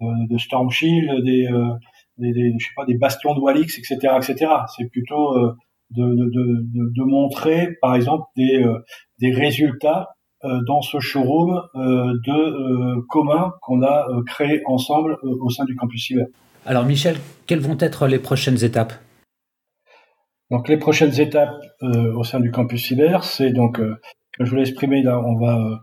de, 0.00 0.32
de 0.32 0.38
Storm 0.38 0.70
Shield, 0.70 1.24
des 1.24 1.48
des, 2.18 2.54
je 2.58 2.64
sais 2.64 2.72
pas, 2.76 2.84
des 2.84 2.96
bastions 2.96 3.34
de 3.34 3.40
Walix, 3.40 3.78
etc., 3.78 3.96
etc. 4.16 4.50
C'est 4.76 4.88
plutôt 4.90 5.36
euh, 5.36 5.54
de, 5.90 6.04
de, 6.04 6.92
de, 6.94 7.02
montrer, 7.04 7.76
par 7.80 7.94
exemple, 7.94 8.24
des, 8.36 8.62
euh, 8.62 8.78
des 9.20 9.32
résultats 9.32 10.08
euh, 10.44 10.60
dans 10.66 10.82
ce 10.82 11.00
showroom 11.00 11.62
de 11.74 13.00
commun 13.08 13.52
qu'on 13.62 13.82
a 13.82 14.06
créé 14.26 14.62
ensemble 14.66 15.16
au 15.22 15.50
sein 15.50 15.64
du 15.64 15.74
campus 15.74 16.06
cyber. 16.06 16.26
Alors 16.66 16.84
Michel, 16.84 17.16
quelles 17.46 17.60
vont 17.60 17.76
être 17.80 18.06
les 18.06 18.18
prochaines 18.18 18.62
étapes? 18.62 18.92
Donc 20.50 20.68
les 20.68 20.78
prochaines 20.78 21.20
étapes 21.20 21.60
au 21.82 22.24
sein 22.24 22.40
du 22.40 22.50
campus 22.50 22.86
cyber, 22.86 23.24
c'est 23.24 23.50
donc, 23.50 23.76
comme 23.76 24.46
je 24.46 24.50
vous 24.50 24.56
l'ai 24.56 24.62
exprimé, 24.62 25.02
là, 25.02 25.20
on 25.20 25.38
va 25.38 25.80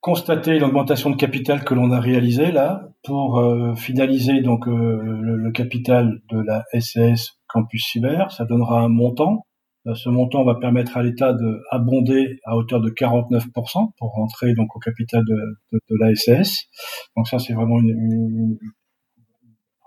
constater 0.00 0.58
l'augmentation 0.58 1.10
de 1.10 1.16
capital 1.16 1.64
que 1.64 1.74
l'on 1.74 1.90
a 1.90 2.00
réalisée 2.00 2.52
là 2.52 2.88
pour 3.04 3.38
euh, 3.38 3.74
finaliser 3.74 4.40
donc 4.42 4.68
euh, 4.68 4.72
le, 5.02 5.50
capital 5.52 6.20
de 6.30 6.40
la 6.40 6.64
SES 6.78 7.36
Campus 7.48 7.84
Cyber. 7.84 8.30
Ça 8.30 8.44
donnera 8.44 8.80
un 8.80 8.88
montant. 8.88 9.46
Euh, 9.86 9.94
ce 9.94 10.08
montant 10.08 10.44
va 10.44 10.54
permettre 10.54 10.96
à 10.96 11.02
l'État 11.02 11.32
de 11.32 11.60
abonder 11.70 12.38
à 12.44 12.56
hauteur 12.56 12.80
de 12.80 12.90
49% 12.90 13.90
pour 13.98 14.12
rentrer 14.12 14.54
donc 14.54 14.74
au 14.76 14.78
capital 14.78 15.24
de, 15.24 15.36
de, 15.72 15.80
de 15.90 15.96
la 15.98 16.14
SES. 16.14 16.68
Donc 17.16 17.26
ça 17.26 17.38
c'est 17.38 17.54
vraiment 17.54 17.80
une, 17.80 18.56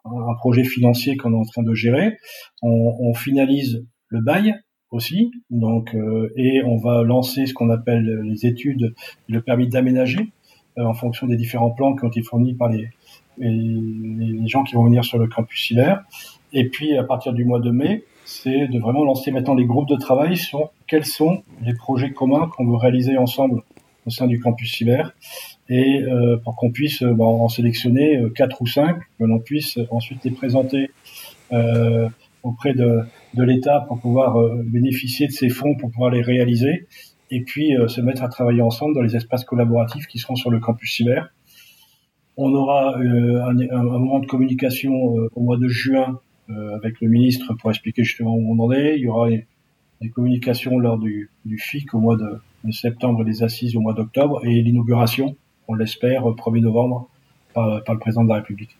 un 0.06 0.34
projet 0.36 0.64
financier 0.64 1.18
qu'on 1.18 1.34
est 1.34 1.38
en 1.38 1.44
train 1.44 1.64
de 1.64 1.74
gérer. 1.74 2.18
On, 2.62 2.96
on 3.00 3.14
finalise 3.14 3.86
le 4.10 4.22
bail 4.22 4.56
aussi. 4.92 5.32
Donc, 5.50 5.96
euh, 5.96 6.32
et 6.36 6.62
on 6.64 6.78
va 6.78 7.04
lancer 7.04 7.46
ce 7.46 7.54
qu'on 7.54 7.70
appelle 7.70 8.22
les 8.24 8.46
études, 8.46 8.94
le 9.30 9.42
permis 9.42 9.68
d'aménager 9.68 10.32
euh, 10.78 10.84
en 10.84 10.94
fonction 10.94 11.28
des 11.28 11.38
différents 11.38 11.72
plans 11.72 11.96
qui 11.96 12.06
ont 12.06 12.10
été 12.10 12.22
fournis 12.22 12.54
par 12.54 12.70
les, 12.70 12.90
les, 13.38 14.48
gens 14.48 14.64
qui 14.64 14.76
vont 14.76 14.86
venir 14.86 15.04
sur 15.04 15.18
le 15.18 15.28
campus 15.28 15.72
hiver. 15.72 16.04
Et 16.54 16.70
puis, 16.70 16.98
à 16.98 17.04
partir 17.04 17.34
du 17.34 17.46
mois 17.46 17.60
de 17.60 17.72
mai, 17.72 18.04
c'est 18.26 18.68
de 18.68 18.80
vraiment 18.80 19.04
lancer 19.04 19.32
maintenant 19.32 19.56
les 19.56 19.66
groupes 19.66 19.88
de 19.88 19.96
travail 19.96 20.38
sur 20.38 20.72
quels 20.88 21.06
sont 21.06 21.44
les 21.62 21.74
projets 21.74 22.12
communs 22.12 22.50
qu'on 22.56 22.66
veut 22.66 22.76
réaliser 22.76 23.18
ensemble 23.18 23.64
au 24.06 24.10
sein 24.10 24.28
du 24.28 24.40
campus 24.40 24.74
cyber 24.74 25.14
et 25.70 26.02
euh, 26.02 26.38
pour 26.38 26.56
qu'on 26.56 26.72
puisse 26.72 27.04
bah, 27.04 27.26
en 27.26 27.48
sélectionner 27.50 28.22
quatre 28.36 28.62
ou 28.62 28.68
cinq, 28.68 28.98
que 29.18 29.24
l'on 29.24 29.40
puisse 29.40 29.80
ensuite 29.90 30.24
les 30.24 30.32
présenter 30.32 30.90
euh, 31.54 32.10
auprès 32.44 32.74
de, 32.74 33.02
de 33.34 33.44
l'État 33.44 33.86
pour 33.88 34.00
pouvoir 34.00 34.40
euh, 34.40 34.64
bénéficier 34.66 35.28
de 35.28 35.32
ces 35.32 35.50
fonds 35.50 35.76
pour 35.76 35.92
pouvoir 35.92 36.12
les 36.12 36.22
réaliser 36.22 36.88
et 37.30 37.42
puis 37.42 37.76
euh, 37.78 37.88
se 37.88 38.02
mettre 38.02 38.24
à 38.24 38.30
travailler 38.30 38.62
ensemble 38.62 38.96
dans 38.96 39.02
les 39.02 39.16
espaces 39.16 39.46
collaboratifs 39.46 40.08
qui 40.08 40.20
seront 40.20 40.36
sur 40.36 40.52
le 40.52 40.60
campus 40.60 40.96
cyber. 40.96 41.34
On 42.38 42.54
aura 42.54 42.98
euh, 43.00 43.42
un, 43.44 43.60
un, 43.60 43.84
moment 43.84 44.20
de 44.20 44.26
communication 44.26 44.94
au 44.94 45.42
mois 45.42 45.58
de 45.58 45.68
juin 45.68 46.20
avec 46.76 47.00
le 47.00 47.08
ministre 47.08 47.54
pour 47.54 47.70
expliquer 47.70 48.04
justement 48.04 48.36
où 48.36 48.54
on 48.54 48.62
en 48.62 48.72
est. 48.74 48.98
Il 48.98 49.04
y 49.04 49.08
aura 49.08 49.30
des 49.30 50.10
communications 50.10 50.80
lors 50.80 50.98
du, 50.98 51.30
du 51.46 51.58
FIC 51.58 51.94
au 51.94 52.00
mois 52.00 52.18
de, 52.18 52.42
de 52.66 52.72
septembre 52.72 53.24
des 53.24 53.42
assises 53.42 53.78
au 53.78 53.80
mois 53.80 53.94
d'octobre 53.94 54.46
et 54.46 54.62
l'inauguration, 54.62 55.38
on 55.72 55.76
l'espère, 55.76 56.24
1er 56.24 56.62
novembre 56.62 57.08
par, 57.54 57.84
par 57.84 57.96
le 57.96 58.00
président 58.00 58.24
de 58.24 58.30
la 58.30 58.36
République. 58.36 58.78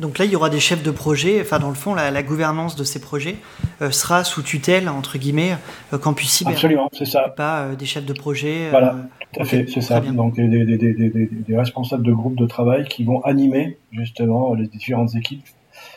Donc 0.00 0.18
là, 0.18 0.24
il 0.24 0.30
y 0.30 0.36
aura 0.36 0.48
des 0.48 0.60
chefs 0.60 0.82
de 0.82 0.90
projet. 0.90 1.40
Enfin, 1.42 1.58
dans 1.58 1.68
le 1.68 1.74
fond, 1.74 1.94
la, 1.94 2.22
gouvernance 2.22 2.74
de 2.74 2.84
ces 2.84 3.00
projets 3.00 3.36
euh, 3.82 3.90
sera 3.90 4.24
sous 4.24 4.42
tutelle, 4.42 4.88
entre 4.88 5.18
guillemets, 5.18 5.56
euh, 5.92 5.98
Campus 5.98 6.30
Cyber. 6.30 6.54
Absolument, 6.54 6.88
c'est 6.92 7.04
ça. 7.04 7.28
pas 7.28 7.60
euh, 7.60 7.74
des 7.76 7.84
chefs 7.84 8.06
de 8.06 8.14
projet. 8.14 8.70
Voilà, 8.70 8.96
tout 9.32 9.42
à 9.42 9.44
fait, 9.44 9.66
c'est 9.68 9.82
ça. 9.82 10.00
Donc 10.00 10.36
des, 10.36 10.48
des, 10.48 10.78
des, 10.78 11.10
des, 11.30 11.56
responsables 11.56 12.02
de 12.02 12.12
groupes 12.12 12.36
de 12.36 12.46
travail 12.46 12.86
qui 12.86 13.04
vont 13.04 13.20
animer 13.22 13.76
justement 13.92 14.54
les 14.54 14.66
différentes 14.66 15.14
équipes. 15.14 15.44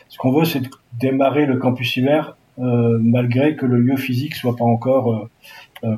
Ce 0.10 0.18
qu'on 0.18 0.34
veut, 0.34 0.46
c'est 0.46 0.64
démarrer 1.00 1.46
le 1.46 1.58
Campus 1.58 1.94
Cyber 1.94 2.36
malgré 2.58 3.56
que 3.56 3.66
le 3.66 3.80
lieu 3.80 3.96
physique 3.98 4.36
soit 4.36 4.56
pas 4.56 4.66
encore 4.66 5.28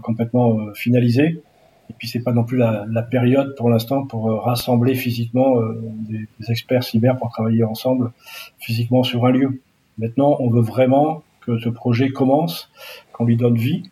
complètement 0.03 0.57
finalisé. 0.73 1.41
Et 1.89 1.93
puis 1.97 2.07
c'est 2.07 2.21
pas 2.21 2.31
non 2.31 2.43
plus 2.43 2.57
la, 2.57 2.86
la 2.89 3.03
période 3.03 3.55
pour 3.55 3.69
l'instant 3.69 4.05
pour 4.05 4.29
euh, 4.29 4.39
rassembler 4.39 4.95
physiquement 4.95 5.59
euh, 5.59 5.79
des, 6.09 6.27
des, 6.39 6.51
experts 6.51 6.83
cyber 6.83 7.17
pour 7.17 7.29
travailler 7.31 7.63
ensemble 7.63 8.11
physiquement 8.59 9.03
sur 9.03 9.25
un 9.25 9.31
lieu. 9.31 9.61
Maintenant, 9.97 10.36
on 10.39 10.49
veut 10.49 10.61
vraiment 10.61 11.23
que 11.45 11.57
ce 11.59 11.69
projet 11.69 12.09
commence 12.09 12.69
qu'on 13.13 13.25
lui 13.25 13.38
donne 13.38 13.55
vie. 13.55 13.83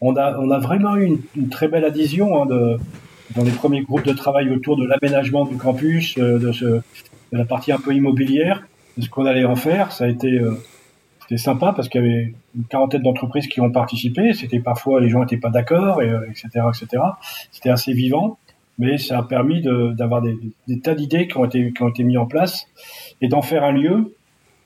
On 0.00 0.16
a, 0.16 0.36
on 0.38 0.50
a 0.50 0.58
vraiment 0.58 0.96
eu 0.96 1.18
une, 1.36 1.48
très 1.48 1.68
belle 1.68 1.84
adhésion 1.84 2.42
hein, 2.42 2.46
de, 2.46 2.78
dans 3.36 3.44
les 3.44 3.52
premiers 3.52 3.82
groupes 3.82 4.04
de 4.04 4.12
travail 4.12 4.50
autour 4.50 4.76
de 4.76 4.84
l'aménagement 4.84 5.44
du 5.44 5.56
campus, 5.56 6.16
euh, 6.18 6.38
de, 6.38 6.52
ce, 6.52 6.64
de 6.64 6.82
la 7.32 7.44
partie 7.44 7.70
un 7.70 7.78
peu 7.78 7.94
immobilière, 7.94 8.62
de 8.96 9.02
ce 9.02 9.08
qu'on 9.08 9.26
allait 9.26 9.44
en 9.44 9.56
faire. 9.56 9.92
Ça 9.92 10.04
a 10.04 10.08
été, 10.08 10.32
euh, 10.32 10.54
c'était 11.32 11.44
sympa 11.44 11.72
parce 11.74 11.88
qu'il 11.88 12.02
y 12.02 12.04
avait 12.04 12.34
une 12.54 12.64
quarantaine 12.64 13.00
d'entreprises 13.00 13.46
qui 13.46 13.62
ont 13.62 13.70
participé. 13.70 14.34
C'était 14.34 14.60
parfois 14.60 15.00
les 15.00 15.08
gens 15.08 15.20
n'étaient 15.20 15.38
pas 15.38 15.48
d'accord, 15.48 16.02
et, 16.02 16.12
etc., 16.28 16.48
etc. 16.68 17.02
C'était 17.50 17.70
assez 17.70 17.94
vivant, 17.94 18.38
mais 18.78 18.98
ça 18.98 19.16
a 19.16 19.22
permis 19.22 19.62
d'avoir 19.62 20.20
des, 20.20 20.36
tas 20.80 20.94
d'idées 20.94 21.28
qui 21.28 21.38
ont 21.38 21.46
été 21.46 21.72
qui 21.72 21.82
ont 21.82 21.88
été 21.88 22.04
mis 22.04 22.18
en 22.18 22.26
place 22.26 22.68
et 23.22 23.28
d'en 23.28 23.40
faire 23.40 23.64
un 23.64 23.72
lieu 23.72 24.14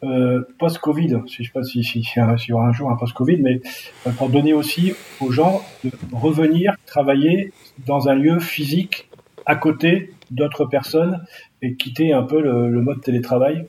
euh, 0.03 0.43
post-Covid, 0.59 1.21
je 1.29 1.45
sais 1.45 1.51
pas 1.55 1.63
si, 1.63 1.85
si, 1.85 2.03
si, 2.03 2.19
y 2.19 2.53
aura 2.53 2.67
un 2.67 2.73
jour 2.73 2.91
un 2.91 2.97
post-Covid, 2.97 3.37
mais 3.37 3.61
euh, 4.07 4.11
pour 4.11 4.29
donner 4.29 4.53
aussi 4.53 4.93
aux 5.21 5.31
gens 5.31 5.63
de 5.85 5.91
revenir 6.13 6.75
travailler 6.85 7.53
dans 7.87 8.09
un 8.09 8.15
lieu 8.15 8.41
physique 8.41 9.09
à 9.47 9.55
côté 9.55 10.11
d'autres 10.33 10.65
personnes 10.65 11.25
et 11.63 11.77
quitter 11.77 12.13
un 12.13 12.25
peu 12.25 12.41
le, 12.41 12.81
mode 12.83 13.01
télétravail 13.03 13.67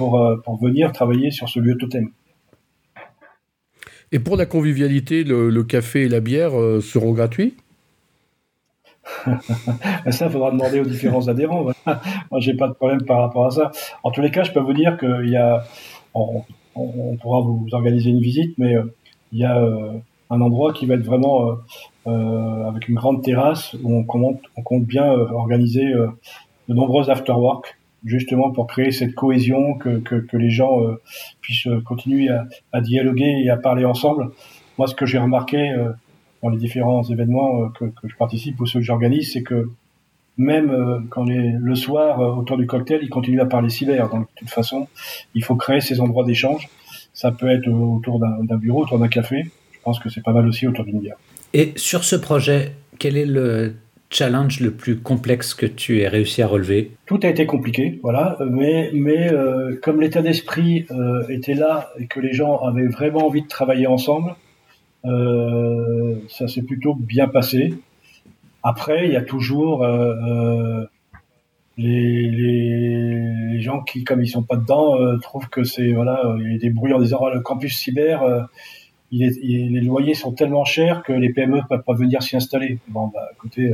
euh, 0.00 0.36
pour 0.36 0.60
venir 0.62 0.92
travailler 0.92 1.32
sur 1.32 1.48
ce 1.48 1.58
lieu 1.58 1.76
totem. 1.76 2.10
Et 4.12 4.18
pour 4.18 4.36
la 4.36 4.46
convivialité, 4.46 5.24
le, 5.24 5.62
café 5.62 6.02
et 6.02 6.08
la 6.08 6.20
bière 6.20 6.52
seront 6.80 7.12
gratuits 7.12 7.54
ça, 10.10 10.28
faudra 10.28 10.50
demander 10.50 10.80
aux 10.80 10.84
différents 10.84 11.28
adhérents. 11.28 11.64
Moi, 11.86 12.40
j'ai 12.40 12.54
pas 12.54 12.68
de 12.68 12.72
problème 12.72 13.04
par 13.04 13.20
rapport 13.20 13.46
à 13.46 13.50
ça. 13.50 13.70
En 14.02 14.10
tous 14.10 14.20
les 14.20 14.30
cas, 14.30 14.42
je 14.42 14.52
peux 14.52 14.60
vous 14.60 14.72
dire 14.72 14.96
qu'il 14.98 15.28
y 15.28 15.36
a, 15.36 15.64
on, 16.14 17.16
pourra 17.20 17.40
vous 17.40 17.66
organiser 17.72 18.10
une 18.10 18.20
visite, 18.20 18.56
mais 18.58 18.74
euh, 18.74 18.94
il 19.32 19.38
y 19.38 19.44
a 19.44 19.58
euh, 19.58 19.92
un 20.30 20.40
endroit 20.40 20.72
qui 20.72 20.86
va 20.86 20.94
être 20.94 21.04
vraiment 21.04 21.58
euh, 22.06 22.68
avec 22.68 22.88
une 22.88 22.96
grande 22.96 23.22
terrasse 23.22 23.74
où 23.82 23.94
on 23.94 24.04
compte 24.04 24.84
bien 24.84 25.06
organiser 25.06 25.84
de 26.68 26.74
nombreux 26.74 27.10
afterwork 27.10 27.78
justement 28.04 28.50
pour 28.50 28.66
créer 28.66 28.92
cette 28.92 29.14
cohésion, 29.14 29.74
que, 29.74 29.98
que, 29.98 30.36
les 30.36 30.50
gens 30.50 30.80
puissent 31.40 31.68
continuer 31.84 32.28
à, 32.72 32.80
dialoguer 32.80 33.42
et 33.44 33.50
à 33.50 33.56
parler 33.56 33.84
ensemble. 33.84 34.30
Moi, 34.78 34.86
ce 34.86 34.94
que 34.94 35.06
j'ai 35.06 35.18
remarqué 35.18 35.74
dans 36.42 36.50
les 36.50 36.58
différents 36.58 37.02
événements 37.02 37.64
euh, 37.64 37.68
que, 37.78 38.08
je 38.08 38.16
participe 38.16 38.60
ou 38.60 38.66
ceux 38.66 38.80
que 38.80 38.84
j'organise, 38.84 39.32
c'est 39.32 39.42
que 39.42 39.68
même 40.36 40.70
euh, 40.70 41.00
quand 41.08 41.24
les, 41.24 41.52
le 41.52 41.74
soir, 41.74 42.20
euh, 42.20 42.34
autour 42.34 42.56
du 42.56 42.66
cocktail, 42.66 43.00
ils 43.02 43.08
continuent 43.08 43.40
à 43.40 43.46
parler 43.46 43.70
cyber. 43.70 44.08
Donc, 44.08 44.22
de 44.22 44.34
toute 44.36 44.50
façon, 44.50 44.86
il 45.34 45.42
faut 45.42 45.56
créer 45.56 45.80
ces 45.80 46.00
endroits 46.00 46.24
d'échange. 46.24 46.68
Ça 47.12 47.32
peut 47.32 47.48
être 47.48 47.68
autour 47.68 48.20
d'un 48.20 48.56
bureau, 48.56 48.82
autour 48.82 48.98
d'un 48.98 49.08
café. 49.08 49.50
Je 49.72 49.78
pense 49.82 49.98
que 49.98 50.10
c'est 50.10 50.22
pas 50.22 50.32
mal 50.32 50.46
aussi 50.46 50.66
autour 50.66 50.84
d'une 50.84 51.00
bière. 51.00 51.16
Et 51.54 51.72
sur 51.76 52.04
ce 52.04 52.14
projet, 52.14 52.72
quel 52.98 53.16
est 53.16 53.24
le 53.24 53.74
challenge 54.10 54.60
le 54.60 54.70
plus 54.70 54.98
complexe 54.98 55.54
que 55.54 55.66
tu 55.66 56.00
aies 56.00 56.08
réussi 56.08 56.42
à 56.42 56.46
relever 56.46 56.92
Tout 57.06 57.20
a 57.22 57.28
été 57.28 57.46
compliqué, 57.46 57.98
voilà. 58.02 58.36
Mais, 58.50 58.90
mais 58.92 59.32
euh, 59.32 59.78
comme 59.82 60.00
l'état 60.00 60.22
d'esprit 60.22 60.86
euh, 60.90 61.26
était 61.28 61.54
là 61.54 61.90
et 61.98 62.06
que 62.06 62.20
les 62.20 62.32
gens 62.32 62.58
avaient 62.58 62.86
vraiment 62.86 63.26
envie 63.26 63.42
de 63.42 63.48
travailler 63.48 63.86
ensemble, 63.86 64.34
euh, 65.04 66.16
ça 66.28 66.48
s'est 66.48 66.62
plutôt 66.62 66.94
bien 66.94 67.28
passé. 67.28 67.74
Après, 68.62 69.06
il 69.06 69.12
y 69.12 69.16
a 69.16 69.22
toujours 69.22 69.86
les, 71.76 72.30
les, 72.30 73.60
gens 73.60 73.82
qui, 73.82 74.02
comme 74.02 74.22
ils 74.22 74.28
sont 74.28 74.42
pas 74.42 74.56
dedans, 74.56 74.96
trouvent 75.20 75.48
que 75.48 75.62
c'est 75.62 75.92
voilà, 75.92 76.20
il 76.40 76.52
y 76.52 76.56
a 76.56 76.58
des 76.58 76.70
bruits 76.70 76.92
en 76.92 76.98
disant 76.98 77.28
le 77.28 77.40
campus 77.40 77.76
cyber, 77.76 78.48
il 79.12 79.72
les 79.72 79.80
loyers 79.82 80.14
sont 80.14 80.32
tellement 80.32 80.64
chers 80.64 81.04
que 81.04 81.12
les 81.12 81.32
PME 81.32 81.60
peuvent 81.68 81.84
pas 81.84 81.94
venir 81.94 82.24
s'y 82.24 82.34
installer. 82.34 82.78
Bon, 82.88 83.06
bah, 83.06 83.28
écoutez, 83.34 83.70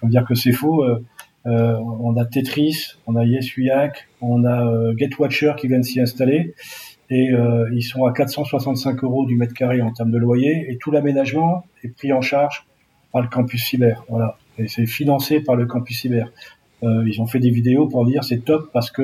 je 0.00 0.06
veux 0.06 0.10
dire 0.10 0.24
que 0.24 0.34
c'est 0.34 0.52
faux. 0.52 0.84
Euh, 0.84 1.78
on 1.78 2.16
a 2.16 2.24
Tetris, 2.26 2.96
on 3.06 3.16
a 3.16 3.24
YesUyak, 3.24 4.08
on 4.20 4.44
a 4.44 4.92
GetWatcher 4.96 5.54
qui 5.58 5.68
viennent 5.68 5.82
s'y 5.82 6.00
installer 6.00 6.54
et 7.10 7.32
euh, 7.32 7.68
ils 7.72 7.82
sont 7.82 8.04
à 8.04 8.12
465 8.12 9.02
euros 9.02 9.26
du 9.26 9.36
mètre 9.36 9.52
carré 9.52 9.82
en 9.82 9.90
termes 9.92 10.12
de 10.12 10.18
loyer 10.18 10.70
et 10.70 10.76
tout 10.76 10.90
l'aménagement 10.90 11.64
est 11.82 11.88
pris 11.88 12.12
en 12.12 12.20
charge 12.20 12.66
par 13.12 13.20
le 13.20 13.28
campus 13.28 13.64
cyber. 13.64 14.04
Voilà, 14.08 14.38
et 14.58 14.68
c'est 14.68 14.86
financé 14.86 15.40
par 15.40 15.56
le 15.56 15.66
campus 15.66 16.00
cyber. 16.00 16.30
Euh, 16.82 17.04
ils 17.06 17.20
ont 17.20 17.26
fait 17.26 17.40
des 17.40 17.50
vidéos 17.50 17.88
pour 17.88 18.06
dire 18.06 18.22
c'est 18.24 18.44
top 18.44 18.70
parce 18.72 18.90
que 18.90 19.02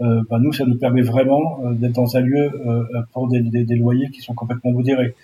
euh, 0.00 0.22
bah, 0.30 0.38
nous 0.40 0.52
ça 0.52 0.64
nous 0.64 0.76
permet 0.76 1.02
vraiment 1.02 1.60
euh, 1.64 1.72
d'être 1.72 1.94
dans 1.94 2.16
un 2.16 2.20
lieu 2.20 2.52
euh, 2.66 2.84
pour 3.12 3.28
des, 3.28 3.40
des, 3.40 3.64
des, 3.64 3.74
loyers 3.74 4.10
qui 4.10 4.20
sont 4.20 4.34
complètement 4.34 4.70
modérés. 4.70 5.16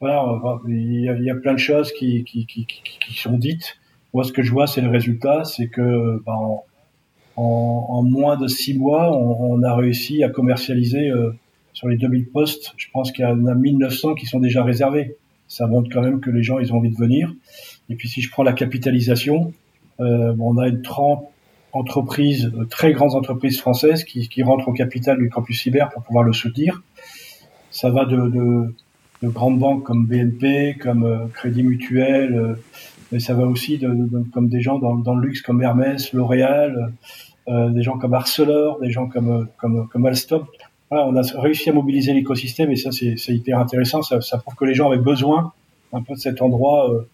Voilà, 0.00 0.24
il 0.68 1.00
y, 1.02 1.30
a, 1.30 1.34
plein 1.34 1.54
de 1.54 1.58
choses 1.58 1.92
qui, 1.92 2.24
qui, 2.24 2.46
qui, 2.46 2.66
qui, 2.66 3.18
sont 3.18 3.38
dites. 3.38 3.78
Moi, 4.12 4.24
ce 4.24 4.32
que 4.32 4.42
je 4.42 4.52
vois, 4.52 4.66
c'est 4.66 4.80
le 4.82 4.90
résultat, 4.90 5.44
c'est 5.44 5.68
que 5.68 6.22
bah, 6.24 6.34
en, 6.34 6.64
en, 7.36 8.02
moins 8.02 8.36
de 8.36 8.46
six 8.46 8.76
mois, 8.78 9.16
on, 9.16 9.52
on 9.52 9.62
a 9.62 9.74
réussi 9.74 10.22
à 10.22 10.28
commercialiser 10.28 11.10
euh, 11.10 11.32
sur 11.72 11.88
les 11.88 11.96
2000 11.96 12.28
postes. 12.28 12.72
Je 12.76 12.86
pense 12.92 13.12
qu'il 13.12 13.24
y 13.24 13.28
en 13.28 13.46
a 13.46 13.54
1900 13.54 14.14
qui 14.14 14.26
sont 14.26 14.40
déjà 14.40 14.64
réservés. 14.64 15.16
Ça 15.48 15.66
montre 15.66 15.90
quand 15.92 16.02
même 16.02 16.20
que 16.20 16.30
les 16.30 16.42
gens, 16.42 16.58
ils 16.58 16.72
ont 16.72 16.78
envie 16.78 16.90
de 16.90 16.96
venir. 16.96 17.32
Et 17.88 17.94
puis 17.94 18.08
si 18.08 18.20
je 18.20 18.30
prends 18.30 18.42
la 18.42 18.52
capitalisation, 18.52 19.52
euh, 20.00 20.34
on 20.38 20.58
a 20.58 20.68
une 20.68 20.82
30 20.82 21.24
entreprises, 21.72 22.50
euh, 22.56 22.64
très 22.64 22.92
grandes 22.92 23.14
entreprises 23.14 23.60
françaises 23.60 24.04
qui, 24.04 24.28
qui, 24.28 24.42
rentrent 24.42 24.68
au 24.68 24.72
capital 24.72 25.18
du 25.18 25.28
campus 25.28 25.62
cyber 25.62 25.90
pour 25.90 26.02
pouvoir 26.02 26.24
le 26.24 26.32
soutenir. 26.32 26.82
Ça 27.70 27.90
va 27.90 28.04
de, 28.06 28.28
de, 28.28 28.74
de 29.22 29.28
grandes 29.28 29.58
banques 29.58 29.84
comme 29.84 30.06
BNP, 30.06 30.76
comme 30.80 31.04
euh, 31.04 31.26
Crédit 31.32 31.62
Mutuel, 31.62 32.34
euh, 32.34 32.54
mais 33.12 33.20
ça 33.20 33.34
va 33.34 33.44
aussi 33.46 33.80
comme 34.32 34.48
des 34.48 34.60
gens 34.60 34.78
dans, 34.78 35.14
le 35.14 35.26
luxe 35.26 35.40
comme 35.40 35.62
Hermès, 35.62 36.12
L'Oréal, 36.12 36.92
euh, 37.48 37.70
des 37.70 37.82
gens 37.82 37.98
comme 37.98 38.14
Arcelor, 38.14 38.80
des 38.80 38.90
gens 38.90 39.06
comme, 39.06 39.48
comme, 39.58 39.86
comme 39.88 40.06
Alstom. 40.06 40.44
On 40.90 41.16
a 41.16 41.22
réussi 41.40 41.70
à 41.70 41.72
mobiliser 41.72 42.12
l'écosystème 42.12 42.70
et 42.70 42.76
ça, 42.76 42.90
c'est 42.92 43.34
hyper 43.34 43.58
intéressant. 43.58 44.02
Ça, 44.02 44.38
prouve 44.38 44.54
que 44.54 44.64
les 44.64 44.74
gens 44.74 44.90
avaient 44.90 45.02
besoin 45.02 45.52
un 45.92 46.02
peu 46.02 46.14
de 46.14 46.18
cet 46.18 46.42
endroit 46.42 47.04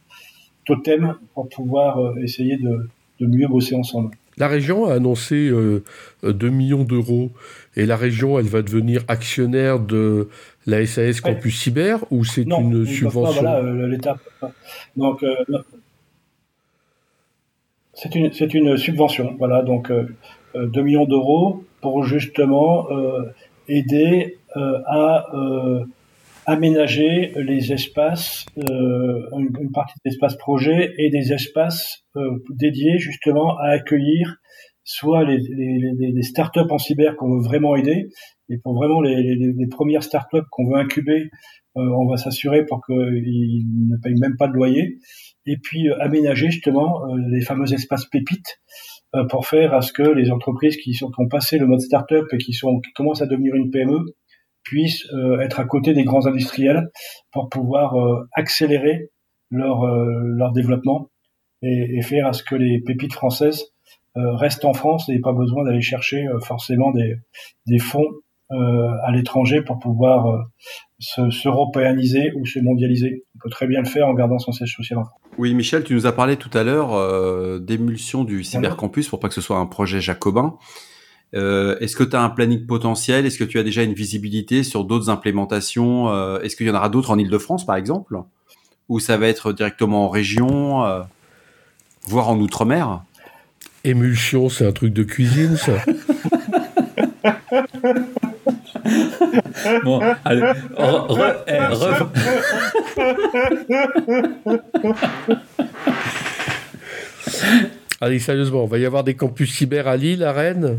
totem 0.67 1.15
pour 1.35 1.49
pouvoir 1.49 2.17
essayer 2.19 2.59
de, 2.59 2.89
de, 3.21 3.27
mieux 3.27 3.49
bosser 3.49 3.75
ensemble. 3.75 4.11
La 4.39 4.49
région 4.49 4.87
a 4.87 4.95
annoncé 4.95 5.51
euh, 5.51 5.83
2 6.23 6.49
millions 6.49 6.85
d'euros 6.85 7.31
et 7.77 7.85
la 7.85 7.97
région, 7.97 8.39
elle 8.39 8.47
va 8.47 8.63
devenir 8.63 9.05
actionnaire 9.09 9.79
de 9.79 10.29
la 10.67 10.87
SAS 10.87 11.21
Campus 11.21 11.55
ouais. 11.55 11.63
Cyber 11.65 12.05
ou 12.11 12.25
c'est 12.25 12.43
une 12.43 12.87
subvention 12.87 13.43
pas, 13.43 13.61
voilà, 13.61 13.87
l'État. 13.87 14.17
Donc, 14.97 15.23
euh, 15.23 15.35
c'est 17.95 18.15
une, 18.15 18.33
c'est 18.33 18.55
une 18.55 18.77
subvention, 18.77 19.37
voilà, 19.39 19.63
donc 19.63 19.91
euh, 19.91 20.07
2 20.55 20.81
euh, 20.81 20.83
millions 20.83 21.05
d'euros 21.05 21.65
pour 21.81 22.05
justement 22.05 22.91
euh, 22.91 23.23
aider 23.69 24.39
euh, 24.57 24.79
à 24.87 25.27
aménager 26.45 27.33
les 27.37 27.73
espaces, 27.73 28.47
une, 28.57 29.71
partie 29.73 29.95
des 30.05 30.11
espaces 30.11 30.37
projets 30.37 30.93
et 30.99 31.09
des 31.09 31.33
espaces 31.33 32.05
dédiés 32.51 32.99
justement 32.99 33.57
à 33.59 33.69
accueillir 33.69 34.37
soit 34.83 35.23
les, 35.23 35.39
les 35.39 36.23
startups 36.23 36.59
en 36.69 36.79
cyber 36.79 37.15
qu'on 37.15 37.37
veut 37.37 37.45
vraiment 37.45 37.77
aider, 37.77 38.09
et 38.53 38.59
pour 38.59 38.75
vraiment 38.75 39.01
les, 39.01 39.17
les, 39.17 39.53
les 39.57 39.67
premières 39.67 40.03
startups 40.03 40.47
qu'on 40.51 40.69
veut 40.69 40.77
incuber, 40.77 41.31
euh, 41.79 41.81
on 41.81 42.07
va 42.07 42.19
s'assurer 42.19 42.67
pour 42.67 42.85
qu'ils 42.85 43.65
ne 43.89 43.97
payent 43.97 44.21
même 44.21 44.37
pas 44.37 44.47
de 44.47 44.53
loyer, 44.53 44.99
et 45.47 45.57
puis 45.57 45.89
euh, 45.89 45.97
aménager 46.01 46.51
justement 46.51 47.07
euh, 47.07 47.17
les 47.31 47.41
fameux 47.41 47.73
espaces 47.73 48.05
pépites 48.07 48.61
pour 49.29 49.47
faire 49.47 49.75
à 49.75 49.83
ce 49.83 49.93
que 49.93 50.03
les 50.03 50.31
entreprises 50.31 50.79
qui, 50.79 50.95
sont, 50.95 51.11
qui 51.11 51.21
ont 51.21 51.29
passé 51.29 51.59
le 51.59 51.67
mode 51.67 51.83
startup 51.83 52.25
et 52.33 52.39
qui, 52.39 52.55
sont, 52.55 52.81
qui 52.81 52.93
commencent 52.95 53.21
à 53.21 53.27
devenir 53.27 53.55
une 53.55 53.71
PME 53.71 53.99
puissent 54.63 55.07
être 55.43 55.61
à 55.61 55.67
côté 55.67 55.93
des 55.93 56.05
grands 56.05 56.27
industriels 56.27 56.89
pour 57.31 57.51
pouvoir 57.51 57.95
accélérer 58.33 59.11
leur, 59.51 59.85
leur 59.85 60.53
développement 60.53 61.11
et, 61.61 61.99
et, 61.99 62.01
faire 62.01 62.27
à 62.27 62.33
ce 62.33 62.43
que 62.43 62.55
les 62.55 62.81
pépites 62.81 63.13
françaises 63.13 63.67
restent 64.15 64.65
en 64.65 64.73
France 64.73 65.11
et 65.11 65.21
pas 65.21 65.35
besoin 65.35 65.63
d'aller 65.65 65.83
chercher 65.83 66.27
forcément 66.41 66.91
des, 66.91 67.17
des 67.67 67.79
fonds 67.79 68.09
à 68.53 69.11
l'étranger 69.13 69.63
pour 69.63 69.79
pouvoir 69.79 70.47
s'européaniser 70.99 72.33
ou 72.37 72.47
se 72.47 72.61
mondialiser. 72.61 73.25
On 73.37 73.39
peut 73.41 73.51
très 73.51 73.67
bien 73.67 73.81
le 73.81 73.89
faire 73.89 74.07
en 74.07 74.15
gardant 74.15 74.39
son 74.39 74.53
siège 74.53 74.75
social 74.77 74.99
en 75.01 75.05
France. 75.05 75.21
Oui, 75.39 75.55
Michel, 75.55 75.83
tu 75.83 75.95
nous 75.95 76.07
as 76.07 76.13
parlé 76.13 76.37
tout 76.37 76.51
à 76.57 76.63
l'heure 76.63 76.95
euh, 76.95 77.59
d'émulsion 77.59 78.25
du 78.25 78.45
cybercampus 78.45 79.09
pour 79.09 79.19
pas 79.19 79.29
que 79.29 79.35
ce 79.35 79.41
soit 79.41 79.57
un 79.57 79.67
projet 79.67 80.01
jacobin. 80.01 80.57
Euh, 81.35 81.79
Est-ce 81.81 81.97
que 81.97 82.05
tu 82.05 82.15
as 82.15 82.23
un 82.23 82.29
planning 82.29 82.67
potentiel? 82.67 83.25
Est-ce 83.25 83.39
que 83.39 83.45
tu 83.45 83.59
as 83.59 83.63
déjà 83.63 83.83
une 83.83 83.95
visibilité 83.95 84.63
sur 84.63 84.85
d'autres 84.85 85.09
implémentations 85.09 86.11
euh, 86.11 86.41
Est-ce 86.41 86.57
qu'il 86.57 86.67
y 86.67 86.71
en 86.71 86.75
aura 86.75 86.91
d'autres 86.91 87.11
en 87.11 87.19
Ile-de-France, 87.19 87.65
par 87.65 87.77
exemple? 87.77 88.17
Ou 88.89 89.01
ça 89.01 89.17
va 89.17 89.29
être 89.29 89.53
directement 89.53 90.05
en 90.05 90.09
région, 90.11 90.85
euh, 90.85 91.03
voire 92.07 92.29
en 92.29 92.39
Outre-mer? 92.39 93.03
Émulsion, 93.85 94.49
c'est 94.51 94.67
un 94.67 94.73
truc 94.73 94.93
de 94.93 95.03
cuisine, 95.03 95.57
ça 95.57 95.73
bon, 99.85 100.01
allez, 100.25 100.43
eh, 101.47 101.59
allez, 108.01 108.19
sérieusement, 108.19 108.65
il 108.65 108.71
va 108.71 108.79
y 108.79 108.87
avoir 108.87 109.05
des 109.05 109.15
campus 109.15 109.53
cyber 109.55 109.89
à 109.89 109.97
Lille, 109.97 110.25
à 110.25 110.33
Rennes? 110.33 110.79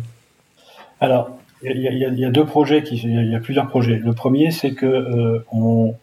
Alors, 1.00 1.38
il 1.64 1.80
y, 1.80 2.26
a 2.26 2.30
deux 2.30 2.46
projets, 2.46 2.80
il 2.80 3.32
y 3.32 3.36
a 3.36 3.40
plusieurs 3.40 3.68
projets. 3.68 3.96
Le 3.96 4.14
premier, 4.14 4.52
c'est 4.52 4.74
que 4.74 4.86
euh, 4.86 5.46
on, 5.52 5.96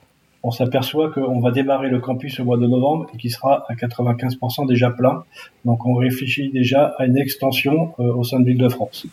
on 0.42 0.50
s'aperçoit 0.50 1.10
qu'on 1.10 1.40
va 1.40 1.50
démarrer 1.50 1.88
le 1.88 2.00
campus 2.00 2.40
au 2.40 2.44
mois 2.44 2.56
de 2.56 2.66
novembre 2.66 3.06
et 3.14 3.18
qui 3.18 3.30
sera 3.30 3.66
à 3.68 3.74
95% 3.74 4.66
déjà 4.66 4.90
plein. 4.90 5.24
Donc 5.64 5.84
on 5.86 5.94
réfléchit 5.94 6.50
déjà 6.50 6.94
à 6.98 7.04
une 7.04 7.18
extension 7.18 7.92
euh, 7.98 8.14
au 8.14 8.24
sein 8.24 8.40
de 8.40 8.46
l'Île-de-France. 8.46 9.06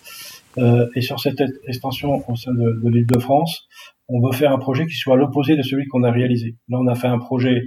Euh, 0.57 0.87
et 0.95 1.01
sur 1.01 1.19
cette 1.19 1.41
extension 1.67 2.23
au 2.27 2.35
sein 2.35 2.51
de, 2.51 2.81
de 2.83 2.89
l'Île-de-France, 2.89 3.67
on 4.07 4.25
veut 4.25 4.33
faire 4.33 4.51
un 4.51 4.59
projet 4.59 4.85
qui 4.85 4.95
soit 4.95 5.15
à 5.15 5.17
l'opposé 5.17 5.55
de 5.55 5.61
celui 5.61 5.85
qu'on 5.87 6.03
a 6.03 6.11
réalisé. 6.11 6.55
Là, 6.69 6.79
on 6.79 6.87
a 6.87 6.95
fait 6.95 7.07
un 7.07 7.19
projet 7.19 7.61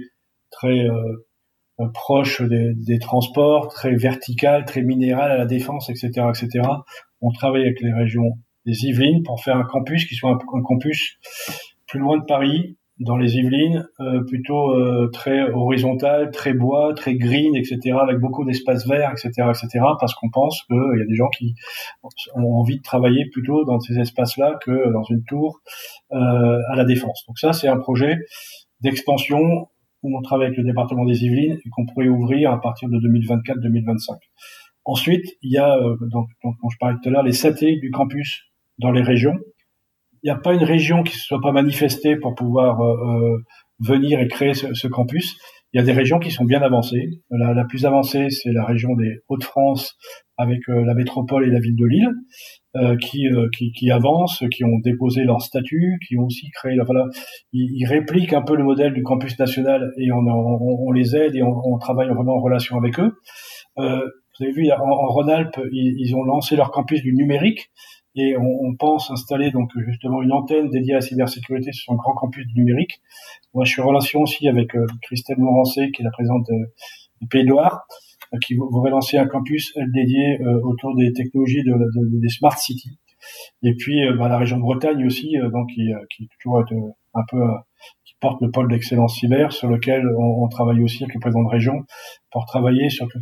très 0.49 0.87
euh, 0.87 1.87
proche 1.93 2.41
des, 2.41 2.73
des, 2.75 2.99
transports, 2.99 3.69
très 3.69 3.95
vertical, 3.95 4.65
très 4.65 4.81
minéral 4.81 5.31
à 5.31 5.37
la 5.37 5.45
défense, 5.45 5.89
etc., 5.89 6.09
etc. 6.29 6.67
On 7.21 7.31
travaille 7.31 7.63
avec 7.63 7.81
les 7.81 7.93
régions 7.93 8.37
des 8.65 8.85
Yvelines 8.85 9.23
pour 9.23 9.41
faire 9.43 9.57
un 9.57 9.63
campus 9.63 10.05
qui 10.05 10.15
soit 10.15 10.31
un 10.31 10.61
campus 10.61 11.17
plus 11.87 11.99
loin 11.99 12.17
de 12.17 12.25
Paris, 12.25 12.77
dans 13.01 13.17
les 13.17 13.35
Yvelines, 13.37 13.87
euh, 13.99 14.23
plutôt 14.23 14.71
euh, 14.71 15.09
très 15.11 15.49
horizontal, 15.51 16.29
très 16.31 16.53
bois, 16.53 16.93
très 16.93 17.15
green, 17.15 17.55
etc., 17.55 17.97
avec 17.99 18.19
beaucoup 18.19 18.45
d'espaces 18.45 18.87
verts, 18.87 19.11
etc., 19.11 19.49
etc., 19.49 19.85
parce 19.99 20.13
qu'on 20.13 20.29
pense 20.29 20.61
qu'il 20.63 20.99
y 20.99 21.01
a 21.01 21.05
des 21.05 21.15
gens 21.15 21.29
qui 21.29 21.55
ont 22.35 22.53
envie 22.53 22.77
de 22.77 22.83
travailler 22.83 23.25
plutôt 23.31 23.65
dans 23.65 23.79
ces 23.79 23.97
espaces-là 23.97 24.59
que 24.63 24.91
dans 24.91 25.03
une 25.03 25.23
tour 25.23 25.61
euh, 26.11 26.59
à 26.71 26.75
la 26.75 26.85
défense. 26.85 27.23
Donc 27.27 27.39
ça, 27.39 27.53
c'est 27.53 27.67
un 27.67 27.77
projet 27.77 28.17
d'expansion 28.81 29.67
où 30.03 30.17
on 30.17 30.21
travaille 30.21 30.47
avec 30.47 30.57
le 30.57 30.63
département 30.63 31.05
des 31.05 31.23
Yvelines 31.23 31.57
et 31.63 31.69
qu'on 31.71 31.85
pourrait 31.87 32.07
ouvrir 32.07 32.51
à 32.51 32.61
partir 32.61 32.87
de 32.89 32.97
2024-2025. 32.97 34.17
Ensuite, 34.85 35.25
il 35.41 35.51
y 35.51 35.57
a, 35.57 35.77
donc, 36.01 36.27
dont 36.43 36.69
je 36.69 36.77
parlais 36.79 36.97
tout 37.01 37.09
à 37.09 37.11
l'heure, 37.11 37.23
les 37.23 37.33
satellites 37.33 37.81
du 37.81 37.91
campus 37.91 38.45
dans 38.79 38.91
les 38.91 39.03
régions 39.03 39.35
il 40.23 40.27
n'y 40.27 40.31
a 40.31 40.39
pas 40.39 40.53
une 40.53 40.63
région 40.63 41.03
qui 41.03 41.13
ne 41.15 41.19
soit 41.19 41.41
pas 41.41 41.51
manifestée 41.51 42.15
pour 42.15 42.35
pouvoir 42.35 42.79
euh, 42.81 42.93
euh, 42.93 43.37
venir 43.79 44.19
et 44.19 44.27
créer 44.27 44.53
ce, 44.53 44.73
ce, 44.73 44.87
campus. 44.87 45.37
Il 45.73 45.79
y 45.79 45.81
a 45.81 45.85
des 45.85 45.93
régions 45.93 46.19
qui 46.19 46.31
sont 46.31 46.45
bien 46.45 46.61
avancées. 46.61 47.21
La, 47.29 47.53
la 47.53 47.65
plus 47.65 47.85
avancée, 47.85 48.29
c'est 48.29 48.51
la 48.51 48.65
région 48.65 48.93
des 48.95 49.21
Hauts-de-France 49.29 49.95
avec 50.37 50.59
euh, 50.69 50.83
la 50.85 50.93
métropole 50.93 51.47
et 51.47 51.51
la 51.51 51.59
ville 51.59 51.75
de 51.75 51.85
Lille, 51.85 52.09
euh, 52.75 52.97
qui, 52.97 53.25
qui, 53.57 53.71
qui, 53.71 53.91
avancent, 53.91 54.43
qui 54.51 54.63
ont 54.63 54.79
déposé 54.83 55.23
leur 55.23 55.41
statut, 55.41 55.97
qui 56.07 56.17
ont 56.17 56.25
aussi 56.25 56.49
créé. 56.51 56.77
Voilà, 56.85 57.05
ils, 57.51 57.69
ils, 57.75 57.85
répliquent 57.85 58.33
un 58.33 58.41
peu 58.41 58.55
le 58.55 58.63
modèle 58.63 58.93
du 58.93 59.01
campus 59.01 59.37
national 59.39 59.91
et 59.97 60.11
on, 60.11 60.17
on, 60.17 60.87
on 60.87 60.91
les 60.91 61.15
aide 61.15 61.35
et 61.35 61.41
on, 61.41 61.55
on, 61.65 61.77
travaille 61.79 62.09
vraiment 62.09 62.35
en 62.35 62.41
relation 62.41 62.77
avec 62.77 62.99
eux. 62.99 63.13
vous 63.77 63.83
avez 64.41 64.51
vu, 64.51 64.69
en, 64.71 64.83
en 64.83 65.07
Rhône-Alpes, 65.07 65.59
ils, 65.71 65.95
ils, 65.97 66.15
ont 66.15 66.23
lancé 66.23 66.55
leur 66.55 66.71
campus 66.71 67.01
du 67.01 67.13
numérique 67.13 67.71
et 68.15 68.35
on, 68.37 68.65
on, 68.65 68.75
pense 68.75 69.09
installer 69.11 69.51
donc 69.51 69.71
justement 69.87 70.21
une 70.21 70.31
antenne 70.31 70.69
dédiée 70.69 70.93
à 70.93 70.97
la 70.97 71.01
cybersécurité 71.01 71.71
sur 71.71 71.93
un 71.93 71.95
grand 71.95 72.13
campus 72.13 72.45
numérique. 72.55 73.01
Moi, 73.53 73.63
je 73.65 73.71
suis 73.71 73.81
en 73.81 73.87
relation 73.87 74.21
aussi 74.21 74.47
avec 74.47 74.75
euh, 74.75 74.85
Christelle 75.01 75.39
Morancé, 75.39 75.91
qui 75.91 76.01
est 76.01 76.05
la 76.05 76.11
présidente 76.11 76.47
du 77.21 77.27
Pays 77.27 77.43
de 77.43 77.49
Loire, 77.49 77.81
euh, 78.33 78.37
qui 78.39 78.55
voudrait 78.55 78.91
lancer 78.91 79.17
un 79.17 79.27
campus 79.27 79.73
elle, 79.75 79.91
dédié 79.91 80.41
euh, 80.41 80.59
autour 80.63 80.95
des 80.95 81.13
technologies 81.13 81.63
de, 81.63 81.71
de, 81.71 82.19
des 82.19 82.29
smart 82.29 82.57
cities. 82.57 82.97
Et 83.63 83.75
puis 83.75 84.01
bah, 84.17 84.27
la 84.27 84.37
région 84.37 84.57
de 84.57 84.63
Bretagne 84.63 85.05
aussi, 85.05 85.35
donc 85.53 85.69
qui, 85.69 85.91
qui 86.09 86.27
toujours 86.41 86.63
un 87.13 87.21
peu 87.29 87.39
qui 88.03 88.15
porte 88.19 88.41
le 88.41 88.49
pôle 88.49 88.67
d'excellence 88.67 89.19
cyber, 89.19 89.51
sur 89.51 89.67
lequel 89.67 90.07
on, 90.17 90.43
on, 90.43 90.47
travaille 90.47 90.81
aussi 90.81 91.03
avec 91.03 91.13
le 91.13 91.19
président 91.19 91.43
de 91.43 91.49
région 91.49 91.83
pour 92.31 92.45
travailler 92.47 92.89
sur 92.89 93.07
tout, 93.09 93.19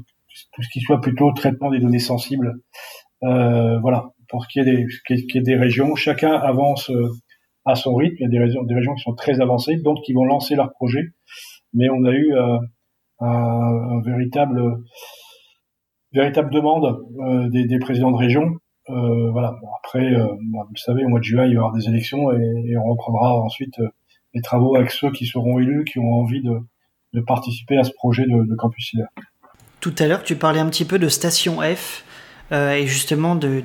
tout 0.54 0.62
ce 0.62 0.70
qui 0.70 0.80
soit 0.82 1.02
plutôt 1.02 1.32
traitement 1.34 1.70
des 1.70 1.80
données 1.80 2.00
sensibles. 2.00 2.56
Euh, 3.24 3.80
voilà, 3.80 4.12
pour 4.30 4.48
qu'il 4.48 4.64
y, 4.64 4.70
ait 4.70 5.42
des, 5.42 5.56
régions. 5.56 5.96
Chacun 5.96 6.34
avance 6.34 6.90
euh, 6.92 7.10
à 7.66 7.76
son 7.76 7.96
rythme. 7.96 8.16
Il 8.20 8.24
y 8.24 8.26
a 8.26 8.30
des 8.30 8.76
régions, 8.76 8.94
qui 8.96 9.02
sont 9.02 9.16
très 9.16 9.42
avancées, 9.42 9.78
d'autres 9.78 10.02
qui 10.04 10.14
vont 10.14 10.24
lancer 10.24 10.56
leur 10.56 10.72
projet. 10.72 11.10
Mais 11.74 11.90
on 11.90 12.06
a 12.06 12.12
eu 12.12 12.34
euh, 12.34 12.58
un, 13.20 14.02
véritable, 14.06 14.62
véritable 16.14 16.52
demande 16.52 17.04
euh, 17.28 17.50
des, 17.50 17.80
présidents 17.80 18.12
de 18.12 18.18
région. 18.18 18.56
voilà. 18.88 19.56
Après, 19.84 20.16
vous 20.16 20.68
le 20.74 20.80
savez, 20.80 21.04
au 21.04 21.10
mois 21.10 21.20
de 21.20 21.26
juin, 21.26 21.46
il 21.46 21.54
y 21.54 21.58
aura 21.58 21.76
des 21.76 21.88
élections 21.90 22.32
et, 22.32 22.78
on 22.78 22.92
reprendra 22.92 23.36
ensuite 23.36 23.76
les 24.36 24.42
travaux 24.42 24.76
avec 24.76 24.92
ceux 24.92 25.12
qui 25.12 25.26
seront 25.26 25.60
élus, 25.60 25.86
qui 25.86 26.00
ont 26.00 26.14
envie 26.14 26.44
de, 26.44 27.22
participer 27.22 27.78
à 27.78 27.84
ce 27.84 27.92
projet 27.94 28.26
de, 28.26 28.48
de 28.48 28.56
campus 28.56 28.92
cyber. 28.92 29.08
Tout 29.80 29.96
à 29.98 30.08
l'heure, 30.08 30.24
tu 30.24 30.36
parlais 30.36 30.60
un 30.60 30.70
petit 30.70 30.86
peu 30.86 31.00
de 31.00 31.08
Station 31.08 31.62
F. 31.62 32.06
Euh, 32.52 32.74
et 32.74 32.88
justement 32.88 33.36
de, 33.36 33.62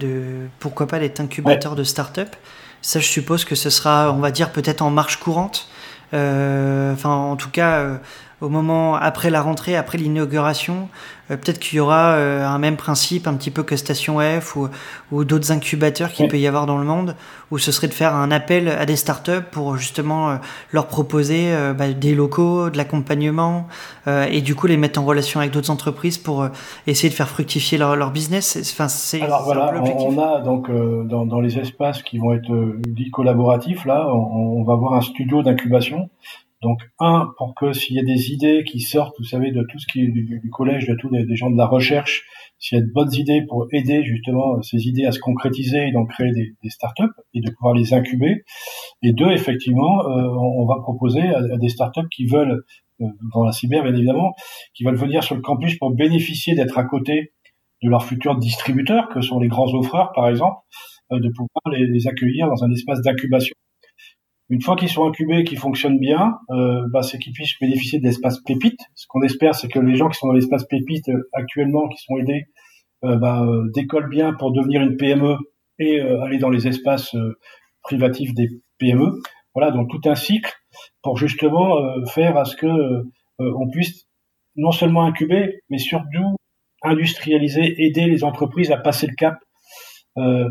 pourquoi 0.59 0.87
pas 0.87 0.99
d'être 0.99 1.21
incubateur 1.21 1.75
de 1.75 1.85
start-up. 1.85 2.37
Ça, 2.83 3.01
je 3.01 3.07
suppose 3.07 3.45
que 3.45 3.55
ce 3.55 3.71
sera, 3.71 4.13
on 4.13 4.19
va 4.19 4.31
dire, 4.31 4.51
peut-être 4.51 4.83
en 4.83 4.91
marche 4.91 5.19
courante. 5.19 5.69
Euh, 6.13 6.93
enfin, 6.93 7.11
en 7.11 7.37
tout 7.37 7.49
cas, 7.51 7.79
euh, 7.79 7.97
au 8.45 8.49
moment 8.51 8.95
après 8.95 9.31
la 9.31 9.41
rentrée, 9.41 9.75
après 9.75 9.99
l'inauguration, 9.99 10.89
euh, 11.31 11.37
peut-être 11.37 11.59
qu'il 11.59 11.79
y 11.79 11.81
aura 11.81 12.13
euh, 12.13 12.47
un 12.47 12.59
même 12.59 12.77
principe, 12.77 13.27
un 13.27 13.35
petit 13.35 13.51
peu 13.51 13.63
que 13.63 13.77
Station 13.77 14.19
F 14.21 14.57
ou, 14.57 14.69
ou 15.11 15.25
d'autres 15.25 15.51
incubateurs 15.51 16.13
qu'il 16.13 16.29
peut 16.29 16.39
y 16.39 16.47
avoir 16.47 16.67
dans 16.67 16.77
le 16.77 16.85
monde, 16.85 17.17
où 17.51 17.59
ce 17.59 17.73
serait 17.73 17.89
de 17.89 17.95
faire 17.95 18.15
un 18.15 18.31
appel 18.31 18.69
à 18.69 18.85
des 18.85 18.97
startups 18.97 19.47
pour 19.51 19.77
justement 19.77 20.31
euh, 20.31 20.37
leur 20.73 20.87
proposer 20.87 21.53
bah, 21.77 21.93
des 21.93 22.15
locaux, 22.15 22.69
de 22.69 22.77
l'accompagnement, 22.77 23.67
et 24.07 24.43
du 24.43 24.55
coup 24.55 24.67
les 24.67 24.77
mettre 24.77 25.01
en 25.01 25.05
relation 25.05 25.41
avec 25.41 25.53
d'autres 25.53 25.71
entreprises 25.71 26.19
pour 26.19 26.47
essayer 26.87 27.09
de 27.09 27.15
faire 27.15 27.29
fructifier 27.29 27.79
leur, 27.79 27.97
leur 27.97 28.11
business. 28.11 28.59
Enfin, 28.61 28.89
c'est 28.89 29.23
Alors 29.23 29.45
voilà, 29.45 29.73
on, 29.83 30.19
a 30.19 30.41
donc 30.41 30.71
dans, 30.71 31.25
dans, 31.25 31.41
les 31.41 31.59
espaces 31.59 32.03
qui 32.03 32.19
vont 32.19 32.35
être 32.35 32.53
dits 32.87 33.11
collaboratifs, 33.11 33.85
là, 33.85 34.07
on, 34.09 34.59
on 34.59 34.65
va 34.65 34.75
avoir 34.75 34.95
un 34.95 35.01
studio 35.01 35.43
d'incubation 35.43 36.11
donc, 36.65 36.81
un, 36.99 37.29
pour 37.37 37.55
que 37.55 37.75
s'il 37.75 37.95
y 37.95 38.01
a 38.01 38.03
des 38.03 38.33
idées 38.33 38.65
qui 38.65 38.81
sortent, 38.81 39.15
vous 39.19 39.27
savez, 39.27 39.53
de 39.53 39.63
tout 39.71 39.79
ce 39.79 39.87
qui 39.87 40.01
est 40.01 40.09
du, 40.09 40.51
collège, 40.51 40.87
de 40.87 40.95
tous 40.95 41.11
des, 41.11 41.37
gens 41.37 41.51
de 41.51 41.59
la 41.59 41.67
recherche, 41.67 42.25
s'il 42.59 42.79
y 42.79 42.81
a 42.81 42.85
de 42.85 42.91
bonnes 42.91 43.13
idées 43.13 43.43
pour 43.47 43.67
aider 43.71 44.03
justement 44.03 44.63
ces 44.63 44.89
idées 44.89 45.05
à 45.05 45.13
se 45.13 45.21
concrétiser 45.21 45.89
et 45.89 45.93
donc 45.93 46.11
créer 46.11 46.33
des, 46.33 46.71
startups 46.71 47.13
et 47.35 47.43
de 47.43 47.51
pouvoir 47.51 47.75
les 47.75 47.93
incuber. 47.93 48.45
Et 49.03 49.13
deux, 49.13 49.31
effectivement, 49.31 50.07
euh, 50.07 50.29
on, 50.41 50.65
va 50.65 50.81
proposer 50.81 51.21
à, 51.21 51.59
des 51.59 51.69
startups 51.69 52.09
qui 52.11 52.25
veulent, 52.25 52.63
euh, 53.03 53.07
dans 53.35 53.45
la 53.45 53.53
cyber 53.53 53.83
bien 53.83 53.95
évidemment, 53.95 54.33
qui 54.73 54.85
veulent 54.85 54.97
venir 54.97 55.23
sur 55.23 55.35
le 55.35 55.43
campus 55.43 55.79
pour 55.79 55.91
bénéficier 55.91 56.55
d'être 56.55 56.79
à 56.79 56.85
côté 56.85 57.35
de 57.83 57.91
leurs 57.91 58.05
futurs 58.05 58.39
distributeurs, 58.39 59.11
que 59.11 59.21
sont 59.21 59.39
les 59.39 59.49
grands 59.49 59.73
offreurs 59.75 60.13
par 60.15 60.31
exemple, 60.31 60.57
euh, 61.13 61.21
de 61.21 61.29
pouvoir 61.29 61.79
les 61.79 62.09
accueillir 62.09 62.49
dans 62.49 62.65
un 62.65 62.71
espace 62.73 63.03
d'incubation 63.03 63.55
une 64.51 64.61
fois 64.61 64.77
qu'ils 64.77 64.91
sont 64.91 65.07
incubés, 65.07 65.45
qu'ils 65.45 65.59
fonctionnent 65.59 65.99
bien, 65.99 66.39
euh, 66.51 66.87
bah, 66.91 67.03
c'est 67.03 67.19
qu'ils 67.19 67.33
puissent 67.33 67.59
bénéficier 67.61 67.99
de 67.99 68.05
l'espace 68.05 68.41
pépite. 68.41 68.79
Ce 68.95 69.07
qu'on 69.09 69.23
espère, 69.23 69.55
c'est 69.55 69.69
que 69.69 69.79
les 69.79 69.97
gens 69.97 70.09
qui 70.09 70.19
sont 70.19 70.27
dans 70.27 70.35
l'espace 70.35 70.65
pépite 70.65 71.09
euh, 71.09 71.29
actuellement, 71.33 71.89
qui 71.89 72.03
sont 72.03 72.19
aidés, 72.19 72.47
euh, 73.05 73.17
bah, 73.17 73.43
euh, 73.43 73.71
décollent 73.75 74.11
bien 74.11 74.35
pour 74.35 74.53
devenir 74.53 74.83
une 74.83 74.97
PME 74.97 75.37
et 75.79 76.01
aller 76.01 76.39
dans 76.39 76.51
les 76.51 76.69
espaces 76.69 77.17
privatifs 77.83 78.33
des 78.33 78.49
PME. 78.79 79.21
Voilà, 79.55 79.73
donc 79.73 79.91
tout 79.91 80.09
un 80.09 80.15
cycle 80.15 80.53
pour 81.03 81.17
justement 81.17 81.77
faire 82.07 82.37
à 82.37 82.45
ce 82.45 82.55
que 82.55 82.69
on 83.41 83.69
puisse 83.71 84.07
non 84.55 84.71
seulement 84.71 85.05
incuber, 85.05 85.63
mais 85.71 85.79
surtout 85.79 86.37
industrialiser, 86.85 87.75
aider 87.83 88.07
les 88.07 88.25
entreprises 88.25 88.71
à 88.71 88.77
passer 88.77 89.07
le 89.07 89.15
cap. 89.15 89.39
Euh, 90.19 90.49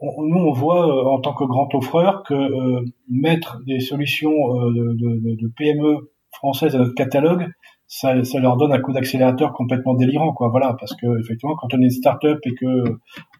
nous, 0.00 0.38
on 0.38 0.52
voit 0.52 0.86
euh, 0.86 1.04
en 1.08 1.20
tant 1.20 1.34
que 1.34 1.44
grand 1.44 1.74
offreur 1.74 2.22
que 2.22 2.34
euh, 2.34 2.84
mettre 3.08 3.58
des 3.66 3.80
solutions 3.80 4.30
euh, 4.30 4.70
de, 4.70 4.94
de, 4.94 5.36
de, 5.36 5.52
PME 5.56 6.10
françaises 6.30 6.76
à 6.76 6.78
notre 6.78 6.94
catalogue, 6.94 7.48
ça, 7.88 8.22
ça 8.22 8.38
leur 8.38 8.58
donne 8.58 8.72
un 8.72 8.80
coup 8.80 8.92
d'accélérateur 8.92 9.52
complètement 9.54 9.94
délirant, 9.94 10.34
quoi. 10.34 10.50
Voilà, 10.50 10.76
parce 10.78 10.94
que 10.94 11.06
effectivement, 11.20 11.56
quand 11.56 11.72
on 11.72 11.80
est 11.80 11.84
une 11.84 11.90
start-up 11.90 12.38
et 12.44 12.54
que 12.54 12.84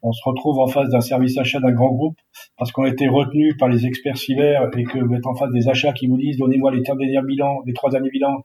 on 0.03 0.13
se 0.13 0.23
retrouve 0.25 0.59
en 0.59 0.67
face 0.67 0.89
d'un 0.89 1.03
service 1.03 1.37
achat 1.37 1.61
d'un 1.61 1.73
grand 1.73 1.93
groupe, 1.93 2.17
parce 2.57 2.73
qu'on 2.73 2.85
a 2.85 2.89
été 2.89 3.09
retenu 3.09 3.55
par 3.59 3.69
les 3.69 3.87
experts 3.87 4.17
cyber 4.17 4.71
et 4.77 4.85
que 4.85 4.99
vous 4.99 5.15
êtes 5.15 5.27
en 5.27 5.35
face 5.35 5.53
des 5.53 5.69
achats 5.69 5.93
qui 5.93 6.07
vous 6.07 6.17
disent 6.17 6.39
donnez-moi 6.39 6.73
les 6.73 6.81
derniers 6.81 7.21
bilans, 7.23 7.61
les 7.67 7.75
trois 7.75 7.91
derniers 7.91 8.11
bilans, 8.11 8.43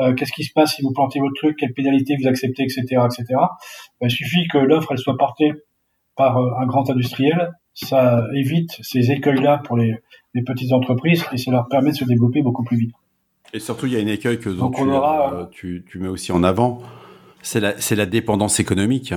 euh, 0.00 0.12
qu'est-ce 0.14 0.32
qui 0.32 0.44
se 0.44 0.52
passe 0.52 0.74
si 0.74 0.82
vous 0.82 0.92
plantez 0.92 1.20
votre 1.20 1.34
truc, 1.34 1.56
quelle 1.58 1.72
pénalité 1.72 2.16
vous 2.20 2.28
acceptez, 2.28 2.64
etc., 2.64 2.82
etc. 2.82 3.24
Ben, 4.00 4.08
il 4.08 4.10
suffit 4.10 4.46
que 4.48 4.58
l'offre 4.58 4.92
elle 4.92 4.98
soit 4.98 5.16
portée 5.16 5.52
par 6.16 6.38
euh, 6.38 6.50
un 6.58 6.66
grand 6.66 6.88
industriel, 6.90 7.52
ça 7.74 8.24
évite 8.34 8.78
ces 8.82 9.10
écueils-là 9.10 9.60
pour 9.64 9.76
les, 9.76 9.96
les, 10.34 10.42
petites 10.42 10.72
entreprises 10.72 11.24
et 11.32 11.36
ça 11.36 11.50
leur 11.50 11.68
permet 11.68 11.90
de 11.90 11.96
se 11.96 12.04
développer 12.04 12.42
beaucoup 12.42 12.64
plus 12.64 12.76
vite. 12.76 12.94
Et 13.52 13.60
surtout, 13.60 13.86
il 13.86 13.92
y 13.92 13.96
a 13.96 14.00
une 14.00 14.08
écueil 14.08 14.40
que 14.40 14.48
Donc 14.48 14.76
tu, 14.76 14.82
on 14.82 14.88
aura, 14.88 15.34
euh, 15.34 15.46
tu, 15.50 15.84
tu, 15.88 15.98
mets 15.98 16.08
aussi 16.08 16.32
en 16.32 16.42
avant, 16.42 16.80
c'est 17.42 17.60
la, 17.60 17.74
la 17.90 18.06
dépendance 18.06 18.58
économique. 18.60 19.14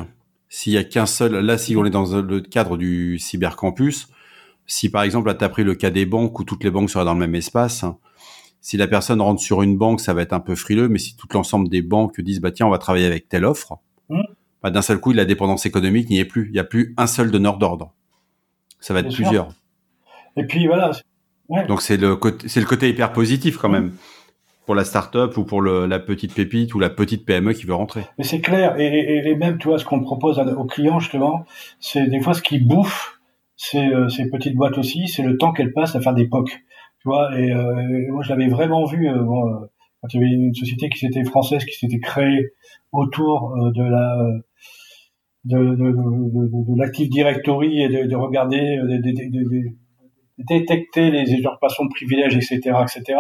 S'il 0.49 0.73
y 0.73 0.77
a 0.77 0.83
qu'un 0.83 1.05
seul, 1.05 1.33
là, 1.33 1.57
si 1.57 1.75
on 1.75 1.85
est 1.85 1.89
dans 1.89 2.21
le 2.21 2.41
cadre 2.41 2.77
du 2.77 3.17
cybercampus, 3.19 4.09
Si 4.65 4.89
par 4.89 5.03
exemple, 5.03 5.27
là, 5.27 5.35
tu 5.35 5.43
as 5.43 5.49
pris 5.49 5.63
le 5.63 5.75
cas 5.75 5.89
des 5.89 6.05
banques 6.05 6.39
où 6.39 6.43
toutes 6.43 6.63
les 6.63 6.71
banques 6.71 6.89
seraient 6.89 7.05
dans 7.05 7.13
le 7.13 7.19
même 7.19 7.35
espace, 7.35 7.85
si 8.61 8.77
la 8.77 8.87
personne 8.87 9.21
rentre 9.21 9.41
sur 9.41 9.61
une 9.61 9.77
banque, 9.77 10.01
ça 10.01 10.13
va 10.13 10.21
être 10.21 10.33
un 10.33 10.39
peu 10.39 10.55
frileux, 10.55 10.89
mais 10.89 10.99
si 10.99 11.15
tout 11.15 11.27
l'ensemble 11.33 11.69
des 11.69 11.81
banques 11.81 12.19
disent, 12.19 12.41
bah 12.41 12.51
tiens, 12.51 12.67
on 12.67 12.69
va 12.69 12.77
travailler 12.77 13.05
avec 13.05 13.29
telle 13.29 13.45
offre. 13.45 13.79
Bah, 14.63 14.71
d'un 14.71 14.81
seul 14.81 14.99
coup, 14.99 15.11
la 15.11 15.25
dépendance 15.25 15.65
économique 15.65 16.09
n'y 16.09 16.19
est 16.19 16.25
plus. 16.25 16.47
Il 16.47 16.53
n'y 16.53 16.59
a 16.59 16.63
plus 16.63 16.93
un 16.97 17.07
seul 17.07 17.31
donneur 17.31 17.57
d'ordre. 17.57 17.93
Ça 18.79 18.93
va 18.93 19.01
être 19.01 19.13
plusieurs. 19.13 19.49
Et 20.37 20.45
puis 20.45 20.67
voilà. 20.67 20.91
Donc 21.67 21.81
c'est 21.81 21.97
le 21.97 22.15
côté, 22.15 22.47
c'est 22.47 22.59
le 22.59 22.65
côté 22.65 22.89
hyper 22.89 23.11
positif 23.11 23.57
quand 23.57 23.69
même 23.69 23.93
pour 24.65 24.75
la 24.75 24.85
start-up 24.85 25.35
ou 25.37 25.45
pour 25.45 25.61
le, 25.61 25.87
la 25.87 25.97
petite 25.97 26.35
pépite 26.35 26.75
ou 26.75 26.79
la 26.79 26.91
petite 26.91 27.25
PME 27.25 27.53
qui 27.53 27.65
veut 27.65 27.73
rentrer. 27.73 28.03
Mais 28.19 28.23
c'est 28.23 28.39
clair 28.39 28.79
et, 28.79 29.27
et, 29.27 29.35
même 29.35 29.57
tu 29.57 29.67
vois 29.67 29.79
ce 29.79 29.85
qu'on 29.85 29.99
propose 29.99 30.37
aux 30.37 30.65
clients 30.65 30.99
justement, 30.99 31.45
c'est 31.79 32.05
des 32.05 32.21
fois 32.21 32.35
ce 32.35 32.43
qui 32.43 32.59
bouffe 32.59 33.19
ces, 33.55 33.79
euh, 33.79 34.09
ces 34.09 34.29
petites 34.29 34.55
boîtes 34.55 34.77
aussi, 34.77 35.07
c'est 35.07 35.23
le 35.23 35.37
temps 35.37 35.53
qu'elles 35.53 35.73
passent 35.73 35.95
à 35.95 36.01
faire 36.01 36.13
des 36.13 36.27
POC. 36.27 36.49
Tu 36.49 37.07
vois, 37.07 37.35
et, 37.35 37.51
euh, 37.51 38.11
moi 38.11 38.21
je 38.21 38.29
l'avais 38.29 38.47
vraiment 38.47 38.85
vu 38.85 39.09
euh, 39.09 39.15
quand 40.01 40.13
il 40.13 40.21
y 40.21 40.23
avait 40.23 40.33
une 40.33 40.53
société 40.53 40.87
qui 40.89 40.99
s'était 40.99 41.23
française 41.23 41.65
qui 41.65 41.75
s'était 41.75 41.99
créée 41.99 42.51
autour 42.91 43.55
de 43.73 43.83
la 43.83 44.17
de, 45.49 46.77
l'Active 46.77 47.09
Directory 47.09 47.81
et 47.81 47.89
de, 47.89 48.07
de 48.07 48.15
regarder, 48.15 48.77
de, 48.77 49.69
détecter 50.37 51.11
les 51.11 51.31
usurpations 51.33 51.85
de 51.85 51.89
privilèges, 51.89 52.35
etc., 52.35 52.77
etc. 52.81 53.19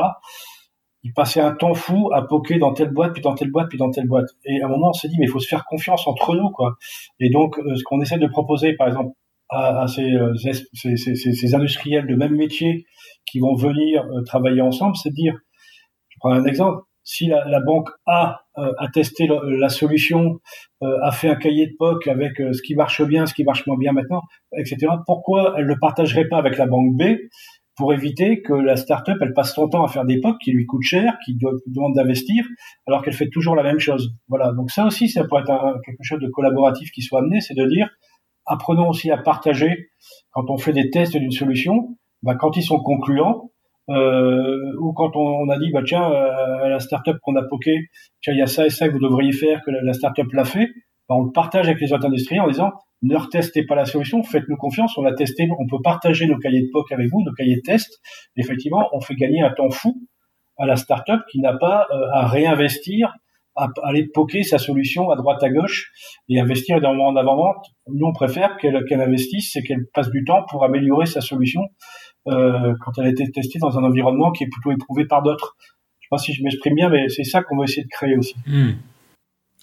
Il 1.03 1.13
passait 1.13 1.39
un 1.39 1.53
temps 1.53 1.73
fou 1.73 2.09
à 2.13 2.27
poker 2.27 2.59
dans 2.59 2.73
telle 2.73 2.91
boîte, 2.91 3.13
puis 3.13 3.21
dans 3.21 3.33
telle 3.33 3.51
boîte, 3.51 3.69
puis 3.69 3.77
dans 3.77 3.89
telle 3.89 4.07
boîte. 4.07 4.27
Et 4.45 4.61
à 4.61 4.65
un 4.65 4.69
moment, 4.69 4.89
on 4.89 4.93
s'est 4.93 5.07
dit, 5.07 5.15
mais 5.17 5.25
il 5.25 5.29
faut 5.29 5.39
se 5.39 5.47
faire 5.47 5.65
confiance 5.65 6.05
entre 6.07 6.35
nous, 6.35 6.49
quoi. 6.49 6.75
Et 7.19 7.29
donc, 7.29 7.57
euh, 7.57 7.75
ce 7.75 7.83
qu'on 7.83 8.01
essaie 8.01 8.17
de 8.17 8.27
proposer, 8.27 8.73
par 8.73 8.87
exemple, 8.87 9.13
à, 9.49 9.83
à 9.83 9.87
ces, 9.87 10.11
euh, 10.13 10.35
ces, 10.35 10.97
ces, 10.97 11.15
ces, 11.15 11.55
industriels 11.55 12.05
de 12.05 12.15
même 12.15 12.35
métier 12.35 12.85
qui 13.25 13.39
vont 13.39 13.55
venir 13.55 14.03
euh, 14.03 14.23
travailler 14.23 14.61
ensemble, 14.61 14.95
c'est 14.95 15.09
de 15.09 15.15
dire, 15.15 15.35
je 16.09 16.17
prends 16.19 16.31
un 16.31 16.45
exemple, 16.45 16.83
si 17.09 17.25
la, 17.25 17.43
la 17.45 17.59
banque 17.59 17.89
A 18.05 18.41
euh, 18.59 18.71
a 18.77 18.87
testé 18.87 19.27
la, 19.27 19.69
solution, 19.69 20.39
euh, 20.83 20.97
a 21.01 21.11
fait 21.11 21.27
un 21.27 21.35
cahier 21.35 21.65
de 21.65 21.73
POC 21.79 22.07
avec 22.07 22.39
euh, 22.39 22.53
ce 22.53 22.61
qui 22.61 22.75
marche 22.75 23.01
bien, 23.01 23.25
ce 23.25 23.33
qui 23.33 23.43
marche 23.43 23.65
moins 23.65 23.77
bien 23.77 23.93
maintenant, 23.93 24.21
etc., 24.55 24.93
pourquoi 25.07 25.55
elle 25.57 25.63
ne 25.63 25.69
le 25.69 25.79
partagerait 25.79 26.27
pas 26.27 26.37
avec 26.37 26.55
la 26.59 26.67
banque 26.67 26.95
B 26.95 27.17
pour 27.75 27.93
éviter 27.93 28.43
que 28.43 28.53
la 28.53 28.75
start-up 28.75 29.17
elle 29.21 29.33
passe 29.33 29.55
son 29.55 29.69
temps 29.69 29.83
à 29.83 29.87
faire 29.87 30.05
des 30.05 30.19
POC 30.19 30.37
qui 30.37 30.51
lui 30.51 30.67
coûtent 30.67 30.83
cher, 30.83 31.17
qui 31.25 31.35
demandent 31.65 31.95
d'investir, 31.95 32.45
alors 32.85 33.01
qu'elle 33.01 33.15
fait 33.15 33.29
toujours 33.29 33.55
la 33.55 33.63
même 33.63 33.79
chose? 33.79 34.13
Voilà. 34.27 34.51
Donc 34.51 34.69
ça 34.69 34.85
aussi, 34.85 35.09
ça 35.09 35.23
pourrait 35.23 35.41
être 35.41 35.81
quelque 35.83 36.03
chose 36.03 36.19
de 36.19 36.29
collaboratif 36.29 36.91
qui 36.91 37.01
soit 37.01 37.21
amené, 37.21 37.41
c'est 37.41 37.55
de 37.55 37.65
dire 37.65 37.89
apprenons 38.45 38.87
aussi 38.87 39.09
à 39.09 39.17
partager 39.17 39.89
quand 40.31 40.51
on 40.51 40.57
fait 40.57 40.73
des 40.73 40.91
tests 40.91 41.17
d'une 41.17 41.31
solution, 41.31 41.97
bah, 42.21 42.35
quand 42.35 42.55
ils 42.55 42.63
sont 42.63 42.79
concluants, 42.79 43.51
euh, 43.89 44.73
ou 44.79 44.93
quand 44.93 45.15
on, 45.15 45.45
on, 45.45 45.49
a 45.49 45.57
dit 45.57 45.71
bah 45.71 45.81
tiens 45.85 46.11
euh, 46.11 46.69
la 46.69 46.79
startup 46.79 47.17
qu'on 47.21 47.35
a 47.35 47.43
poké, 47.43 47.75
tiens 48.21 48.33
il 48.33 48.39
y 48.39 48.41
a 48.41 48.47
ça 48.47 48.65
et 48.65 48.69
ça 48.69 48.87
que 48.87 48.93
vous 48.93 48.99
devriez 48.99 49.31
faire 49.31 49.61
que 49.65 49.71
la, 49.71 49.81
la 49.81 49.93
startup 49.93 50.31
l'a 50.33 50.45
fait, 50.45 50.67
bah, 51.07 51.15
on 51.15 51.23
le 51.23 51.31
partage 51.31 51.67
avec 51.67 51.81
les 51.81 51.91
autres 51.91 52.05
industriels 52.05 52.41
en 52.41 52.47
disant 52.47 52.71
ne 53.01 53.15
retestez 53.15 53.65
pas 53.65 53.75
la 53.75 53.85
solution, 53.85 54.23
faites-nous 54.23 54.57
confiance, 54.57 54.97
on 54.97 55.01
l'a 55.01 55.13
testé, 55.13 55.47
on 55.57 55.67
peut 55.67 55.81
partager 55.83 56.27
nos 56.27 56.37
cahiers 56.37 56.61
de 56.61 56.69
POC 56.71 56.91
avec 56.91 57.07
vous, 57.09 57.23
nos 57.23 57.33
cahiers 57.33 57.55
de 57.55 57.61
test. 57.61 57.99
Effectivement, 58.35 58.89
on 58.91 58.99
fait 58.99 59.15
gagner 59.15 59.41
un 59.41 59.51
temps 59.51 59.69
fou 59.69 59.95
à 60.57 60.65
la 60.65 60.75
startup 60.75 61.21
qui 61.31 61.39
n'a 61.39 61.55
pas 61.57 61.87
euh, 61.91 62.07
à 62.13 62.27
réinvestir, 62.27 63.13
à 63.55 63.67
aller 63.83 64.07
poker 64.13 64.43
sa 64.43 64.57
solution 64.57 65.09
à 65.09 65.15
droite 65.15 65.41
à 65.43 65.49
gauche 65.49 65.91
et 66.27 66.39
investir 66.39 66.77
énormément 66.77 67.07
en 67.07 67.15
avant-vente. 67.15 67.65
Nous, 67.87 68.05
on 68.05 68.13
préfère 68.13 68.57
qu'elle 68.57 68.83
qu'elle 68.85 69.01
investisse 69.01 69.55
et 69.55 69.63
qu'elle 69.63 69.85
passe 69.93 70.09
du 70.09 70.23
temps 70.23 70.43
pour 70.49 70.63
améliorer 70.63 71.05
sa 71.05 71.21
solution 71.21 71.61
quand 72.29 72.91
elle 72.97 73.05
a 73.05 73.09
été 73.09 73.29
testée 73.31 73.59
dans 73.59 73.77
un 73.77 73.83
environnement 73.83 74.31
qui 74.31 74.43
est 74.43 74.49
plutôt 74.49 74.71
éprouvé 74.71 75.05
par 75.05 75.23
d'autres. 75.23 75.55
Je 75.59 75.65
ne 75.65 76.01
sais 76.01 76.07
pas 76.09 76.17
si 76.17 76.33
je 76.33 76.43
m'exprime 76.43 76.75
bien, 76.75 76.89
mais 76.89 77.09
c'est 77.09 77.23
ça 77.23 77.43
qu'on 77.43 77.57
va 77.57 77.65
essayer 77.65 77.83
de 77.83 77.89
créer 77.89 78.15
aussi. 78.17 78.35
Hmm. 78.45 78.71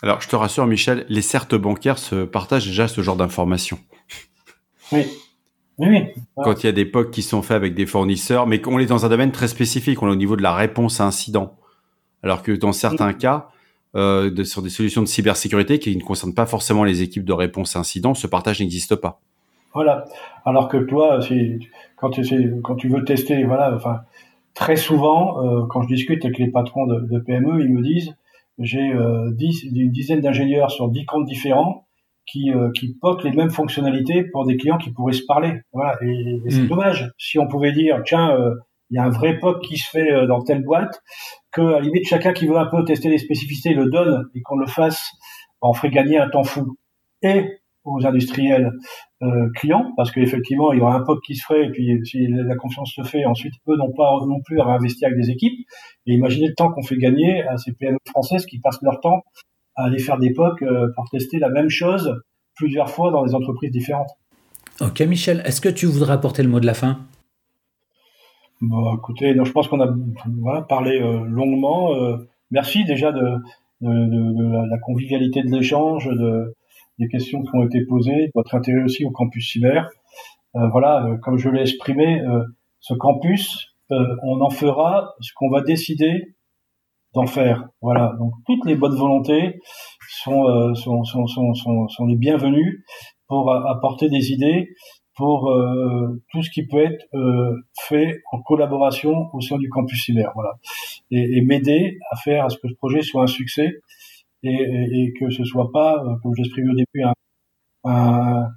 Alors, 0.02 0.20
je 0.20 0.28
te 0.28 0.36
rassure, 0.36 0.66
Michel, 0.66 1.06
les 1.08 1.22
certes 1.22 1.54
bancaires 1.54 1.98
se 1.98 2.24
partagent 2.24 2.66
déjà 2.66 2.86
ce 2.86 3.00
genre 3.00 3.16
d'informations. 3.16 3.78
Oui. 4.92 5.06
Oui, 5.78 6.04
Quand 6.36 6.62
il 6.62 6.66
y 6.66 6.68
a 6.70 6.72
des 6.72 6.86
POC 6.86 7.10
qui 7.10 7.22
sont 7.22 7.42
faits 7.42 7.56
avec 7.56 7.74
des 7.74 7.84
fournisseurs, 7.84 8.46
mais 8.46 8.62
qu'on 8.62 8.78
est 8.78 8.86
dans 8.86 9.04
un 9.04 9.10
domaine 9.10 9.30
très 9.30 9.46
spécifique, 9.46 10.02
on 10.02 10.08
est 10.08 10.12
au 10.12 10.16
niveau 10.16 10.36
de 10.36 10.42
la 10.42 10.54
réponse 10.54 11.00
à 11.00 11.04
incident. 11.04 11.54
Alors 12.22 12.42
que 12.42 12.52
dans 12.52 12.72
certains 12.72 13.12
cas, 13.12 13.50
euh, 13.94 14.30
de, 14.30 14.42
sur 14.42 14.62
des 14.62 14.70
solutions 14.70 15.02
de 15.02 15.06
cybersécurité 15.06 15.78
qui 15.78 15.94
ne 15.94 16.02
concernent 16.02 16.34
pas 16.34 16.46
forcément 16.46 16.82
les 16.82 17.02
équipes 17.02 17.24
de 17.24 17.32
réponse 17.34 17.76
à 17.76 17.80
incident, 17.80 18.14
ce 18.14 18.26
partage 18.26 18.60
n'existe 18.60 18.96
pas. 18.96 19.20
Voilà. 19.76 20.06
Alors 20.46 20.68
que 20.68 20.78
toi, 20.78 21.20
quand 21.96 22.08
tu, 22.08 22.60
quand 22.62 22.76
tu 22.76 22.88
veux 22.88 23.04
tester, 23.04 23.44
voilà, 23.44 23.74
enfin, 23.74 24.00
très 24.54 24.76
souvent, 24.76 25.44
euh, 25.44 25.66
quand 25.68 25.82
je 25.82 25.88
discute 25.88 26.24
avec 26.24 26.38
les 26.38 26.50
patrons 26.50 26.86
de, 26.86 27.18
PME, 27.18 27.60
ils 27.60 27.70
me 27.70 27.82
disent, 27.82 28.16
j'ai 28.58 28.90
euh, 28.90 29.30
une 29.38 29.90
dizaine 29.90 30.22
d'ingénieurs 30.22 30.70
sur 30.70 30.88
dix 30.88 31.04
comptes 31.04 31.26
différents 31.26 31.86
qui, 32.24 32.50
euh, 32.52 32.70
qui 32.74 32.94
potent 32.94 33.22
les 33.22 33.32
mêmes 33.32 33.50
fonctionnalités 33.50 34.24
pour 34.32 34.46
des 34.46 34.56
clients 34.56 34.78
qui 34.78 34.92
pourraient 34.92 35.12
se 35.12 35.26
parler. 35.28 35.60
Voilà. 35.74 35.98
Et, 36.02 36.40
c'est 36.48 36.62
hmm. 36.62 36.68
dommage. 36.68 37.12
Si 37.18 37.38
on 37.38 37.46
pouvait 37.46 37.72
dire, 37.72 38.00
tiens, 38.06 38.30
euh, 38.30 38.54
il 38.88 38.96
y 38.96 38.98
a 38.98 39.04
un 39.04 39.10
vrai 39.10 39.38
POC 39.38 39.60
qui 39.60 39.76
se 39.76 39.90
fait 39.90 40.26
dans 40.26 40.40
telle 40.40 40.64
boîte, 40.64 41.02
que 41.52 41.60
à 41.60 41.72
la 41.72 41.80
limite 41.80 42.08
chacun 42.08 42.32
qui 42.32 42.46
veut 42.46 42.56
un 42.56 42.64
peu 42.64 42.82
tester 42.82 43.10
les 43.10 43.18
spécificités 43.18 43.74
le 43.74 43.90
donne 43.90 44.24
et 44.34 44.40
qu'on 44.40 44.56
le 44.56 44.66
fasse, 44.66 45.10
on 45.60 45.74
ferait 45.74 45.90
gagner 45.90 46.16
un 46.16 46.30
temps 46.30 46.44
fou. 46.44 46.78
Et 47.20 47.58
aux 47.86 48.04
industriels 48.04 48.72
euh, 49.22 49.48
clients, 49.54 49.92
parce 49.96 50.10
qu'effectivement, 50.10 50.72
il 50.72 50.80
y 50.80 50.82
aura 50.82 50.96
un 50.96 51.02
POC 51.02 51.22
qui 51.24 51.36
se 51.36 51.44
ferait, 51.44 51.66
et 51.66 51.70
puis 51.70 52.00
si 52.04 52.26
la 52.26 52.56
confiance 52.56 52.92
se 52.94 53.02
fait, 53.02 53.24
ensuite, 53.24 53.54
eux 53.68 53.76
n'ont 53.76 53.92
pas 53.92 54.18
non 54.26 54.40
plus 54.44 54.60
à 54.60 54.64
réinvestir 54.64 55.08
avec 55.08 55.20
des 55.20 55.30
équipes. 55.30 55.66
Et 56.06 56.14
imaginez 56.14 56.48
le 56.48 56.54
temps 56.54 56.70
qu'on 56.70 56.82
fait 56.82 56.96
gagner 56.96 57.42
à 57.44 57.56
ces 57.56 57.72
PME 57.72 57.98
françaises 58.08 58.44
qui 58.44 58.58
passent 58.58 58.82
leur 58.82 59.00
temps 59.00 59.22
à 59.76 59.84
aller 59.84 59.98
faire 59.98 60.18
des 60.18 60.32
POC 60.32 60.62
euh, 60.62 60.88
pour 60.94 61.08
tester 61.08 61.38
la 61.38 61.48
même 61.48 61.70
chose 61.70 62.20
plusieurs 62.54 62.90
fois 62.90 63.10
dans 63.10 63.24
des 63.24 63.34
entreprises 63.34 63.70
différentes. 63.70 64.10
Ok, 64.80 65.00
Michel, 65.02 65.42
est-ce 65.44 65.60
que 65.60 65.68
tu 65.68 65.86
voudrais 65.86 66.12
apporter 66.12 66.42
le 66.42 66.48
mot 66.48 66.60
de 66.60 66.66
la 66.66 66.74
fin? 66.74 66.98
Bon, 68.60 68.96
écoutez, 68.96 69.34
je 69.34 69.52
pense 69.52 69.68
qu'on 69.68 69.80
a 69.80 69.94
voilà, 70.40 70.62
parlé 70.62 71.00
euh, 71.00 71.24
longuement. 71.26 71.94
Merci 72.50 72.84
déjà 72.84 73.12
de, 73.12 73.36
de, 73.80 73.88
de, 73.90 74.38
de 74.38 74.70
la 74.70 74.78
convivialité 74.78 75.42
de 75.42 75.50
l'échange, 75.50 76.06
de, 76.06 76.54
des 76.98 77.08
questions 77.08 77.42
qui 77.42 77.50
ont 77.54 77.64
été 77.64 77.84
posées, 77.84 78.30
votre 78.34 78.54
intérêt 78.54 78.82
aussi 78.82 79.04
au 79.04 79.10
campus 79.10 79.50
cyber. 79.50 79.88
Euh, 80.56 80.68
voilà, 80.68 81.04
euh, 81.04 81.16
comme 81.18 81.36
je 81.36 81.48
l'ai 81.50 81.60
exprimé, 81.62 82.20
euh, 82.20 82.44
ce 82.80 82.94
campus, 82.94 83.74
on 83.88 84.40
en 84.40 84.50
fera 84.50 85.14
ce 85.20 85.30
qu'on 85.36 85.48
va 85.48 85.60
décider 85.60 86.34
d'en 87.14 87.26
faire. 87.26 87.68
Voilà, 87.80 88.14
donc 88.18 88.32
toutes 88.44 88.64
les 88.66 88.74
bonnes 88.74 88.96
volontés 88.96 89.60
sont, 90.08 90.74
sont, 90.74 91.04
sont, 91.04 91.26
sont, 91.26 91.54
sont, 91.88 92.06
les 92.06 92.16
bienvenues 92.16 92.84
pour 93.28 93.52
apporter 93.52 94.08
des 94.08 94.32
idées 94.32 94.70
pour 95.14 95.52
tout 96.32 96.42
ce 96.42 96.50
qui 96.50 96.66
peut 96.66 96.84
être 96.84 97.06
fait 97.80 98.22
en 98.32 98.42
collaboration 98.42 99.28
au 99.32 99.40
sein 99.40 99.56
du 99.56 99.68
campus 99.68 100.04
cyber. 100.04 100.32
Voilà, 100.34 100.54
et, 101.12 101.38
et 101.38 101.40
m'aider 101.42 101.98
à 102.10 102.16
faire 102.16 102.44
à 102.44 102.48
ce 102.48 102.58
que 102.58 102.68
ce 102.68 102.74
projet 102.74 103.02
soit 103.02 103.22
un 103.22 103.28
succès 103.28 103.80
et, 104.46 105.12
que 105.18 105.30
ce 105.30 105.44
soit 105.44 105.70
pas, 105.72 106.02
euh, 106.04 106.16
comme 106.22 106.32
je 106.36 106.42
l'exprimais 106.42 106.70
au 106.70 106.74
début, 106.74 107.02
un, 107.84 108.48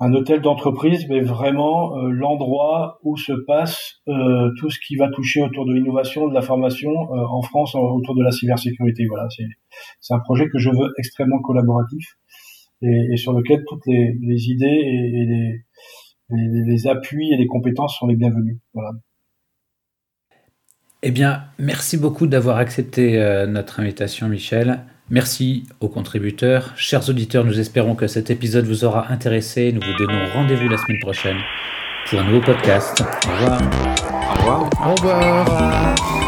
un, 0.00 0.12
hôtel 0.12 0.40
d'entreprise, 0.40 1.06
mais 1.08 1.20
vraiment 1.20 1.96
euh, 1.96 2.10
l'endroit 2.10 2.98
où 3.02 3.16
se 3.16 3.32
passe 3.46 4.00
euh, 4.08 4.50
tout 4.58 4.70
ce 4.70 4.78
qui 4.86 4.96
va 4.96 5.08
toucher 5.08 5.42
autour 5.42 5.66
de 5.66 5.74
l'innovation, 5.74 6.28
de 6.28 6.34
la 6.34 6.42
formation 6.42 6.90
en 6.90 7.42
France 7.42 7.74
autour 7.74 8.14
de 8.14 8.22
la 8.22 8.30
cybersécurité. 8.30 9.06
Voilà, 9.06 9.26
c'est 10.00 10.14
un 10.14 10.20
projet 10.20 10.48
que 10.48 10.58
je 10.58 10.70
veux 10.70 10.92
extrêmement 10.98 11.40
collaboratif 11.40 12.16
et, 12.82 13.16
sur 13.16 13.32
lequel 13.32 13.62
toutes 13.68 13.86
les, 13.86 14.48
idées 14.48 14.66
et, 14.66 15.26
les, 15.26 15.64
les, 16.30 16.64
les, 16.64 16.86
appuis 16.86 17.32
et 17.32 17.36
les 17.36 17.46
compétences 17.46 17.98
sont 17.98 18.06
les 18.06 18.16
bienvenus. 18.16 18.58
Voilà. 18.72 18.92
Eh 21.02 21.10
bien, 21.10 21.44
merci 21.58 21.96
beaucoup 21.96 22.26
d'avoir 22.26 22.58
accepté 22.58 23.18
notre 23.48 23.80
invitation, 23.80 24.28
Michel. 24.28 24.84
Merci 25.10 25.64
aux 25.80 25.88
contributeurs. 25.88 26.72
Chers 26.76 27.08
auditeurs, 27.08 27.44
nous 27.44 27.58
espérons 27.58 27.96
que 27.96 28.06
cet 28.06 28.30
épisode 28.30 28.66
vous 28.66 28.84
aura 28.84 29.10
intéressé. 29.10 29.72
Nous 29.72 29.80
vous 29.80 30.06
donnons 30.06 30.26
rendez-vous 30.32 30.68
la 30.68 30.76
semaine 30.76 31.00
prochaine 31.00 31.38
pour 32.08 32.20
un 32.20 32.24
nouveau 32.24 32.40
podcast. 32.40 33.02
Au 33.26 33.30
revoir. 33.32 33.60
Au 34.30 34.34
revoir. 34.36 34.70
Au 34.86 34.94
revoir. 34.94 36.19